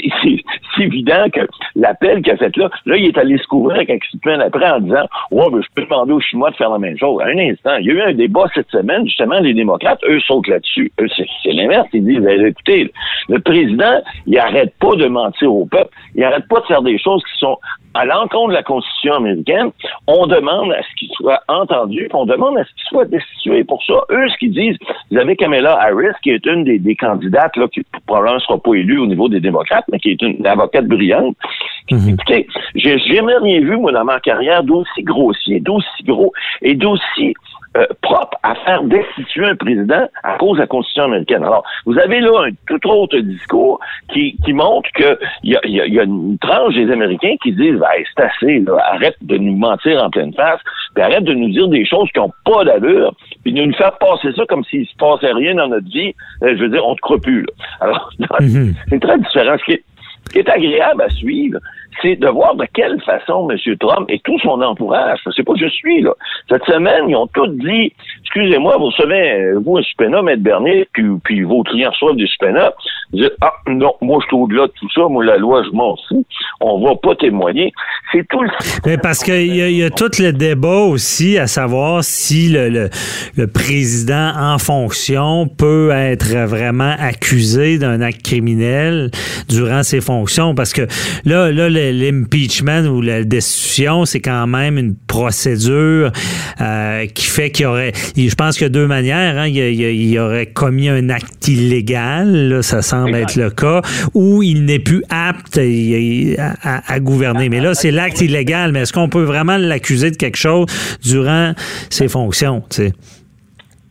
c'est 0.76 0.84
évident 0.84 1.26
que 1.32 1.40
l'appel 1.74 2.22
qu'il 2.22 2.32
a 2.32 2.36
fait 2.36 2.56
là, 2.56 2.70
là, 2.86 2.96
il 2.96 3.06
est 3.06 3.18
allé 3.18 3.38
se 3.38 3.46
couvrir 3.46 3.86
quelques 3.86 4.06
semaines 4.22 4.40
après 4.40 4.68
en 4.70 4.80
disant 4.80 5.06
Ouais, 5.30 5.44
je 5.52 5.68
peux 5.74 5.82
demander 5.82 6.12
aux 6.12 6.20
Chinois 6.20 6.50
de 6.50 6.56
faire 6.56 6.70
la 6.70 6.78
même 6.78 6.98
chose. 6.98 7.20
Un 7.22 7.38
instant, 7.38 7.76
il 7.80 7.86
y 7.86 7.90
a 7.90 7.94
eu 7.94 8.00
un 8.02 8.14
débat 8.14 8.44
cette 8.54 8.70
semaine, 8.70 9.04
justement, 9.04 9.38
les 9.40 9.54
démocrates, 9.54 10.00
eux, 10.08 10.20
sautent 10.20 10.48
là-dessus. 10.48 10.92
Eux, 11.00 11.08
c'est 11.16 11.52
l'inverse. 11.52 11.86
Ils 11.92 12.04
disent 12.04 12.20
ben, 12.20 12.46
écoutez, 12.46 12.90
le 13.28 13.38
président, 13.40 14.00
il 14.26 14.38
arrête 14.38 14.74
pas 14.78 14.94
de 14.96 15.06
mentir 15.06 15.52
au 15.52 15.66
peuple, 15.66 15.90
il 16.14 16.24
arrête 16.24 16.46
pas 16.48 16.60
de 16.60 16.66
faire 16.66 16.82
des 16.82 16.98
choses 16.98 17.22
qui 17.24 17.38
sont 17.38 17.58
à 17.96 18.04
l'encontre 18.04 18.48
de 18.48 18.54
la 18.54 18.62
Constitution 18.62 19.14
américaine, 19.14 19.70
on 20.06 20.26
demande 20.26 20.70
à 20.72 20.82
ce 20.82 20.94
qu'il 20.98 21.08
soit 21.12 21.40
entendu, 21.48 22.08
on 22.12 22.26
demande 22.26 22.58
à 22.58 22.64
ce 22.64 22.70
qu'il 22.74 22.88
soit 22.88 23.04
destitué. 23.06 23.64
Pour 23.64 23.82
ça, 23.84 23.94
eux, 24.10 24.28
ce 24.28 24.36
qu'ils 24.36 24.52
disent, 24.52 24.76
vous 25.10 25.18
avez 25.18 25.34
Kamala 25.34 25.78
Harris, 25.80 26.14
qui 26.22 26.30
est 26.30 26.44
une 26.46 26.64
des, 26.64 26.96
candidates, 26.96 27.52
qui 27.72 27.82
probablement 28.06 28.34
ne 28.34 28.40
sera 28.40 28.58
pas 28.58 28.74
élue 28.74 28.98
au 28.98 29.06
niveau 29.06 29.28
des 29.28 29.40
démocrates, 29.40 29.86
mais 29.90 29.98
qui 29.98 30.10
est 30.10 30.22
une, 30.22 30.46
avocate 30.46 30.65
brillante. 30.82 31.36
Mm 31.90 32.08
Écoutez, 32.10 32.46
j'ai 32.74 32.98
jamais 32.98 33.36
rien 33.36 33.60
vu, 33.60 33.76
moi, 33.76 33.92
dans 33.92 34.04
ma 34.04 34.20
carrière, 34.20 34.64
d'aussi 34.64 35.02
grossier, 35.02 35.60
d'aussi 35.60 36.02
gros 36.04 36.32
et 36.62 36.74
d'aussi 36.74 37.34
euh, 37.76 37.84
propre 38.00 38.38
à 38.42 38.54
faire 38.54 38.82
destituer 38.84 39.44
un 39.44 39.56
président 39.56 40.08
à 40.22 40.38
cause 40.38 40.56
de 40.56 40.62
la 40.62 40.66
Constitution 40.66 41.04
américaine. 41.04 41.42
Alors, 41.42 41.62
vous 41.84 41.98
avez 41.98 42.20
là 42.20 42.46
un 42.46 42.50
tout 42.66 42.88
autre 42.88 43.18
discours 43.18 43.80
qui, 44.12 44.36
qui 44.44 44.52
montre 44.54 44.88
qu'il 44.92 45.16
y 45.44 45.56
a, 45.56 45.60
y, 45.66 46.00
a, 46.00 46.04
une 46.04 46.38
tranche 46.38 46.74
des 46.74 46.90
Américains 46.90 47.34
qui 47.42 47.52
disent 47.52 47.78
ben, 47.78 47.88
c'est 48.16 48.24
assez, 48.24 48.64
arrête 48.82 49.16
de 49.20 49.36
nous 49.36 49.56
mentir 49.56 50.02
en 50.02 50.08
pleine 50.08 50.32
face, 50.32 50.60
puis 50.94 51.04
arrête 51.04 51.24
de 51.24 51.34
nous 51.34 51.50
dire 51.50 51.68
des 51.68 51.84
choses 51.84 52.08
qui 52.12 52.20
n'ont 52.20 52.32
pas 52.44 52.64
d'allure, 52.64 53.14
puis 53.44 53.52
de 53.52 53.62
nous 53.62 53.74
faire 53.74 53.96
passer 53.98 54.32
ça 54.34 54.44
comme 54.48 54.64
s'il 54.64 54.86
se 54.86 54.96
passait 54.96 55.32
rien 55.32 55.54
dans 55.56 55.68
notre 55.68 55.88
vie. 55.88 56.14
Euh, 56.42 56.56
je 56.56 56.62
veux 56.62 56.70
dire, 56.70 56.86
on 56.86 56.92
ne 56.92 56.98
croit 56.98 57.20
plus. 57.20 57.42
Là. 57.42 57.52
Alors, 57.80 58.10
mhm. 58.40 58.74
c'est 58.88 59.00
très 59.00 59.18
différent. 59.18 59.56
Ce 59.58 59.64
ce 60.26 60.32
qui 60.32 60.38
est 60.38 60.48
agréable 60.48 61.02
à 61.02 61.10
suivre, 61.10 61.58
c'est 62.02 62.16
de 62.16 62.28
voir 62.28 62.54
de 62.56 62.66
quelle 62.74 63.00
façon 63.02 63.48
M. 63.50 63.58
Trump 63.78 64.06
et 64.10 64.20
tout 64.20 64.38
son 64.40 64.60
entourage, 64.60 65.18
c'est 65.34 65.44
pas 65.44 65.54
je 65.58 65.68
suis, 65.68 66.02
là. 66.02 66.12
Cette 66.48 66.64
semaine, 66.64 67.08
ils 67.08 67.16
ont 67.16 67.26
tous 67.28 67.48
dit, 67.48 67.92
excusez-moi, 68.22 68.76
vous 68.78 68.90
savez, 68.92 69.52
vous, 69.64 69.78
un 69.78 69.82
supéna, 69.82 70.18
M. 70.18 70.40
Bernier, 70.40 70.88
puis, 70.92 71.04
puis 71.24 71.42
vos 71.42 71.62
clients 71.62 71.90
reçoivent 71.90 72.16
des 72.16 72.26
supénas, 72.26 72.72
vous 73.12 73.20
dites, 73.20 73.32
ah, 73.40 73.52
non, 73.68 73.94
moi, 74.02 74.18
je 74.22 74.26
suis 74.26 74.36
au-delà 74.36 74.66
de 74.66 74.72
tout 74.78 74.90
ça, 74.94 75.02
moi, 75.08 75.24
la 75.24 75.38
loi, 75.38 75.62
je 75.64 75.70
m'en 75.74 75.96
fous, 76.08 76.24
on 76.60 76.84
va 76.84 76.94
pas 76.96 77.14
témoigner. 77.14 77.72
C'est 78.12 78.26
tout 78.28 78.42
le... 78.42 78.50
Mais 78.84 78.98
parce 78.98 79.22
qu'il 79.24 79.54
y, 79.54 79.62
a, 79.62 79.70
y 79.70 79.82
a 79.82 79.90
tout 79.90 80.10
le 80.18 80.32
débat 80.32 80.82
aussi 80.82 81.38
à 81.38 81.46
savoir 81.46 82.04
si 82.04 82.48
le, 82.50 82.68
le, 82.68 82.90
le 83.36 83.46
président 83.46 84.32
en 84.36 84.58
fonction 84.58 85.48
peut 85.48 85.90
être 85.92 86.36
vraiment 86.46 86.94
accusé 86.98 87.78
d'un 87.78 88.00
acte 88.00 88.22
criminel 88.22 89.10
durant 89.48 89.82
ses 89.82 90.00
fonctions, 90.00 90.15
parce 90.56 90.72
que 90.72 90.82
là, 91.24 91.50
là, 91.50 91.68
l'impeachment 91.68 92.86
ou 92.86 93.00
la 93.00 93.24
destitution, 93.24 94.04
c'est 94.04 94.20
quand 94.20 94.46
même 94.46 94.78
une 94.78 94.94
procédure 94.94 96.12
euh, 96.60 97.06
qui 97.06 97.26
fait 97.26 97.50
qu'il 97.50 97.64
y 97.64 97.66
aurait, 97.66 97.92
je 98.16 98.34
pense 98.34 98.56
qu'il 98.56 98.64
y 98.64 98.66
a 98.66 98.70
deux 98.70 98.86
manières. 98.86 99.38
Hein. 99.38 99.46
il, 99.46 100.10
y 100.10 100.18
aurait 100.18 100.46
commis 100.46 100.88
un 100.88 101.08
acte 101.10 101.48
illégal, 101.48 102.60
ça 102.62 102.82
semble 102.82 103.14
être 103.14 103.36
le 103.36 103.50
cas, 103.50 103.82
ou 104.14 104.42
il 104.42 104.64
n'est 104.64 104.78
plus 104.78 105.02
apte 105.10 105.58
à, 105.58 107.00
gouverner. 107.00 107.48
Mais 107.48 107.60
là, 107.60 107.74
c'est 107.74 107.90
l'acte 107.90 108.20
illégal. 108.20 108.72
Mais 108.72 108.80
est-ce 108.80 108.92
qu'on 108.92 109.08
peut 109.08 109.24
vraiment 109.24 109.56
l'accuser 109.56 110.10
de 110.10 110.16
quelque 110.16 110.38
chose 110.38 110.66
durant 111.02 111.52
ses 111.90 112.08
fonctions? 112.08 112.62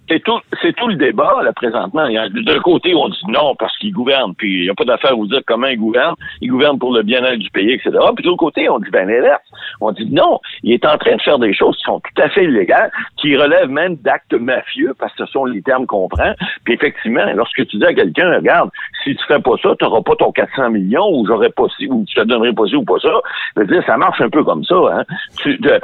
C'est 0.08 0.24
tout, 0.24 0.40
c'est 0.62 0.76
tout 0.76 0.88
le 0.88 0.96
débat, 0.96 1.42
là, 1.44 1.52
présentement. 1.54 2.08
D'un 2.08 2.60
côté, 2.60 2.94
on 2.96 3.10
dit 3.10 3.24
non 3.28 3.56
parce 3.56 3.76
qu'il 3.78 3.92
gouverne, 3.92 4.34
puis 4.36 4.60
il 4.60 4.64
n'y 4.64 4.70
a 4.70 4.74
pas 4.74 4.86
d'affaire 4.86 5.12
à 5.12 5.16
vous 5.16 5.28
dire 5.28 5.42
comment 5.48 5.68
il 5.68 5.78
gouverne. 5.78 6.16
Il 6.42 6.50
gouverne 6.50 6.78
pour 6.78 6.94
le 6.94 7.02
bien-être 7.02 7.40
du 7.40 7.50
pays, 7.50 7.74
etc. 7.74 7.92
Puis 8.16 8.24
de 8.24 8.30
l'autre 8.30 8.40
côté, 8.40 8.70
on 8.70 8.80
dit 8.80 8.90
ben 8.92 9.08
l'inverse. 9.08 9.42
On 9.82 9.92
dit 9.92 10.08
non, 10.12 10.40
il 10.64 10.74
est 10.74 10.86
en 10.86 10.98
train 10.98 11.16
de 11.16 11.22
faire 11.22 11.40
des 11.40 11.54
choses 11.54 11.76
qui 11.78 11.84
sont 11.84 12.00
tout 12.00 12.22
à 12.22 12.30
fait 12.30 12.44
illégales, 12.44 12.92
qui 13.18 13.36
relèvent 13.36 13.70
même 13.70 13.96
d'actes 13.98 14.34
mafieux, 14.34 14.94
parce 15.00 15.14
que 15.16 15.26
ce 15.26 15.32
sont 15.32 15.46
les 15.46 15.62
termes 15.62 15.86
qu'on 15.86 16.08
prend. 16.08 16.34
Puis 16.64 16.76
effectivement, 16.76 17.26
lorsque 17.34 17.66
tu 17.68 17.78
dis 17.78 17.86
à 17.86 17.94
quelqu'un, 17.94 18.36
regarde, 18.36 18.70
si 19.04 19.16
tu 19.16 19.26
fais 19.28 19.40
pas 19.40 19.56
ça, 19.62 19.70
tu 19.80 19.86
n'auras 19.86 20.02
pas 20.02 20.16
ton 20.16 20.32
400 20.32 20.70
millions, 20.70 21.10
ou 21.10 21.26
j'aurais 21.26 21.50
pas 21.50 21.66
ci, 21.78 21.88
ou 21.88 22.06
tu 22.08 22.16
te 22.16 22.26
donnerais 22.26 22.54
pas 22.54 22.66
ci 22.68 22.76
ou 22.76 22.84
pas 22.84 23.00
ça. 23.00 23.12
Je 23.56 23.62
veux 23.62 23.68
dire, 23.68 23.84
ça 23.86 23.98
marche 23.98 24.22
un 24.22 24.30
peu 24.30 24.44
comme 24.44 24.64
ça. 24.64 24.76
Hein? 24.76 25.04
Tu, 25.42 25.58
de, 25.58 25.80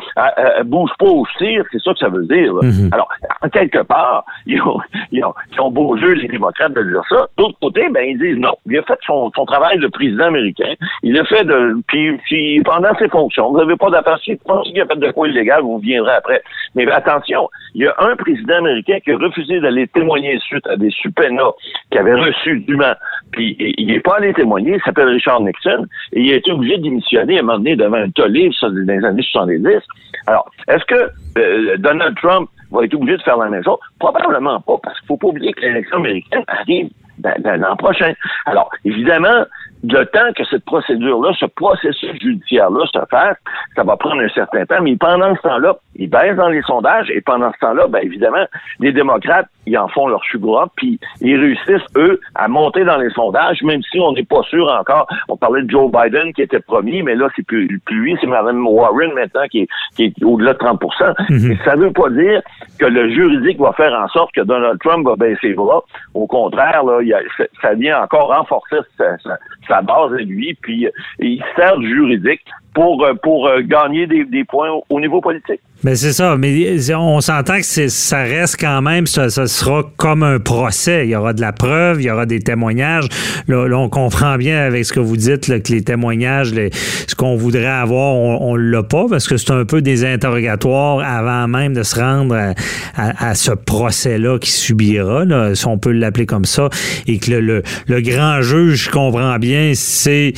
bouge 0.64 0.92
pas 1.00 1.08
au 1.08 1.26
tir, 1.38 1.64
c'est 1.72 1.82
ça 1.82 1.94
que 1.94 2.00
ça 2.00 2.10
veut 2.10 2.26
dire. 2.26 2.54
Mm-hmm. 2.54 2.94
Alors, 2.94 3.10
en 3.42 3.50
quelque 3.50 3.82
part, 3.84 4.11
ils 4.46 4.62
ont, 4.62 5.72
beau 5.72 5.98
jeu, 5.98 6.14
les 6.14 6.28
démocrates, 6.28 6.74
de 6.74 6.84
dire 6.84 7.04
ça. 7.10 7.28
D'autre 7.38 7.58
côté, 7.62 7.88
ben, 7.90 8.04
ils 8.08 8.18
disent 8.18 8.38
non. 8.38 8.54
Il 8.66 8.78
a 8.78 8.84
fait 8.84 9.00
son, 9.06 9.30
travail 9.30 9.80
de 9.80 9.88
président 9.88 10.26
américain. 10.26 10.74
Il 11.04 11.18
a 11.18 11.26
fait 11.26 11.44
de, 11.44 11.76
puis, 11.88 12.62
pendant 12.64 12.94
ses 12.98 13.10
fonctions, 13.10 13.52
vous 13.52 13.58
n'avez 13.58 13.76
pas 13.76 13.90
d'affaires. 13.90 14.20
Vous 14.28 14.36
pensez 14.46 14.72
qu'il 14.72 14.82
a 14.82 14.86
fait 14.86 15.00
de 15.00 15.12
quoi 15.12 15.28
illégal, 15.28 15.62
vous 15.62 15.80
viendrez 15.80 16.14
après. 16.14 16.42
Mais 16.76 16.90
attention, 16.92 17.50
il 17.76 17.84
y 17.84 17.88
a 17.88 17.96
un 18.00 18.16
président 18.16 18.58
américain 18.58 19.00
qui 19.04 19.12
a 19.12 19.18
refusé 19.18 19.60
d'aller 19.60 19.88
témoigner 19.88 20.40
suite 20.40 20.66
à 20.68 20.76
des 20.76 20.90
subpoenas 20.92 21.52
qu'il 21.90 22.00
avait 22.00 22.16
reçus 22.16 22.60
dûment. 22.60 22.94
Puis 23.32 23.56
il 23.60 23.88
n'est 23.88 24.00
pas 24.00 24.18
allé 24.18 24.34
témoigner, 24.34 24.76
il 24.76 24.82
s'appelle 24.84 25.10
Richard 25.10 25.42
Nixon, 25.42 25.86
et 26.14 26.22
il 26.22 26.34
a 26.34 26.36
été 26.36 26.52
obligé 26.52 26.78
de 26.78 26.84
démissionner 26.84 27.38
à 27.38 27.40
un 27.40 27.44
moment 27.44 27.58
donné 27.58 27.76
devant 27.76 27.98
un 27.98 28.10
tollé, 28.10 28.52
dans 28.62 28.70
les 28.70 29.06
années 29.06 29.24
70. 29.24 29.80
Alors, 30.28 30.50
est-ce 30.68 30.86
que 30.86 31.12
euh, 31.38 31.78
Donald 31.78 32.16
Trump 32.18 32.50
va 32.72 32.86
être 32.86 32.94
obligé 32.94 33.18
de 33.18 33.24
faire 33.24 33.38
la 33.38 33.50
même 33.50 33.64
chose? 33.64 33.80
Probablement 34.00 34.60
pas, 34.62 34.78
parce 34.82 35.00
qu'il 35.00 35.08
faut 35.08 35.18
pas 35.18 35.28
oublier 35.28 35.54
que 35.54 35.62
l'élection 35.62 35.98
américaine 35.98 36.44
arrive 36.48 36.90
l'an 37.24 37.76
prochain. 37.76 38.14
Alors, 38.46 38.72
évidemment, 38.86 39.46
le 39.84 40.04
temps 40.06 40.32
que 40.36 40.44
cette 40.46 40.64
procédure-là, 40.66 41.32
ce 41.40 41.46
processus 41.46 42.12
judiciaire-là 42.22 42.86
se 42.94 43.00
fasse, 43.10 43.38
ça 43.76 43.84
va 43.84 43.98
prendre 43.98 44.22
un 44.22 44.30
certain 44.30 44.66
temps, 44.66 44.82
mais 44.82 44.96
pendant 44.96 45.36
ce 45.36 45.42
temps-là, 45.42 45.76
ils 45.96 46.10
baissent 46.10 46.36
dans 46.36 46.50
les 46.50 46.62
sondages, 46.64 47.10
et 47.10 47.22
pendant 47.22 47.52
ce 47.54 47.60
temps-là, 47.60 47.88
ben 47.88 48.00
évidemment, 48.04 48.46
les 48.80 48.92
démocrates, 48.92 49.48
ils 49.66 49.78
en 49.78 49.88
font 49.88 50.08
leur 50.08 50.24
sugar, 50.26 50.70
puis 50.76 51.00
ils 51.22 51.36
réussissent, 51.40 51.88
eux, 51.96 52.20
à 52.36 52.48
monter 52.48 52.84
dans 52.84 52.98
les 52.98 53.10
sondages, 53.12 53.62
même 53.64 53.82
si 53.92 54.00
on 54.00 54.12
n'est 54.14 54.24
pas 54.24 54.42
sûr 54.44 54.68
encore. 54.68 55.08
On 55.30 55.38
parlait 55.38 55.64
de 55.64 55.70
Joe 55.70 55.92
Biden 55.92 56.34
qui 56.34 56.42
était 56.44 56.60
premier, 56.60 57.04
mais 57.04 57.16
là, 57.16 57.28
c'est 57.36 57.46
plus, 57.46 57.80
plus 57.86 57.96
lui, 57.96 58.18
c'est 58.22 58.28
Mme 58.28 58.66
Warren 58.68 59.14
maintenant 59.14 59.48
qui 59.50 59.62
est, 59.62 59.68
qui 59.96 60.06
est 60.06 60.24
au-delà 60.24 60.54
de 60.54 60.58
30 60.60 60.82
Mhm. 61.30 61.52
Et 61.52 61.58
Ça 61.66 61.76
veut 61.76 61.92
pas 61.92 62.10
dire 62.10 62.42
que 62.80 62.86
le 62.86 63.10
juridique 63.12 63.60
va 63.60 63.72
faire 63.74 63.94
en 63.94 64.08
sorte 64.10 64.32
que 64.34 64.42
Donald 64.42 64.80
Trump 64.80 65.06
va 65.06 65.16
baisser 65.16 65.50
les 65.50 65.54
bras. 65.54 65.82
Au 66.14 66.26
contraire, 66.28 66.84
là, 66.84 67.02
y 67.02 67.14
a- 67.14 67.20
ça- 67.38 67.46
ça 67.62 67.74
vient 67.74 68.02
encore 68.02 68.28
renforcer 68.36 68.78
sa, 68.98 69.18
sa- 69.20 69.38
sa 69.68 69.82
base 69.82 70.14
à 70.14 70.18
lui, 70.18 70.58
puis 70.62 70.88
euh, 70.88 70.92
il 71.20 71.44
sert 71.56 71.78
du 71.78 71.88
juridique 71.88 72.46
pour, 72.74 73.04
euh, 73.04 73.14
pour 73.22 73.48
euh, 73.48 73.62
gagner 73.62 74.08
des, 74.08 74.24
des 74.26 74.44
points 74.46 74.70
au, 74.72 74.84
au 74.90 75.00
niveau 75.00 75.20
politique. 75.22 75.60
Ben 75.84 75.96
c'est 75.96 76.14
ça, 76.14 76.38
mais 76.38 76.78
on 76.94 77.22
s'entend 77.22 77.58
que 77.58 77.64
ça 77.88 78.22
reste 78.22 78.58
quand 78.60 78.84
même, 78.84 79.08
ça, 79.08 79.32
ça 79.32 79.48
sera 79.48 79.82
comme 79.98 80.22
un 80.22 80.38
procès. 80.40 81.08
Il 81.08 81.10
y 81.10 81.16
aura 81.16 81.34
de 81.34 81.42
la 81.42 81.54
preuve, 81.54 82.02
il 82.02 82.06
y 82.06 82.12
aura 82.12 82.28
des 82.28 82.40
témoignages. 82.40 83.06
Là, 83.48 83.68
là, 83.68 83.80
on 83.80 83.90
comprend 83.90 84.38
bien 84.38 84.60
avec 84.62 84.86
ce 84.86 84.94
que 84.94 85.00
vous 85.00 85.18
dites 85.18 85.48
là, 85.48 85.60
que 85.60 85.72
les 85.74 85.82
témoignages, 85.84 86.54
les- 86.54 86.70
ce 86.72 87.16
qu'on 87.16 87.36
voudrait 87.36 87.66
avoir, 87.66 88.14
on, 88.14 88.52
on 88.52 88.56
l'a 88.56 88.84
pas 88.84 89.06
parce 89.10 89.28
que 89.28 89.38
c'est 89.38 89.52
un 89.52 89.66
peu 89.66 89.82
des 89.82 90.06
interrogatoires 90.06 91.00
avant 91.00 91.48
même 91.48 91.74
de 91.74 91.82
se 91.82 92.00
rendre 92.00 92.36
à, 92.36 92.54
à- 92.96 93.30
à 93.30 93.34
ce 93.36 93.52
procès-là 93.52 94.38
qui 94.38 94.52
subira, 94.52 95.26
là, 95.26 95.56
si 95.56 95.66
on 95.66 95.80
peut 95.80 95.92
l'appeler 95.92 96.28
comme 96.28 96.46
ça, 96.46 96.70
et 97.08 97.18
que 97.18 97.32
le, 97.32 97.40
le- 97.42 97.64
le 97.88 98.02
grand 98.02 98.42
juge, 98.44 98.86
je 98.86 98.90
comprends 98.92 99.40
bien, 99.40 99.72
c'est 99.74 100.34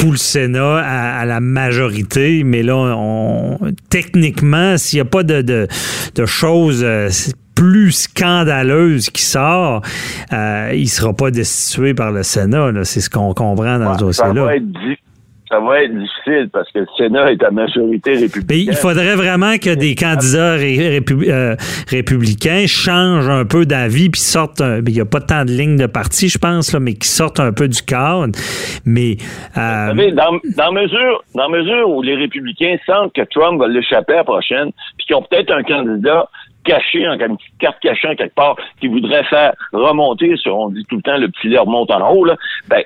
tout 0.00 0.10
le 0.12 0.16
Sénat 0.16 0.78
à, 0.78 1.20
à 1.20 1.24
la 1.26 1.40
majorité, 1.40 2.42
mais 2.42 2.62
là, 2.62 2.74
on, 2.76 3.58
techniquement, 3.90 4.78
s'il 4.78 4.96
n'y 4.96 5.02
a 5.02 5.04
pas 5.04 5.22
de, 5.22 5.42
de, 5.42 5.68
de 6.14 6.26
choses 6.26 6.82
euh, 6.82 7.10
plus 7.54 7.92
scandaleuses 7.92 9.10
qui 9.10 9.22
sort, 9.22 9.82
euh, 10.32 10.70
il 10.74 10.82
ne 10.84 10.86
sera 10.86 11.12
pas 11.12 11.30
destitué 11.30 11.92
par 11.92 12.12
le 12.12 12.22
Sénat. 12.22 12.72
C'est 12.84 13.00
ce 13.02 13.10
qu'on 13.10 13.34
comprend 13.34 13.78
dans 13.78 13.92
ce 13.92 13.98
ça, 13.98 14.24
dossier-là. 14.28 14.44
va 14.44 14.56
être 14.56 14.66
di- 14.66 14.96
ça 15.50 15.58
va 15.60 15.82
être 15.82 15.92
difficile 15.98 16.48
parce 16.52 16.70
que 16.70 16.78
le 16.78 16.86
Sénat 16.96 17.32
est 17.32 17.42
à 17.42 17.50
majorité 17.50 18.12
Mais 18.14 18.18
républicaine. 18.20 18.66
il 18.68 18.74
faudrait 18.76 19.16
vraiment 19.16 19.56
que 19.58 19.74
des 19.74 19.94
candidats 19.96 20.54
ré- 20.54 21.00
répu- 21.00 21.28
euh, 21.28 21.56
républicains 21.88 22.66
changent 22.68 23.28
un 23.28 23.44
peu 23.44 23.66
d'avis 23.66 24.10
puis 24.10 24.20
sortent. 24.20 24.60
un- 24.60 24.78
Il 24.86 24.94
n'y 24.94 25.00
a 25.00 25.04
pas 25.04 25.20
tant 25.20 25.44
de 25.44 25.50
lignes 25.50 25.76
de 25.76 25.86
parti, 25.86 26.28
je 26.28 26.38
pense, 26.38 26.72
là, 26.72 26.78
mais 26.80 26.94
qui 26.94 27.08
sortent 27.08 27.40
un 27.40 27.52
peu 27.52 27.66
du 27.68 27.82
cadre. 27.82 28.32
Mais 28.84 29.16
euh, 29.58 29.88
Vous 29.92 29.98
savez, 29.98 30.12
dans, 30.12 30.38
dans 30.56 30.72
mesure, 30.72 31.24
dans 31.34 31.48
mesure 31.48 31.88
où 31.90 32.02
les 32.02 32.14
républicains 32.14 32.76
sentent 32.86 33.12
que 33.12 33.22
Trump 33.30 33.58
va 33.60 33.66
l'échapper 33.68 34.14
à 34.14 34.16
la 34.18 34.24
prochaine, 34.24 34.70
puis 34.96 35.06
qu'ils 35.06 35.16
ont 35.16 35.22
peut-être 35.28 35.52
un 35.52 35.62
candidat 35.62 36.28
caché, 36.64 37.06
en 37.08 37.12
une 37.12 37.36
petite 37.36 37.58
carte 37.58 37.80
cachée 37.80 38.08
en 38.08 38.14
quelque 38.14 38.34
part, 38.34 38.56
qui 38.80 38.88
voudrait 38.88 39.24
faire 39.24 39.52
remonter, 39.72 40.36
sur, 40.36 40.56
on 40.56 40.68
dit 40.68 40.84
tout 40.88 40.96
le 40.96 41.02
temps, 41.02 41.18
le 41.18 41.28
petit 41.28 41.48
lait 41.48 41.58
remonte 41.58 41.90
en 41.90 42.10
haut, 42.12 42.24
là, 42.24 42.36
ben, 42.68 42.82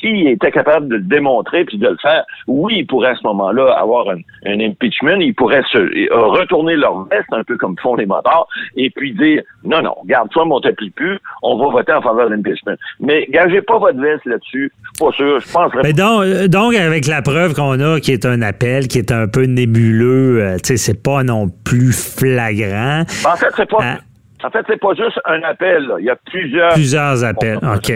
s'il 0.00 0.28
était 0.28 0.50
capable 0.50 0.88
de 0.88 0.96
le 0.96 1.02
démontrer 1.02 1.64
puis 1.64 1.78
de 1.78 1.88
le 1.88 1.96
faire, 2.00 2.24
oui, 2.46 2.78
il 2.78 2.86
pourrait 2.86 3.10
à 3.10 3.16
ce 3.16 3.26
moment-là 3.26 3.72
avoir 3.78 4.08
un, 4.10 4.18
un 4.46 4.60
impeachment, 4.60 5.20
il 5.20 5.34
pourrait 5.34 5.62
se 5.70 5.78
euh, 5.78 6.08
retourner 6.10 6.76
leur 6.76 7.04
veste, 7.04 7.32
un 7.32 7.44
peu 7.44 7.56
comme 7.56 7.76
font 7.78 7.96
les 7.96 8.06
motards, 8.06 8.48
et 8.76 8.90
puis 8.90 9.12
dire, 9.12 9.42
non, 9.64 9.82
non, 9.82 9.94
garde 10.06 10.28
toi 10.30 10.44
on 10.50 10.60
t'applique 10.60 10.94
plus, 10.94 11.18
on 11.42 11.56
va 11.56 11.68
voter 11.68 11.92
en 11.92 12.02
faveur 12.02 12.28
de 12.28 12.34
l'impeachment. 12.34 12.76
Mais 13.00 13.26
gagez 13.30 13.62
pas 13.62 13.78
votre 13.78 13.98
veste 14.00 14.24
là-dessus, 14.24 14.72
je 14.94 15.04
pas 15.04 15.12
sûr, 15.12 15.40
je 15.40 15.52
penserais 15.52 15.82
Ben 15.82 15.92
donc, 15.92 16.22
euh, 16.22 16.48
donc, 16.48 16.74
avec 16.74 17.06
la 17.06 17.22
preuve 17.22 17.54
qu'on 17.54 17.78
a, 17.80 18.00
qui 18.00 18.12
est 18.12 18.26
un 18.26 18.42
appel, 18.42 18.88
qui 18.88 18.98
est 18.98 19.12
un 19.12 19.28
peu 19.28 19.44
nébuleux, 19.44 20.42
euh, 20.42 20.56
tu 20.56 20.68
sais, 20.68 20.76
c'est 20.76 21.02
pas 21.02 21.22
non 21.22 21.48
plus 21.48 21.92
flagrant. 21.92 23.04
En 23.24 23.36
fait, 23.36 23.48
c'est 23.56 23.68
pas. 23.68 23.78
Ah. 23.80 23.98
En 24.44 24.50
fait, 24.50 24.60
c'est 24.68 24.78
pas 24.78 24.94
juste 24.94 25.18
un 25.24 25.42
appel. 25.42 25.82
là. 25.88 25.96
Il 25.98 26.04
y 26.04 26.10
a 26.10 26.14
plusieurs. 26.30 26.72
Plusieurs 26.74 27.24
appels. 27.24 27.58
On- 27.60 27.74
OK. 27.74 27.92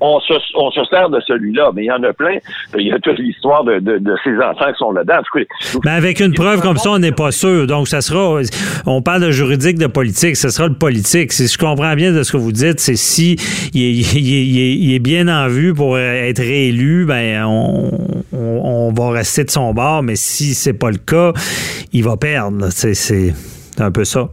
On 0.00 0.20
se, 0.20 0.32
on 0.54 0.70
se 0.70 0.84
sert 0.84 1.10
de 1.10 1.18
celui-là, 1.26 1.72
mais 1.74 1.82
il 1.82 1.86
y 1.86 1.90
en 1.90 2.00
a 2.04 2.12
plein. 2.12 2.36
Il 2.76 2.86
y 2.86 2.92
a 2.92 3.00
toute 3.00 3.18
l'histoire 3.18 3.64
de, 3.64 3.80
de, 3.80 3.98
de 3.98 4.14
ces 4.22 4.36
enfants 4.36 4.70
qui 4.70 4.78
sont 4.78 4.92
là-dedans. 4.92 5.18
Mais 5.84 5.90
avec 5.90 6.20
une 6.20 6.32
preuve 6.32 6.60
comme 6.60 6.76
ça, 6.76 6.90
on 6.92 7.00
n'est 7.00 7.10
pas 7.10 7.32
sûr. 7.32 7.66
Donc, 7.66 7.88
ça 7.88 8.00
sera. 8.00 8.40
On 8.86 9.02
parle 9.02 9.22
de 9.22 9.32
juridique, 9.32 9.76
de 9.78 9.88
politique. 9.88 10.36
Ce 10.36 10.50
sera 10.50 10.68
le 10.68 10.74
politique. 10.74 11.32
Si 11.32 11.48
je 11.48 11.58
comprends 11.58 11.94
bien 11.96 12.12
de 12.12 12.22
ce 12.22 12.30
que 12.30 12.36
vous 12.36 12.52
dites, 12.52 12.78
c'est 12.78 12.94
si 12.94 13.32
il 13.74 13.82
est, 13.82 13.90
il 14.16 14.36
est- 14.36 14.46
il 14.46 14.58
est- 14.60 14.74
il 14.76 14.94
est 14.94 14.98
bien 15.00 15.26
en 15.26 15.48
vue 15.48 15.74
pour 15.74 15.98
être 15.98 16.38
réélu, 16.38 17.04
ben 17.04 17.42
on, 17.46 17.90
on- 18.32 18.60
on 18.64 18.92
va 18.92 19.10
rester 19.10 19.42
de 19.42 19.50
son 19.50 19.74
bord. 19.74 20.04
Mais 20.04 20.14
si 20.14 20.54
c'est 20.54 20.72
pas 20.78 20.92
le 20.92 20.98
cas, 20.98 21.32
il 21.92 22.04
va 22.04 22.16
perdre. 22.16 22.68
C'est 22.70 22.94
c'est 23.78 23.84
un 23.84 23.92
peu 23.92 24.04
ça. 24.04 24.28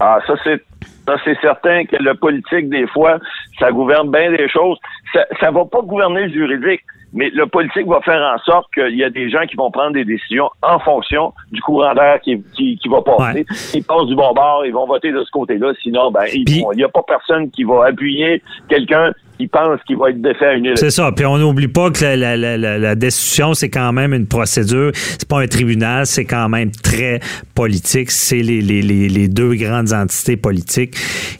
Ah, 0.00 0.18
ça, 0.26 0.34
c'est. 0.42 0.60
Ça, 1.06 1.16
c'est 1.24 1.40
certain 1.40 1.84
que 1.86 1.96
le 1.98 2.14
politique, 2.14 2.68
des 2.68 2.86
fois, 2.88 3.18
ça 3.58 3.72
gouverne 3.72 4.10
bien 4.10 4.30
des 4.30 4.46
choses. 4.48 4.76
Ça, 5.14 5.24
ça 5.40 5.50
va 5.50 5.64
pas 5.64 5.80
gouverner 5.80 6.26
le 6.26 6.32
juridique, 6.32 6.82
mais 7.14 7.30
le 7.30 7.46
politique 7.46 7.86
va 7.86 8.02
faire 8.02 8.20
en 8.20 8.38
sorte 8.40 8.66
qu'il 8.74 8.94
y 8.94 9.02
a 9.02 9.08
des 9.08 9.30
gens 9.30 9.46
qui 9.46 9.56
vont 9.56 9.70
prendre 9.70 9.92
des 9.92 10.04
décisions 10.04 10.50
en 10.60 10.78
fonction 10.80 11.32
du 11.50 11.62
courant 11.62 11.94
d'air 11.94 12.20
qui, 12.20 12.42
qui, 12.54 12.76
qui 12.76 12.88
va 12.88 13.00
passer. 13.00 13.46
Ils 13.72 13.84
passent 13.84 14.06
du 14.06 14.16
bon 14.16 14.34
bord, 14.34 14.66
ils 14.66 14.72
vont 14.72 14.86
voter 14.86 15.10
de 15.10 15.24
ce 15.24 15.30
côté-là. 15.30 15.72
Sinon, 15.82 16.10
ben, 16.10 16.26
il 16.30 16.44
n'y 16.74 16.84
a 16.84 16.88
pas 16.88 17.02
personne 17.06 17.50
qui 17.50 17.64
va 17.64 17.86
appuyer 17.86 18.42
quelqu'un 18.68 19.12
qui 19.38 19.46
pense 19.46 19.80
qu'il 19.86 19.96
va 19.96 20.10
être 20.10 20.20
défait 20.20 20.46
à 20.46 20.54
une 20.54 20.66
élection. 20.66 20.86
C'est 20.88 20.94
ça. 20.94 21.12
Puis 21.12 21.24
on 21.24 21.38
n'oublie 21.38 21.68
pas 21.68 21.90
que 21.90 22.02
la, 22.04 22.16
la- 22.16 22.36
la- 22.36 22.56
la- 22.58 22.78
la 22.78 22.94
destitution, 22.94 23.54
c'est 23.54 23.70
quand 23.70 23.92
même 23.92 24.12
une 24.12 24.26
procédure. 24.26 24.90
C'est 24.94 25.28
pas 25.28 25.40
un 25.40 25.46
tribunal, 25.46 26.06
c'est 26.06 26.24
quand 26.24 26.48
même 26.48 26.70
très 26.72 27.20
politique. 27.54 28.10
C'est 28.10 28.42
les, 28.42 28.60
les- 28.60 28.82
les- 28.82 29.08
les 29.08 29.28
deux 29.28 29.54
grandes 29.54 29.92
entités 29.92 30.36
politiques 30.36 30.96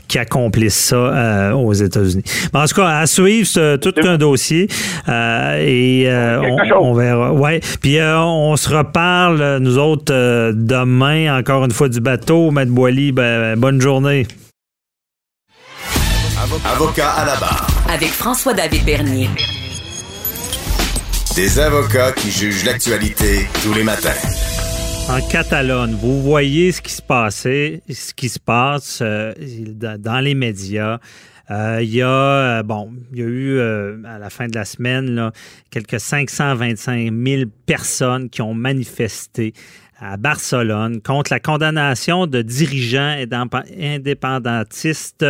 qui 0.07 0.19
accomplissent 0.19 0.87
ça 0.87 0.97
euh, 0.97 1.53
aux 1.53 1.73
États-Unis. 1.75 2.23
Mais 2.55 2.61
en 2.61 2.65
tout 2.67 2.77
cas, 2.77 2.89
à 3.01 3.07
suivre, 3.07 3.47
c'est 3.47 3.79
tout 3.81 3.93
un 4.05 4.17
dossier. 4.17 4.69
euh, 5.09 5.59
et 5.61 6.05
euh, 6.09 6.41
on, 6.79 6.95
verra. 6.95 7.33
Ouais. 7.33 7.61
Puis 7.83 7.99
euh, 7.99 8.19
on 8.21 8.57
se 8.57 8.69
reparle, 8.75 9.59
nous 9.61 9.77
autres, 9.79 10.13
euh, 10.15 10.53
demain, 10.55 11.37
encore 11.39 11.65
une 11.65 11.73
fois, 11.73 11.89
du 11.89 12.01
bateau. 12.01 12.51
Maître 12.51 12.73
Boily, 12.73 13.13
ben, 13.13 13.57
bonne 13.59 13.81
journée. 13.81 14.27
Avocat 16.65 17.11
à 17.13 17.25
la 17.25 17.37
barre. 17.37 17.67
Avec 17.89 18.09
François-David 18.11 18.85
Bernier. 18.85 19.29
Des 21.37 21.59
avocats 21.59 22.13
qui 22.13 22.31
jugent 22.31 22.65
l'actualité 22.65 23.47
tous 23.63 23.73
les 23.75 23.85
matins. 23.85 24.11
En 25.09 25.21
Catalogne, 25.29 25.95
vous 26.01 26.21
voyez 26.23 26.73
ce 26.73 26.83
qui 26.83 26.93
se 26.93 27.01
passait, 27.03 27.83
ce 27.91 28.13
qui 28.13 28.29
se 28.29 28.39
passe 28.41 28.99
euh, 29.03 29.33
dans 29.99 30.21
les 30.21 30.35
médias. 30.35 30.99
Euh, 31.51 31.79
Il 31.83 31.95
y 31.95 32.03
a, 32.03 32.09
euh, 32.09 32.63
bon, 32.63 32.93
il 33.13 33.19
y 33.19 33.23
a 33.23 33.27
eu 33.27 33.59
euh, 33.59 33.97
à 34.07 34.19
la 34.19 34.29
fin 34.29 34.49
de 34.49 34.55
la 34.55 34.65
semaine 34.65 35.15
là, 35.15 35.33
quelques 35.71 35.99
525 36.01 37.11
000 37.27 37.43
personnes 37.65 38.29
qui 38.29 38.43
ont 38.43 38.53
manifesté 38.55 39.55
à 40.01 40.17
Barcelone 40.17 41.01
contre 41.01 41.33
la 41.33 41.41
condamnation 41.41 42.27
de 42.27 42.43
dirigeants 42.43 43.17
indép- 43.17 43.65
indépendantistes 43.81 45.25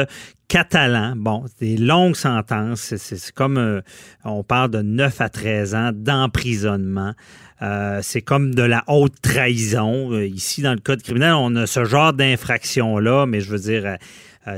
catalans. 0.49 1.15
Bon, 1.17 1.45
des 1.61 1.77
longues 1.77 2.17
sentences. 2.17 2.97
C'est- 2.97 3.33
comme, 3.33 3.59
euh, 3.59 3.81
on 4.25 4.43
parle 4.43 4.71
de 4.71 4.83
9 4.83 5.21
à 5.21 5.29
13 5.29 5.75
ans 5.75 5.91
d'emprisonnement. 5.95 7.13
Euh, 7.61 8.01
c'est 8.03 8.23
comme 8.23 8.55
de 8.55 8.63
la 8.63 8.83
haute 8.87 9.21
trahison. 9.21 10.13
Euh, 10.13 10.27
ici, 10.27 10.63
dans 10.63 10.73
le 10.73 10.81
code 10.81 11.03
criminel, 11.03 11.35
on 11.35 11.55
a 11.57 11.67
ce 11.67 11.85
genre 11.85 12.13
d'infraction-là, 12.13 13.27
mais 13.27 13.41
je 13.41 13.51
veux 13.51 13.59
dire, 13.59 13.97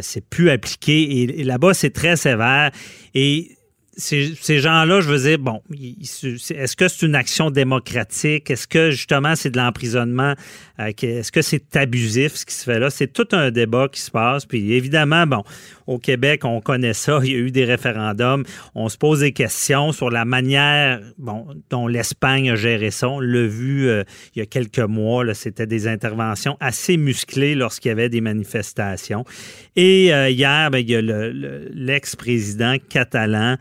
c'est 0.03 0.25
plus 0.25 0.51
appliqué. 0.51 1.23
Et, 1.41 1.43
là-bas, 1.43 1.75
c'est 1.75 1.91
très 1.91 2.15
sévère. 2.15 2.71
Et 3.15 3.57
ces, 4.01 4.59
gens-là, 4.59 5.01
je 5.01 5.09
veux 5.09 5.29
dire, 5.29 5.39
bon, 5.39 5.61
est-ce 5.73 6.77
que 6.77 6.89
c'est 6.89 7.07
une 7.07 7.15
action 7.15 7.51
démocratique? 7.51 8.51
Est-ce 8.51 8.67
que 8.67 8.91
justement 8.91 9.37
c'est 9.37 9.51
de 9.51 9.59
l'emprisonnement? 9.59 10.35
Euh, 10.81 10.93
Est-ce 11.03 11.33
que 11.33 11.43
c'est 11.43 11.77
abusif 11.77 12.35
ce 12.37 12.47
qui 12.47 12.55
se 12.55 12.65
fait 12.65 12.79
là? 12.79 12.91
C'est 12.91 13.13
tout 13.13 13.29
un 13.33 13.51
débat 13.51 13.89
qui 13.89 14.01
se 14.01 14.11
passe. 14.11 14.47
Puis 14.47 14.73
évidemment, 14.73 15.27
bon, 15.27 15.43
au 15.87 15.99
Québec, 15.99 16.45
on 16.45 16.61
connaît 16.61 16.95
ça. 16.95 17.21
Il 17.25 17.31
y 17.31 17.35
a 17.35 17.39
eu 17.39 17.51
des 17.51 17.65
référendums. 17.65 18.45
On 18.75 18.89
se 18.89 18.97
pose 18.97 19.21
des 19.21 19.33
questions 19.33 19.93
sur 19.93 20.11
la 20.11 20.25
manière 20.25 21.01
dont 21.19 21.87
l'Espagne 21.87 22.51
a 22.51 22.57
géré 22.57 22.91
ça. 22.91 23.09
On 23.09 23.21
l'a 23.21 23.47
vu 23.47 23.89
euh, 23.89 24.05
il 24.35 24.41
y 24.41 24.43
a 24.43 24.47
quelques 24.47 24.79
mois. 24.79 25.35
C'était 25.35 25.67
des 25.67 25.87
interventions 25.87 26.57
assez 26.61 26.97
musclées 26.97 27.55
lorsqu'il 27.55 27.91
y 27.91 27.93
avait 27.93 28.09
des 28.09 28.21
manifestations. 28.21 29.25
Et 29.77 30.13
euh, 30.15 30.31
hier, 30.31 30.71
ben, 30.71 30.85
l'ex-président 31.73 32.77
catalan, 32.89 33.57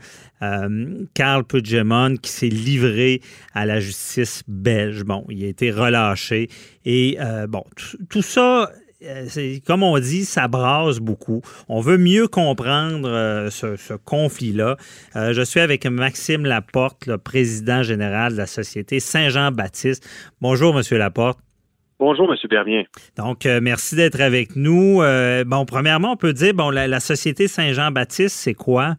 Carl 1.14 1.44
Puigdemont, 1.44 2.16
qui 2.16 2.30
s'est 2.30 2.48
livré 2.48 3.20
à 3.54 3.66
la 3.66 3.80
justice 3.80 4.42
belge. 4.48 5.04
Bon, 5.04 5.24
il 5.28 5.44
a 5.44 5.48
été 5.48 5.70
relâché. 5.70 6.48
Et 6.84 7.18
euh, 7.20 7.46
bon, 7.46 7.64
tout, 8.08 8.22
ça, 8.22 8.70
euh, 9.02 9.26
comme 9.66 9.82
on 9.82 9.98
dit, 9.98 10.24
ça 10.24 10.48
brasse 10.48 10.98
beaucoup. 10.98 11.42
On 11.68 11.80
veut 11.80 11.98
mieux 11.98 12.26
comprendre 12.26 13.08
euh, 13.08 13.50
ce, 13.50 13.76
ce 13.76 13.94
conflit-là. 13.94 14.76
Euh, 15.16 15.32
je 15.34 15.42
suis 15.42 15.60
avec 15.60 15.84
Maxime 15.86 16.46
Laporte, 16.46 17.06
le 17.06 17.18
président 17.18 17.82
général 17.82 18.32
de 18.32 18.38
la 18.38 18.46
Société 18.46 18.98
Saint-Jean-Baptiste. 18.98 20.08
Bonjour, 20.40 20.74
Monsieur 20.74 20.96
Laporte. 20.96 21.38
Bonjour, 21.98 22.32
M. 22.32 22.38
Bernier. 22.48 22.86
Donc, 23.18 23.44
euh, 23.44 23.60
merci 23.62 23.94
d'être 23.94 24.22
avec 24.22 24.56
nous. 24.56 25.02
Euh, 25.02 25.44
bon, 25.44 25.66
premièrement, 25.66 26.12
on 26.12 26.16
peut 26.16 26.32
dire, 26.32 26.54
bon, 26.54 26.70
la, 26.70 26.88
la 26.88 26.98
Société 26.98 27.46
Saint-Jean-Baptiste, 27.46 28.34
c'est 28.34 28.54
quoi? 28.54 28.96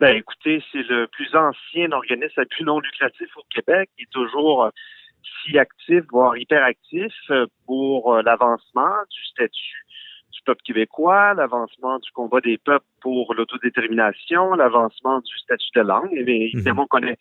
Ben, 0.00 0.16
écoutez, 0.16 0.62
c'est 0.70 0.86
le 0.88 1.08
plus 1.08 1.34
ancien 1.34 1.90
organisme 1.90 2.40
à 2.40 2.44
but 2.44 2.64
non 2.64 2.78
lucratif 2.78 3.36
au 3.36 3.42
Québec. 3.52 3.90
Il 3.98 4.04
est 4.04 4.12
toujours 4.12 4.64
euh, 4.64 4.70
si 5.42 5.58
actif, 5.58 6.04
voire 6.12 6.36
hyperactif 6.36 7.12
euh, 7.30 7.46
pour 7.66 8.14
euh, 8.14 8.22
l'avancement 8.22 8.94
du 9.10 9.24
statut 9.24 9.84
peuple 10.48 10.62
québécois, 10.64 11.34
l'avancement 11.34 11.98
du 11.98 12.10
combat 12.12 12.40
des 12.40 12.56
peuples 12.56 12.86
pour 13.02 13.34
l'autodétermination, 13.34 14.54
l'avancement 14.54 15.20
du 15.20 15.36
statut 15.36 15.68
de 15.76 15.82
langue. 15.82 16.10
Et 16.14 16.50
évidemment, 16.54 16.84
on 16.84 16.86
connaît 16.86 17.18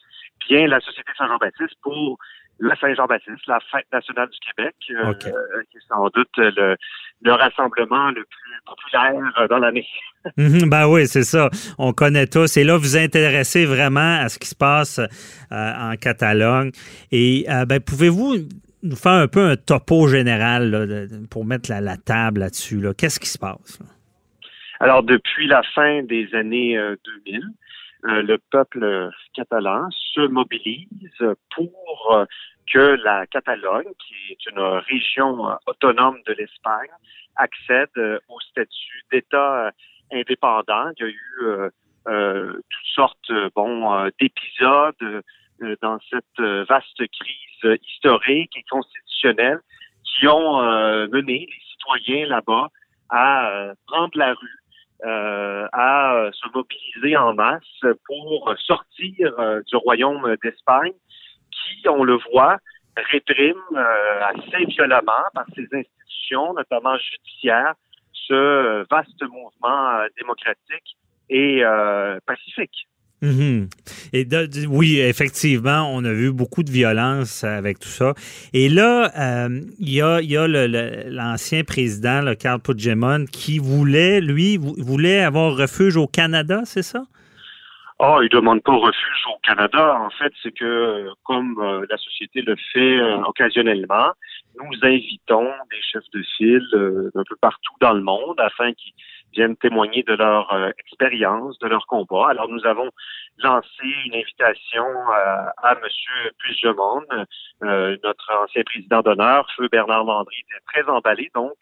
bien 0.47 0.65
la 0.67 0.79
Société 0.79 1.11
Saint-Jean-Baptiste 1.17 1.75
pour 1.81 2.17
la 2.59 2.75
Saint-Jean-Baptiste, 2.77 3.45
la 3.47 3.59
fête 3.69 3.85
nationale 3.91 4.29
du 4.29 4.39
Québec, 4.39 4.75
euh, 4.91 5.13
euh, 5.29 5.63
qui 5.69 5.77
est 5.77 5.87
sans 5.89 6.07
doute 6.07 6.37
le, 6.37 6.77
le 7.21 7.33
rassemblement 7.33 8.11
le 8.11 8.23
plus 8.23 8.61
populaire 8.65 9.33
euh, 9.39 9.47
dans 9.47 9.59
l'année. 9.59 9.87
Mhm, 10.35 10.69
ben 10.69 10.89
oui, 10.89 11.07
c'est 11.07 11.23
ça. 11.23 11.49
On 11.77 11.93
connaît 11.93 12.27
tous. 12.27 12.57
Et 12.57 12.65
là, 12.65 12.75
vous 12.75 12.83
vous 12.83 12.97
intéressez 12.97 13.65
vraiment 13.65 14.19
à 14.19 14.27
ce 14.27 14.37
qui 14.37 14.49
se 14.49 14.55
passe 14.55 14.99
euh, 14.99 15.05
en 15.51 15.95
Catalogne. 15.95 16.71
Et 17.13 17.45
euh, 17.49 17.63
ben, 17.65 17.79
pouvez-vous 17.79 18.35
nous 18.87 18.95
faire 18.95 19.13
un 19.13 19.27
peu 19.27 19.41
un 19.41 19.55
topo 19.55 20.07
général 20.07 21.07
pour 21.29 21.45
mettre 21.45 21.69
la, 21.69 21.97
table 21.97 22.41
là-dessus? 22.41 22.81
Là? 22.81 22.93
Qu'est-ce 22.93 23.19
qui 23.19 23.29
se 23.29 23.37
passe? 23.37 23.79
Alors, 24.79 25.03
depuis 25.03 25.47
la 25.47 25.63
fin 25.63 26.03
des 26.03 26.33
années 26.33 26.77
euh, 26.77 26.95
2000, 27.25 27.41
euh, 28.05 28.21
le 28.21 28.37
peuple 28.51 29.09
catalan 29.33 29.89
se 29.91 30.21
mobilise 30.27 30.87
pour 31.55 32.11
euh, 32.11 32.25
que 32.71 32.97
la 33.03 33.25
Catalogne, 33.27 33.91
qui 33.99 34.33
est 34.33 34.51
une 34.51 34.59
région 34.59 35.49
euh, 35.49 35.55
autonome 35.65 36.17
de 36.27 36.33
l'Espagne, 36.33 36.89
accède 37.35 37.89
euh, 37.97 38.19
au 38.29 38.39
statut 38.41 39.03
d'État 39.11 39.67
euh, 39.67 39.71
indépendant. 40.11 40.91
Il 40.97 41.03
y 41.03 41.05
a 41.05 41.09
eu 41.09 41.37
euh, 41.43 41.69
euh, 42.07 42.53
toutes 42.53 42.93
sortes 42.93 43.31
euh, 43.31 43.49
euh, 43.57 44.09
d'épisodes 44.19 44.95
euh, 45.01 45.21
dans 45.81 45.99
cette 46.09 46.39
euh, 46.39 46.65
vaste 46.67 46.97
crise 46.97 47.65
euh, 47.65 47.77
historique 47.87 48.55
et 48.55 48.63
constitutionnelle 48.69 49.59
qui 50.03 50.27
ont 50.27 50.61
euh, 50.61 51.07
mené 51.11 51.47
les 51.49 51.61
citoyens 51.71 52.27
là-bas 52.27 52.67
à 53.09 53.49
euh, 53.49 53.73
prendre 53.87 54.17
la 54.17 54.33
rue 54.33 54.59
euh, 55.05 55.67
à 55.73 56.15
euh, 56.15 56.31
se 56.31 56.47
mobiliser 56.53 57.15
en 57.17 57.33
masse 57.33 57.61
pour 58.05 58.53
sortir 58.57 59.33
euh, 59.39 59.61
du 59.67 59.75
royaume 59.75 60.35
d'Espagne, 60.43 60.93
qui, 61.51 61.87
on 61.87 62.03
le 62.03 62.17
voit, 62.31 62.57
réprime 63.11 63.61
euh, 63.75 64.21
assez 64.23 64.65
violemment 64.65 65.23
par 65.33 65.45
ses 65.55 65.67
institutions, 65.71 66.53
notamment 66.53 66.97
judiciaires, 66.97 67.75
ce 68.11 68.33
euh, 68.33 68.85
vaste 68.89 69.21
mouvement 69.21 69.89
euh, 69.91 70.07
démocratique 70.17 70.97
et 71.29 71.63
euh, 71.63 72.19
Mhm. 73.21 73.67
Et 74.13 74.27
oui, 74.69 74.99
effectivement, 74.99 75.89
on 75.91 76.03
a 76.05 76.13
vu 76.13 76.31
beaucoup 76.31 76.61
de 76.61 76.69
violence 76.69 77.43
avec 77.43 77.79
tout 77.79 77.89
ça. 77.89 78.13
Et 78.53 78.69
là, 78.69 79.11
euh, 79.17 79.61
il 79.79 79.89
y 79.89 80.01
a, 80.01 80.47
l'ancien 81.09 81.63
président, 81.63 82.21
le 82.21 82.35
Carl 82.35 82.59
Puigdemont, 82.59 83.25
qui 83.25 83.57
voulait, 83.57 84.21
lui, 84.21 84.57
vou- 84.57 84.75
voulait 84.77 85.21
avoir 85.21 85.55
refuge 85.57 85.97
au 85.97 86.05
Canada, 86.05 86.61
c'est 86.65 86.83
ça? 86.83 87.03
Ah, 87.99 88.19
il 88.21 88.29
demande 88.29 88.61
pas 88.61 88.75
refuge 88.75 89.23
au 89.33 89.39
Canada. 89.41 89.99
En 89.99 90.11
fait, 90.11 90.31
c'est 90.43 90.51
que 90.51 91.07
comme 91.23 91.57
euh, 91.59 91.83
la 91.89 91.97
société 91.97 92.43
le 92.43 92.55
fait 92.71 92.99
euh, 92.99 93.17
occasionnellement, 93.23 94.11
nous 94.59 94.77
invitons 94.83 95.49
des 95.71 95.81
chefs 95.91 96.09
de 96.13 96.21
file 96.37 96.67
euh, 96.73 97.09
d'un 97.15 97.23
peu 97.27 97.35
partout 97.41 97.73
dans 97.81 97.93
le 97.93 98.03
monde 98.03 98.39
afin 98.39 98.71
qu'ils 98.73 98.93
viennent 99.33 99.57
témoigner 99.57 100.03
de 100.03 100.13
leur 100.13 100.51
euh, 100.53 100.71
expérience, 100.79 101.57
de 101.59 101.67
leur 101.67 101.85
combat. 101.87 102.29
Alors, 102.29 102.47
nous 102.49 102.65
avons 102.65 102.89
lancé 103.37 103.87
une 104.05 104.15
invitation 104.15 104.85
euh, 104.85 105.45
à 105.63 105.75
Monsieur 105.75 106.31
Puigdemont, 106.39 107.03
euh, 107.63 107.97
notre 108.03 108.31
ancien 108.43 108.63
président 108.63 109.01
d'honneur, 109.01 109.47
Feu 109.55 109.67
Bernard 109.71 110.05
Landry, 110.05 110.35
était 110.49 110.63
très 110.81 110.91
emballé 110.91 111.29
donc 111.35 111.53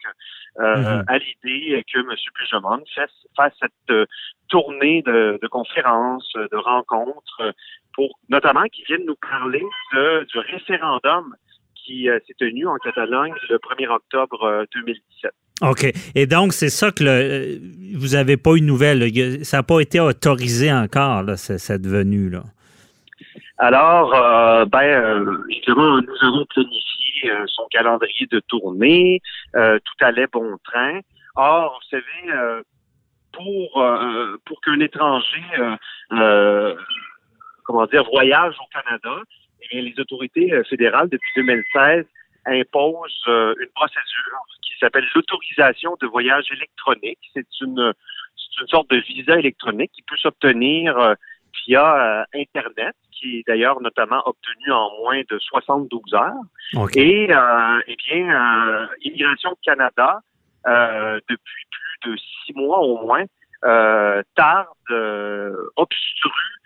euh, 0.60 0.76
Mhm. 0.76 1.04
à 1.08 1.18
l'idée 1.18 1.84
que 1.92 1.98
Monsieur 2.00 2.32
Puigdemont 2.34 2.82
fasse, 2.94 3.26
fasse 3.36 3.52
cette 3.60 3.72
euh, 3.90 4.06
tournée 4.48 5.02
de, 5.02 5.38
de 5.42 5.48
conférences, 5.48 6.32
de 6.34 6.56
rencontres, 6.56 7.52
pour 7.94 8.18
notamment 8.28 8.64
qu'ils 8.64 8.84
viennent 8.86 9.06
nous 9.06 9.16
parler 9.16 9.64
de, 9.92 10.24
du 10.32 10.38
référendum 10.38 11.34
qui 11.86 12.08
euh, 12.08 12.18
s'est 12.26 12.34
tenu 12.38 12.66
en 12.66 12.76
Catalogne 12.76 13.32
le 13.48 13.56
1er 13.58 13.88
octobre 13.88 14.42
euh, 14.44 14.64
2017. 14.74 15.30
OK. 15.62 15.86
Et 16.14 16.26
donc, 16.26 16.52
c'est 16.52 16.68
ça 16.68 16.90
que 16.90 17.04
le- 17.04 17.10
euh, 17.10 17.58
vous 17.96 18.08
n'avez 18.08 18.36
pas 18.36 18.54
eu 18.56 18.60
de 18.60 18.66
nouvelles. 18.66 19.44
Ça 19.44 19.58
n'a 19.58 19.62
pas 19.62 19.80
été 19.80 20.00
autorisé 20.00 20.72
encore, 20.72 21.22
là, 21.22 21.36
cette 21.36 21.86
venue. 21.86 22.28
Là. 22.30 22.42
Alors, 23.58 24.14
euh, 24.14 24.64
ben, 24.66 24.82
euh, 24.82 25.38
évidemment, 25.50 25.96
nous 26.02 26.26
avons 26.28 26.44
planifié 26.46 27.30
euh, 27.30 27.44
son 27.46 27.66
calendrier 27.70 28.26
de 28.30 28.40
tournée, 28.40 29.20
euh, 29.56 29.78
tout 29.78 30.04
allait 30.04 30.26
bon 30.30 30.56
train. 30.64 31.00
Or, 31.36 31.80
vous 31.80 31.88
savez, 31.98 32.32
euh, 32.34 32.62
pour 33.32 33.82
euh, 33.82 34.36
pour 34.44 34.60
qu'un 34.60 34.80
étranger, 34.80 35.42
euh, 35.58 35.76
euh, 36.12 36.74
comment 37.64 37.86
dire, 37.86 38.04
voyage 38.12 38.54
au 38.60 38.66
Canada, 38.72 39.22
eh 39.70 39.74
bien, 39.74 39.82
les 39.82 40.00
autorités 40.00 40.52
euh, 40.52 40.62
fédérales 40.64 41.08
depuis 41.08 41.30
2016 41.36 42.04
imposent 42.46 43.24
euh, 43.28 43.54
une 43.60 43.68
procédure 43.74 44.40
qui 44.62 44.72
s'appelle 44.78 45.06
l'autorisation 45.14 45.96
de 46.00 46.06
voyage 46.06 46.46
électronique. 46.52 47.18
C'est 47.34 47.46
une 47.60 47.92
sorte 48.68 48.90
de 48.90 48.98
visa 48.98 49.38
électronique 49.38 49.90
qui 49.92 50.02
peut 50.02 50.16
s'obtenir 50.16 50.96
euh, 50.98 51.14
via 51.66 52.20
euh, 52.20 52.24
Internet, 52.34 52.94
qui 53.12 53.38
est 53.38 53.44
d'ailleurs 53.46 53.80
notamment 53.80 54.22
obtenu 54.26 54.70
en 54.70 54.90
moins 55.02 55.22
de 55.28 55.38
72 55.38 56.02
heures. 56.14 56.32
Et 56.94 57.28
eh 57.86 57.96
bien, 58.08 58.88
Immigration 59.02 59.56
Canada, 59.64 60.20
depuis 60.66 61.64
plus 61.70 62.10
de 62.10 62.16
six 62.16 62.52
mois 62.54 62.80
au 62.80 63.00
moins, 63.00 63.24
tarde, 64.34 64.66
obstrue, 65.76 66.60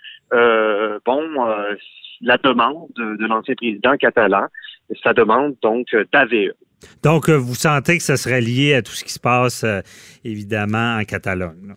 bon, 1.04 1.76
la 2.20 2.36
demande 2.38 2.88
de, 2.96 3.16
de 3.16 3.26
l'ancien 3.26 3.54
président 3.54 3.96
catalan, 3.96 4.46
sa 5.02 5.12
demande 5.12 5.56
donc 5.62 5.86
d'AVE. 6.12 6.52
Donc, 7.02 7.28
euh, 7.28 7.36
vous 7.36 7.54
sentez 7.54 7.98
que 7.98 8.02
ça 8.02 8.16
serait 8.16 8.40
lié 8.40 8.74
à 8.74 8.82
tout 8.82 8.92
ce 8.92 9.04
qui 9.04 9.12
se 9.12 9.20
passe, 9.20 9.64
euh, 9.64 9.80
évidemment, 10.24 10.96
en 10.96 11.04
Catalogne. 11.04 11.68
là? 11.68 11.74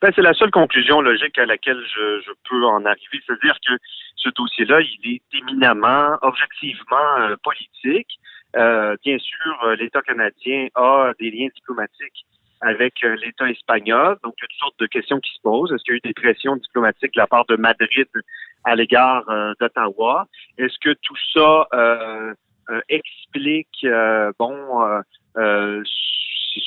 Ben, 0.00 0.10
c'est 0.16 0.22
la 0.22 0.34
seule 0.34 0.50
conclusion 0.50 1.00
logique 1.00 1.38
à 1.38 1.46
laquelle 1.46 1.78
je, 1.94 2.22
je 2.26 2.32
peux 2.48 2.64
en 2.64 2.84
arriver, 2.84 3.20
c'est-à-dire 3.24 3.56
que 3.66 3.74
ce 4.16 4.30
dossier-là, 4.30 4.80
il 4.80 5.14
est 5.14 5.38
éminemment, 5.38 6.16
objectivement 6.22 7.18
euh, 7.20 7.36
politique. 7.42 8.08
Euh, 8.56 8.96
bien 9.04 9.16
sûr, 9.18 9.66
l'État 9.78 10.02
canadien 10.02 10.66
a 10.74 11.12
des 11.20 11.30
liens 11.30 11.48
diplomatiques 11.54 12.26
avec 12.62 12.94
euh, 13.04 13.16
l'État 13.16 13.48
espagnol, 13.50 14.16
donc 14.22 14.34
il 14.38 14.42
y 14.42 14.44
a 14.44 14.48
toutes 14.48 14.58
sortes 14.60 14.78
de 14.80 14.86
questions 14.86 15.18
qui 15.20 15.32
se 15.34 15.40
posent. 15.42 15.72
Est-ce 15.72 15.82
qu'il 15.84 15.94
y 15.94 15.96
a 15.96 15.98
eu 15.98 16.00
des 16.08 16.14
pressions 16.14 16.56
diplomatiques 16.56 17.14
de 17.14 17.20
la 17.20 17.26
part 17.26 17.44
de 17.46 17.56
Madrid 17.56 18.06
à 18.64 18.74
l'égard 18.76 19.28
euh, 19.28 19.52
d'Ottawa? 19.60 20.26
Est-ce 20.58 20.78
que 20.80 20.94
tout 21.02 21.16
ça 21.34 21.66
euh, 21.74 22.32
euh, 22.70 22.80
explique, 22.88 23.84
bon, 24.38 25.02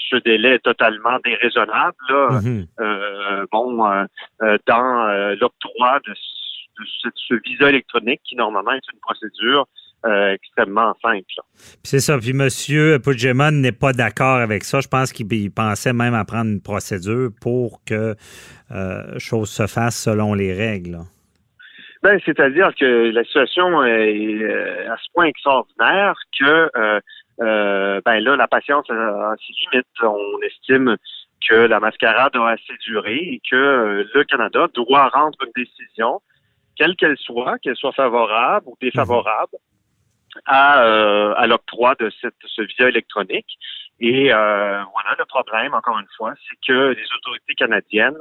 ce 0.10 0.16
délai 0.18 0.56
est 0.56 0.64
totalement 0.64 1.18
déraisonnable. 1.24 1.96
Là? 2.10 2.42
Mhm. 2.42 2.68
Euh, 2.80 3.46
bon, 3.52 3.78
dans 4.68 5.36
l'octroi 5.40 6.00
de, 6.06 6.14
ce- 6.14 6.82
de 6.82 6.86
ce, 7.02 7.08
ce 7.16 7.34
visa 7.46 7.70
électronique 7.70 8.22
qui 8.24 8.36
normalement 8.36 8.72
est 8.74 8.92
une 8.92 9.00
procédure 9.00 9.66
euh, 10.06 10.34
extrêmement 10.34 10.96
simple. 11.02 11.26
c'est 11.84 12.00
ça. 12.00 12.18
Puis 12.18 12.32
M. 12.32 12.48
Puigdemont 13.02 13.52
n'est 13.52 13.72
pas 13.72 13.94
d'accord 13.94 14.38
avec 14.38 14.64
ça. 14.64 14.80
Je 14.82 14.88
pense 14.88 15.12
qu'il 15.12 15.32
il 15.34 15.52
pensait 15.52 15.94
même 15.94 16.14
à 16.14 16.26
prendre 16.26 16.52
une 16.52 16.62
procédure 16.62 17.32
pour 17.42 17.84
que 17.86 18.16
euh, 18.72 19.20
chose 19.20 19.50
se 19.50 19.68
fasse 19.68 19.98
selon 19.98 20.34
les 20.34 20.54
règles. 20.54 21.00
Ben, 22.06 22.20
c'est-à-dire 22.24 22.70
que 22.80 23.10
la 23.10 23.24
situation 23.24 23.84
est 23.84 24.44
euh, 24.44 24.94
à 24.94 24.96
ce 24.96 25.12
point 25.12 25.26
extraordinaire 25.26 26.14
que 26.40 26.70
euh, 26.78 27.00
euh, 27.42 28.00
ben 28.06 28.20
là, 28.20 28.36
la 28.36 28.48
patience 28.48 28.88
a, 28.92 29.34
ses 29.40 29.54
limites. 29.72 29.88
On 30.04 30.40
estime 30.44 30.98
que 31.50 31.56
la 31.56 31.80
mascarade 31.80 32.36
a 32.36 32.50
assez 32.50 32.78
duré 32.86 33.16
et 33.16 33.42
que 33.50 34.06
le 34.14 34.24
Canada 34.26 34.68
doit 34.76 35.08
rendre 35.08 35.40
une 35.48 35.64
décision, 35.64 36.22
quelle 36.76 36.96
qu'elle 36.96 37.18
soit, 37.18 37.58
qu'elle 37.58 37.76
soit 37.76 37.92
favorable 37.94 38.68
ou 38.68 38.78
défavorable, 38.80 39.58
à, 40.46 40.84
euh, 40.84 41.34
à 41.36 41.48
l'octroi 41.48 41.96
de 42.00 42.12
cette, 42.22 42.36
ce 42.46 42.62
visa 42.62 42.90
électronique. 42.90 43.58
Et 44.00 44.34
euh, 44.34 44.84
voilà, 44.94 45.16
le 45.18 45.26
problème, 45.26 45.74
encore 45.74 45.98
une 46.00 46.08
fois, 46.18 46.34
c'est 46.48 46.58
que 46.68 46.90
les 46.90 47.06
autorités 47.18 47.56
canadiennes 47.56 48.18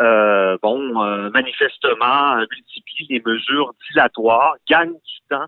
euh, 0.00 0.56
bon, 0.62 1.02
euh, 1.02 1.28
manifestement, 1.30 2.36
euh, 2.36 2.46
multiplie 2.50 3.06
les 3.10 3.22
mesures 3.24 3.74
dilatoires, 3.88 4.54
gagne 4.68 4.92
du 4.92 5.18
temps 5.28 5.46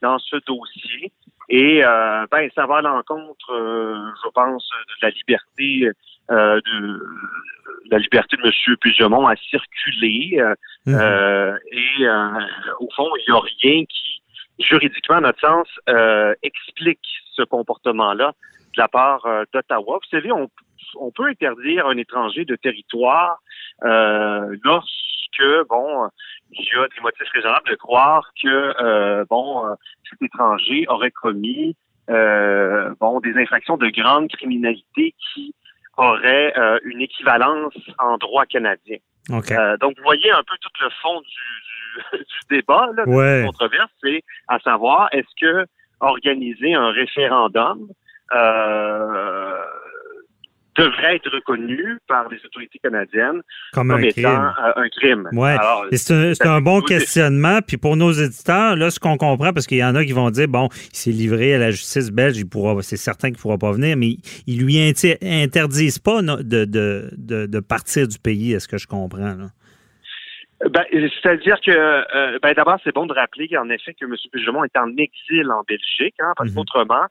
dans 0.00 0.18
ce 0.18 0.36
dossier. 0.46 1.12
Et 1.50 1.84
euh, 1.84 2.26
ben, 2.30 2.48
ça 2.54 2.64
va 2.66 2.76
à 2.78 2.80
l'encontre, 2.80 3.52
euh, 3.52 3.98
je 4.24 4.30
pense, 4.30 4.70
de 4.88 5.06
la 5.06 5.10
liberté 5.10 5.90
euh, 6.30 6.60
de 6.64 7.00
la 7.90 7.98
liberté 7.98 8.36
de 8.36 8.46
M. 8.46 8.76
Puigdemont 8.76 9.26
à 9.26 9.36
circuler. 9.36 10.38
euh, 10.38 10.54
Mhm. 10.86 10.94
euh, 10.98 11.58
et 11.72 12.06
euh, 12.06 12.28
au 12.78 12.88
fond, 12.96 13.08
il 13.18 13.30
n'y 13.30 13.36
a 13.36 13.40
rien 13.40 13.84
qui, 13.84 14.22
juridiquement, 14.60 15.16
à 15.16 15.20
notre 15.20 15.40
sens, 15.40 15.68
euh, 15.88 16.34
explique 16.42 17.06
ce 17.32 17.42
comportement-là 17.42 18.34
de 18.74 18.80
la 18.80 18.88
part 18.88 19.24
euh, 19.26 19.44
d'Ottawa. 19.52 19.98
Vous 20.02 20.10
savez, 20.10 20.30
on, 20.32 20.48
on 20.96 21.10
peut 21.10 21.26
interdire 21.26 21.86
un 21.86 21.96
étranger 21.96 22.44
de 22.44 22.56
territoire 22.56 23.38
euh, 23.84 24.56
lorsque, 24.62 25.68
bon, 25.68 26.08
il 26.52 26.64
y 26.64 26.78
a 26.78 26.88
des 26.88 27.00
motifs 27.00 27.28
raisonnables 27.32 27.70
de 27.70 27.76
croire 27.76 28.30
que, 28.42 28.74
euh, 28.82 29.24
bon, 29.28 29.66
euh, 29.66 29.74
cet 30.08 30.22
étranger 30.22 30.86
aurait 30.88 31.10
commis, 31.10 31.76
euh, 32.10 32.94
bon, 33.00 33.20
des 33.20 33.34
infractions 33.36 33.76
de 33.76 33.88
grande 33.88 34.28
criminalité 34.28 35.14
qui 35.32 35.54
auraient 35.96 36.54
une 36.84 37.02
équivalence 37.02 37.74
en 37.98 38.16
droit 38.16 38.46
canadien. 38.46 38.96
OK. 39.28 39.52
Euh, 39.52 39.76
donc, 39.78 39.96
vous 39.98 40.04
voyez 40.04 40.30
un 40.30 40.42
peu 40.42 40.56
tout 40.60 40.70
le 40.80 40.90
fond 41.02 41.20
du, 41.20 41.26
du, 41.28 41.79
du 42.12 42.56
débat, 42.56 42.88
là, 42.96 43.04
de 43.04 43.10
Ouais. 43.10 43.36
cette 43.38 43.46
controverse, 43.46 43.90
c'est 44.02 44.22
à 44.48 44.58
savoir, 44.60 45.08
est-ce 45.12 45.26
que 45.40 45.66
organiser 46.00 46.72
un 46.74 46.90
référendum 46.92 47.86
euh, 48.32 49.52
devrait 50.76 51.16
être 51.16 51.28
reconnu 51.30 51.98
par 52.08 52.28
les 52.30 52.38
autorités 52.44 52.78
canadiennes 52.78 53.42
Comme 53.74 53.88
comme, 53.88 53.98
un 53.98 54.02
étant 54.02 54.12
crime. 54.22 54.52
euh, 54.64 54.72
un 54.82 54.88
crime? 54.88 55.28
Ouais. 55.32 55.56
C'est 55.92 56.46
un, 56.46 56.60
bon 56.62 56.80
questionnement. 56.80 57.58
Puis 57.66 57.76
pour 57.76 57.96
nos 57.96 58.12
éditeurs, 58.12 58.76
là, 58.76 58.90
ce 58.90 58.98
qu'on 59.00 59.16
comprend, 59.18 59.52
parce 59.52 59.66
qu'il 59.66 59.78
y 59.78 59.84
en 59.84 59.94
a 59.94 60.04
qui 60.04 60.12
vont 60.12 60.30
dire, 60.30 60.48
bon, 60.48 60.68
il 60.92 60.96
s'est 60.96 61.10
livré 61.10 61.54
à 61.54 61.58
la 61.58 61.70
justice 61.70 62.10
belge, 62.10 62.38
il 62.38 62.48
pourra, 62.48 62.80
c'est 62.82 62.96
certain 62.96 63.28
qu'il 63.28 63.36
ne 63.36 63.42
pourra 63.42 63.58
pas 63.58 63.72
venir, 63.72 63.96
mais 63.96 64.16
ils 64.46 64.62
lui 64.64 64.78
interdisent 64.78 65.98
pas 65.98 66.22
de, 66.22 66.64
de, 66.64 67.10
de 67.46 67.60
partir 67.60 68.06
du 68.08 68.18
pays, 68.18 68.52
est-ce 68.52 68.68
que 68.68 68.78
je 68.78 68.86
comprends? 68.86 69.34
Là? 69.34 69.48
Ben, 70.68 70.84
c'est-à-dire 70.92 71.58
que, 71.62 71.70
euh, 71.70 72.38
ben, 72.42 72.52
d'abord, 72.52 72.76
c'est 72.84 72.94
bon 72.94 73.06
de 73.06 73.14
rappeler 73.14 73.48
qu'en 73.48 73.70
effet 73.70 73.94
que 73.94 74.04
M. 74.04 74.14
Puigdemont 74.30 74.62
est 74.64 74.76
en 74.76 74.94
exil 74.96 75.50
en 75.50 75.62
Belgique, 75.66 76.16
hein, 76.18 76.34
parce 76.36 76.50
Mhm. 76.50 76.56
qu'autrement, 76.56 77.06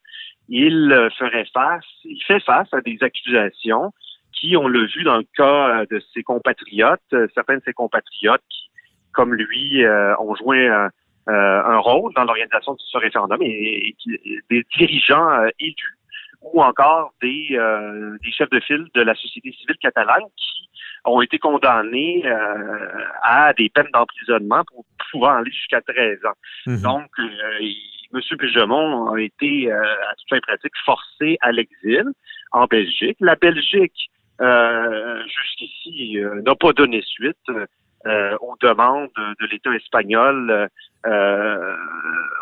il 0.49 0.91
euh, 0.91 1.09
ferait 1.17 1.47
face, 1.51 1.85
il 2.03 2.21
fait 2.27 2.39
face 2.41 2.71
à 2.73 2.81
des 2.81 2.97
accusations 3.01 3.91
qui, 4.33 4.55
on 4.55 4.67
l'a 4.67 4.85
vu 4.85 5.03
dans 5.03 5.17
le 5.17 5.25
cas 5.35 5.81
euh, 5.81 5.85
de 5.89 5.99
ses 6.13 6.21
compatriotes, 6.21 7.01
certains 7.33 7.57
de 7.57 7.63
ses 7.65 7.73
compatriotes 7.73 8.43
qui, 8.49 8.69
comme 9.13 9.33
lui, 9.33 9.83
euh, 9.83 10.15
ont 10.19 10.35
joué 10.35 10.69
euh, 10.69 10.87
un 11.27 11.77
rôle 11.77 12.13
dans 12.13 12.25
l'organisation 12.25 12.73
de 12.73 12.79
ce 12.79 12.97
référendum 12.99 13.41
et, 13.41 13.95
et 14.07 14.41
des 14.51 14.63
dirigeants 14.77 15.27
élus 15.59 15.98
ou 16.41 16.61
encore 16.61 17.13
des, 17.21 17.47
euh, 17.51 18.17
des 18.23 18.31
chefs 18.31 18.49
de 18.49 18.59
file 18.59 18.87
de 18.93 19.01
la 19.01 19.13
société 19.15 19.51
civile 19.51 19.77
catalane 19.81 20.23
qui 20.37 20.69
ont 21.05 21.21
été 21.21 21.37
condamnés 21.37 22.23
euh, 22.25 23.03
à 23.23 23.53
des 23.53 23.69
peines 23.69 23.89
d'emprisonnement 23.93 24.63
pour 24.65 24.85
pouvoir 25.11 25.37
aller 25.37 25.51
jusqu'à 25.51 25.81
13 25.81 26.25
ans. 26.25 26.37
Mhm. 26.65 26.81
Donc, 26.81 27.09
euh, 27.19 27.59
M. 28.13 28.37
Puigdemont 28.37 29.13
a 29.13 29.21
été, 29.21 29.71
euh, 29.71 29.81
à 29.81 30.15
toute 30.15 30.29
fin 30.29 30.39
pratique, 30.39 30.73
forcé 30.85 31.37
à 31.41 31.51
l'exil 31.51 32.05
en 32.51 32.65
Belgique. 32.65 33.17
La 33.19 33.35
Belgique, 33.35 34.09
euh, 34.41 35.21
jusqu'ici, 35.27 36.17
euh, 36.17 36.41
n'a 36.41 36.55
pas 36.55 36.73
donné 36.73 37.01
suite 37.01 37.37
euh, 38.05 38.37
aux 38.41 38.55
demandes 38.61 39.09
de 39.17 39.45
l'État 39.47 39.73
espagnol, 39.75 40.69
euh, 41.05 41.75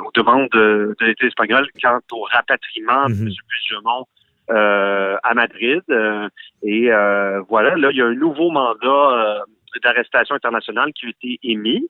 aux 0.05 0.11
demandes 0.13 0.49
de, 0.51 0.95
de 0.99 1.05
l'État 1.05 1.25
espagnol 1.25 1.67
quant 1.81 1.99
au 2.11 2.23
rapatriement 2.31 3.07
de 3.09 3.13
Mhm. 3.13 3.27
M. 3.27 3.33
Puigdemont 3.49 4.05
euh, 4.49 5.17
à 5.23 5.33
Madrid. 5.33 5.81
Euh, 5.89 6.29
et 6.63 6.91
euh, 6.91 7.41
voilà, 7.49 7.75
là, 7.75 7.89
il 7.91 7.97
y 7.97 8.01
a 8.01 8.05
un 8.05 8.15
nouveau 8.15 8.49
mandat 8.49 8.87
euh, 8.87 9.39
d'arrestation 9.83 10.35
internationale 10.35 10.91
qui 10.93 11.07
a 11.07 11.09
été 11.09 11.39
émis. 11.43 11.87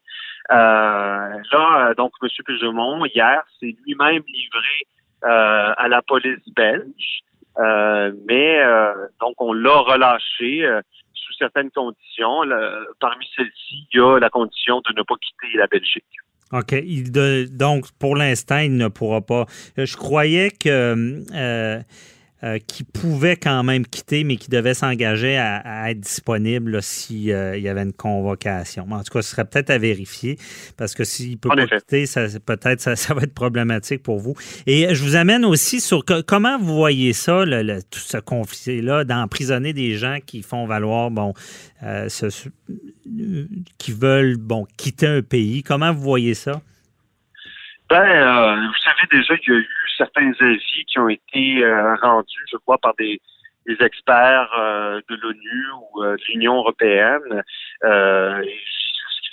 Euh, 0.52 0.54
là, 0.56 1.90
euh, 1.90 1.94
donc, 1.96 2.14
M. 2.22 2.30
Puigdemont, 2.46 3.06
hier, 3.06 3.44
s'est 3.60 3.76
lui-même 3.86 4.24
livré 4.28 4.88
euh, 5.26 5.74
à 5.78 5.88
la 5.88 6.02
police 6.02 6.48
belge. 6.56 7.22
Euh, 7.60 8.12
mais 8.28 8.60
euh, 8.60 8.94
donc, 9.20 9.34
on 9.40 9.52
l'a 9.54 9.78
relâché 9.78 10.66
euh, 10.66 10.82
sous 11.28 11.34
certaines 11.38 11.72
conditions. 11.72 12.42
Parmi 13.00 13.26
celles-ci, 13.36 13.88
il 13.94 13.98
y 13.98 14.02
a 14.02 14.20
la 14.20 14.30
condition 14.30 14.82
de 14.82 14.94
ne 14.98 15.04
pas 15.04 15.16
quitter 15.16 15.58
la 15.58 15.68
Belgique. 15.68 16.06
OK. 16.54 16.74
Donc, 17.52 17.86
pour 18.00 18.16
l'instant, 18.16 18.60
il 18.60 18.78
ne 18.78 18.88
pourra 18.88 19.22
pas. 19.22 19.46
Euh, 19.78 19.86
Je 19.86 19.98
croyais 19.98 20.50
que. 20.52 21.24
euh, 21.34 21.82
euh, 22.44 22.60
qu'il 22.60 22.86
pouvait 22.86 23.36
quand 23.36 23.64
même 23.64 23.86
quitter, 23.86 24.24
mais 24.24 24.36
qu'il 24.38 24.52
devait 24.52 24.74
s'engager 24.74 25.38
à, 25.38 25.58
à 25.58 25.90
être 25.92 26.00
disponible 26.00 26.84
s'il 26.84 27.24
y 27.24 27.34
avait 27.34 27.82
une 27.84 27.94
convocation. 27.94 28.88
En 28.92 29.04
tout 29.04 29.12
cas, 29.14 29.22
ce 29.22 29.32
serait 29.32 29.46
peut-être 29.46 29.70
à 29.72 29.78
vérifier, 29.78 30.38
parce 30.78 30.94
que 30.94 31.04
s'il 31.04 31.32
ne 31.32 31.36
peut 31.38 31.50
En 31.52 31.56
pas 31.56 31.64
effet. 31.64 31.78
quitter, 31.80 32.06
peut-être 32.46 32.82
ça, 32.82 32.96
ça 32.96 33.14
va 33.14 33.24
être 33.24 33.34
problématique 33.34 34.04
pour 34.04 34.20
vous. 34.20 34.36
Et 34.68 34.94
je 34.94 35.04
vous 35.04 35.16
amène 35.16 35.46
aussi 35.46 35.82
sur 35.82 36.06
que- 36.06 36.22
comment 36.22 36.60
vous 36.60 36.76
voyez 36.76 37.14
ça, 37.14 37.44
le- 37.46 37.64
le- 37.64 37.82
tout 37.82 38.00
ce 38.00 38.18
conflit-là, 38.18 39.04
d'emprisonner 39.04 39.74
des 39.74 39.96
gens 39.96 40.20
qui 40.26 40.42
font 40.44 40.68
valoir, 40.68 41.10
bon, 41.12 41.34
euh, 41.84 42.08
ce- 42.10 42.28
euh, 43.20 43.48
qui 43.78 43.92
veulent, 43.92 44.38
bon, 44.38 44.66
quitter 44.78 45.08
un 45.08 45.22
pays. 45.22 45.64
Comment 45.64 45.94
vous 45.94 46.02
voyez 46.02 46.34
ça? 46.34 46.62
Ben, 47.90 48.04
euh, 48.04 48.68
vous 48.68 48.78
savez 48.84 49.08
déjà 49.12 49.38
qu'il 49.38 49.54
y 49.54 49.58
a 49.58 49.60
eu 49.60 49.68
certains 49.98 50.34
avis 50.42 50.86
qui 50.86 51.00
ont 51.00 51.08
été 51.08 51.64
euh, 51.64 51.96
rendus, 51.96 52.46
je 52.52 52.58
crois, 52.58 52.78
par 52.78 52.94
des, 52.96 53.22
des 53.66 53.78
experts 53.80 54.52
euh, 54.58 55.00
de 55.10 55.16
l'ONU 55.16 55.66
ou 55.94 56.04
euh, 56.04 56.18
de 56.18 56.22
l'Union 56.30 56.56
européenne. 56.56 57.44
Euh, 57.84 58.42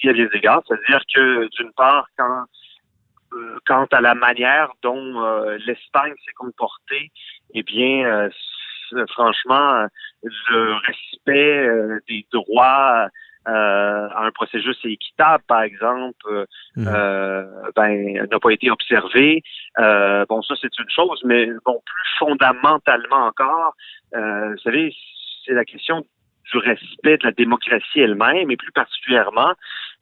et 0.03 0.09
à 0.11 0.13
des 0.13 0.29
égards, 0.35 0.63
c'est-à-dire 0.69 1.01
que 1.15 1.49
d'une 1.57 1.73
part, 1.73 2.07
quand 2.19 2.45
euh, 3.33 3.59
quant 3.67 3.87
à 3.91 4.03
la 4.03 4.15
manière 4.15 4.71
dont 4.83 5.19
l'Espagne 5.67 6.13
s'est 6.27 6.35
comportée, 6.35 7.11
eh 7.55 7.63
bien, 7.63 8.29
franchement, 9.09 9.87
le 10.23 10.75
respect 10.87 11.69
des 12.07 12.27
droits 12.31 13.09
euh, 13.49 14.09
à 14.09 14.25
un 14.25 14.31
processus 14.31 14.79
équitable, 14.85 15.45
par 15.47 15.63
exemple, 15.63 16.47
euh, 16.79 17.45
ben 17.77 18.27
n'a 18.31 18.39
pas 18.41 18.51
été 18.51 18.71
observé. 18.71 19.43
Euh, 19.79 20.25
bon, 20.29 20.43
ça 20.43 20.55
c'est 20.61 20.79
une 20.79 20.91
chose, 20.91 21.21
mais 21.25 21.47
bon, 21.65 21.81
plus 21.85 22.11
fondamentalement 22.19 23.27
encore, 23.27 23.75
euh, 24.15 24.51
vous 24.53 24.59
savez, 24.59 24.95
c'est 25.45 25.53
la 25.53 25.65
question 25.65 26.05
du 26.53 26.59
respect 26.59 27.19
de 27.19 27.25
la 27.25 27.33
démocratie 27.33 28.01
elle-même, 28.01 28.51
et 28.51 28.57
plus 28.57 28.73
particulièrement 28.73 29.53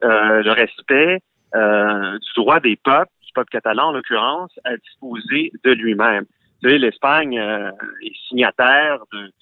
euh, 0.04 0.42
le 0.42 0.52
respect 0.52 1.20
euh, 1.54 2.18
du 2.18 2.32
droit 2.36 2.60
des 2.60 2.76
peuples, 2.76 3.10
du 3.24 3.32
peuple 3.32 3.50
catalan 3.50 3.88
en 3.88 3.92
l'occurrence, 3.92 4.52
à 4.64 4.76
disposer 4.76 5.52
de 5.64 5.72
lui-même. 5.72 6.24
Vous 6.62 6.68
savez, 6.68 6.78
l'Espagne 6.78 7.38
euh, 7.38 7.70
est 8.02 8.16
signataire 8.28 9.00
de 9.12 9.32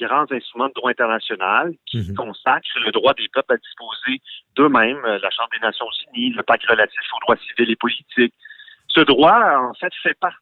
grands 0.00 0.26
instruments 0.30 0.68
de 0.68 0.74
droit 0.74 0.90
international 0.90 1.72
qui 1.86 1.98
Mhm. 1.98 2.14
consacrent 2.16 2.78
le 2.84 2.90
droit 2.92 3.14
des 3.14 3.28
peuples 3.28 3.54
à 3.54 3.56
disposer 3.56 4.20
d'eux-mêmes, 4.56 5.04
euh, 5.04 5.18
la 5.22 5.30
Chambre 5.30 5.50
des 5.52 5.60
Nations 5.60 5.86
Unies, 6.14 6.30
le 6.32 6.42
pacte 6.42 6.66
relatif 6.66 7.00
aux 7.16 7.20
droits 7.20 7.36
civils 7.36 7.70
et 7.70 7.76
politiques. 7.76 8.34
Ce 8.88 9.00
droit, 9.00 9.40
en 9.70 9.74
fait, 9.74 9.92
fait 10.02 10.18
partie 10.18 10.36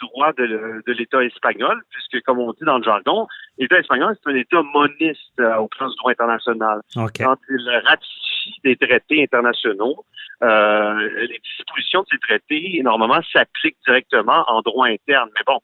droit 0.00 0.32
de, 0.32 0.82
de 0.86 0.92
l'État 0.92 1.22
espagnol, 1.24 1.82
puisque, 1.90 2.24
comme 2.24 2.38
on 2.38 2.52
dit 2.52 2.64
dans 2.64 2.78
le 2.78 2.84
jargon, 2.84 3.26
l'État 3.58 3.78
espagnol, 3.78 4.16
c'est 4.22 4.30
un 4.30 4.34
État 4.34 4.62
moniste 4.62 5.40
euh, 5.40 5.56
au 5.56 5.68
plan 5.68 5.88
du 5.88 5.96
droit 5.96 6.12
international. 6.12 6.80
Quand 6.94 7.38
il 7.50 7.82
ratifie 7.84 8.60
des 8.64 8.76
traités 8.76 9.22
internationaux, 9.22 10.04
euh, 10.42 11.26
les 11.26 11.38
dispositions 11.38 12.02
de 12.02 12.06
ces 12.12 12.18
traités, 12.18 12.80
normalement, 12.82 13.20
s'appliquent 13.32 13.78
directement 13.86 14.44
en 14.46 14.62
droit 14.62 14.86
interne. 14.86 15.28
Mais 15.34 15.42
bon, 15.46 15.58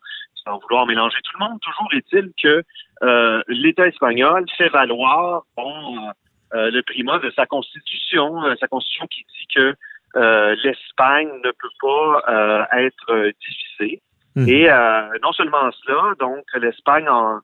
sans 0.45 0.59
vouloir 0.59 0.87
mélanger 0.87 1.19
tout 1.23 1.39
le 1.39 1.47
monde, 1.47 1.61
toujours 1.61 1.89
est-il 1.93 2.33
que 2.43 2.63
euh, 3.03 3.43
l'État 3.49 3.87
espagnol 3.87 4.45
fait 4.57 4.69
valoir 4.69 5.45
bon, 5.57 6.11
euh, 6.55 6.71
le 6.71 6.83
primat 6.83 7.19
de 7.19 7.31
sa 7.37 7.47
constitution, 7.47 8.43
sa 8.59 8.67
constitution 8.67 9.07
qui 9.07 9.25
dit 9.39 9.47
que 9.55 9.75
l'Espagne 10.63 11.29
ne 11.43 11.51
peut 11.51 11.69
pas 11.81 12.69
être 12.79 13.33
divisée. 13.41 14.01
Mhm. 14.37 14.49
Et 14.49 14.69
non 15.23 15.33
seulement 15.33 15.71
cela, 15.73 16.15
donc 16.19 16.45
l'Espagne 16.55 17.09
en 17.09 17.41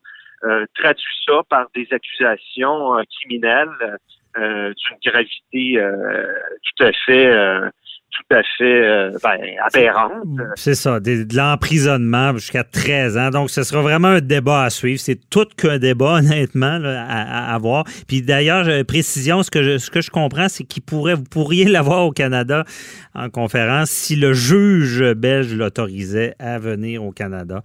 traduit 0.75 1.15
ça 1.25 1.41
par 1.49 1.67
des 1.73 1.87
accusations 1.91 2.95
criminelles 3.17 3.97
d'une 4.35 5.11
gravité 5.11 5.79
tout 5.79 6.83
à 6.83 6.91
fait 6.91 7.71
tout 8.11 8.35
à 8.35 8.41
fait 8.57 8.63
euh, 8.63 9.11
ben, 9.23 9.39
aberrante. 9.65 10.27
C'est 10.55 10.75
ça, 10.75 10.99
de, 10.99 11.25
l'emprisonnement 11.33 12.33
jusqu'à 12.33 12.63
13 12.63 13.17
ans. 13.17 13.29
Donc, 13.29 13.49
ce 13.49 13.63
sera 13.63 13.81
vraiment 13.81 14.09
un 14.09 14.21
débat 14.21 14.63
à 14.63 14.69
suivre. 14.69 14.99
C'est 14.99 15.19
tout 15.29 15.47
qu'un 15.55 15.79
débat, 15.79 16.13
honnêtement, 16.17 16.79
à, 16.83 17.57
voir. 17.59 17.85
Puis 18.07 18.21
d'ailleurs, 18.21 18.67
précision, 18.85 19.43
ce 19.43 19.51
que 19.51 19.63
je, 19.63 19.77
ce 19.77 19.89
que 19.89 20.01
je 20.01 20.09
comprends, 20.09 20.49
c'est 20.49 20.65
qu'il 20.65 20.83
pourrait, 20.83 21.13
vous 21.13 21.23
pourriez 21.23 21.65
l'avoir 21.69 22.05
au 22.05 22.11
Canada 22.11 22.65
en 23.13 23.29
conférence 23.29 23.89
si 23.89 24.15
le 24.15 24.33
juge 24.33 25.03
belge 25.13 25.53
l'autorisait 25.53 26.35
à 26.39 26.59
venir 26.59 27.03
au 27.03 27.11
Canada. 27.11 27.61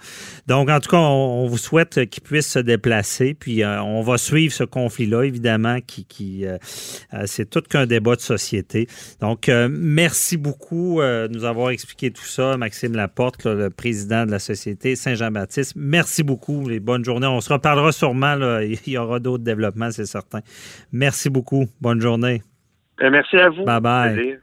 Donc, 0.47 0.71
en 0.71 0.79
tout 0.79 0.91
cas, 0.91 0.99
on, 0.99 1.47
vous 1.47 1.59
souhaite 1.59 2.09
qu'il 2.09 2.23
puisse 2.23 2.49
se 2.49 2.59
déplacer. 2.59 3.35
Puis, 3.35 3.63
euh, 3.63 3.83
on 3.83 4.03
va 4.03 4.17
suivre 4.19 4.53
ce 4.53 4.65
conflit-là, 4.65 5.23
évidemment, 5.23 5.79
qui, 5.85 6.05
qui 6.05 6.47
euh, 6.47 6.57
c'est 7.25 7.51
tout 7.51 7.63
qu'un 7.63 7.87
débat 7.87 8.15
de 8.15 8.21
société. 8.21 8.87
Donc, 9.21 9.49
merci 9.49 10.36
beaucoup 10.37 11.01
euh, 11.01 11.29
de 11.29 11.35
nous 11.35 11.45
avoir 11.45 11.71
expliqué 11.71 12.11
tout 12.11 12.25
ça, 12.25 12.57
Maxime 12.57 12.95
Laporte, 12.95 13.45
le 13.45 13.71
président 13.71 14.27
de 14.27 14.31
la 14.31 14.39
Société 14.39 14.97
Saint-Jean-Baptiste. 14.97 15.75
Merci 15.77 16.23
beaucoup. 16.23 16.69
Les 16.69 16.81
bonnes 16.81 17.05
journées. 17.05 17.27
On 17.27 17.41
se 17.41 17.53
reparlera 17.53 17.93
sûrement. 17.93 18.37
Il 18.61 18.93
y 18.93 18.99
aura 18.99 19.19
d'autres 19.19 19.45
développements, 19.45 19.91
c'est 19.91 20.07
certain. 20.07 20.41
Merci 20.93 21.31
beaucoup. 21.31 21.67
Bonne 21.81 22.01
journée. 22.01 22.43
Ben, 22.99 23.11
merci 23.11 23.37
à 23.37 23.51
vous. 23.51 23.65
Bye 23.65 23.81
bye. 23.81 24.39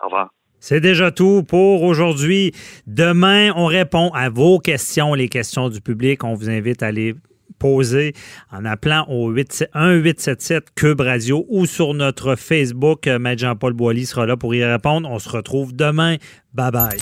Au 0.00 0.06
revoir. 0.06 0.30
C'est 0.58 0.80
déjà 0.80 1.10
tout 1.10 1.42
pour 1.42 1.82
aujourd'hui. 1.82 2.52
Demain, 2.86 3.52
on 3.56 3.66
répond 3.66 4.10
à 4.14 4.28
vos 4.30 4.58
questions, 4.58 5.14
les 5.14 5.28
questions 5.28 5.68
du 5.68 5.80
public. 5.80 6.24
On 6.24 6.34
vous 6.34 6.50
invite 6.50 6.82
à 6.82 6.86
aller 6.86 7.14
poser 7.58 8.14
en 8.52 8.64
appelant 8.64 9.06
au 9.08 9.32
1-877 9.32 10.60
Cube 10.74 11.00
Radio 11.00 11.46
ou 11.48 11.66
sur 11.66 11.94
notre 11.94 12.36
Facebook. 12.36 13.06
Euh, 13.06 13.18
Maître 13.18 13.42
Jean-Paul 13.42 13.72
Boilly 13.72 14.06
sera 14.06 14.26
là 14.26 14.36
pour 14.36 14.54
y 14.54 14.64
répondre. 14.64 15.08
On 15.10 15.18
se 15.18 15.28
retrouve 15.28 15.74
demain. 15.74 16.16
Bye 16.54 16.70
bye. 16.70 16.98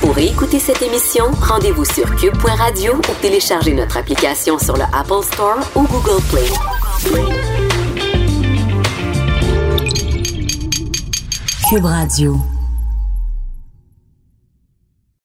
Pour 0.00 0.16
écouter 0.18 0.58
cette 0.58 0.80
émission, 0.80 1.24
rendez-vous 1.32 1.84
sur 1.84 2.14
cube.radio 2.16 2.94
ou 2.96 3.20
téléchargez 3.20 3.74
notre 3.74 3.96
application 3.96 4.58
sur 4.58 4.76
le 4.76 4.84
Apple 4.94 5.22
Store 5.22 5.58
ou 5.74 5.86
Google 5.86 6.22
Play. 6.30 6.48
Cube 11.68 11.84
Radio. 11.84 12.57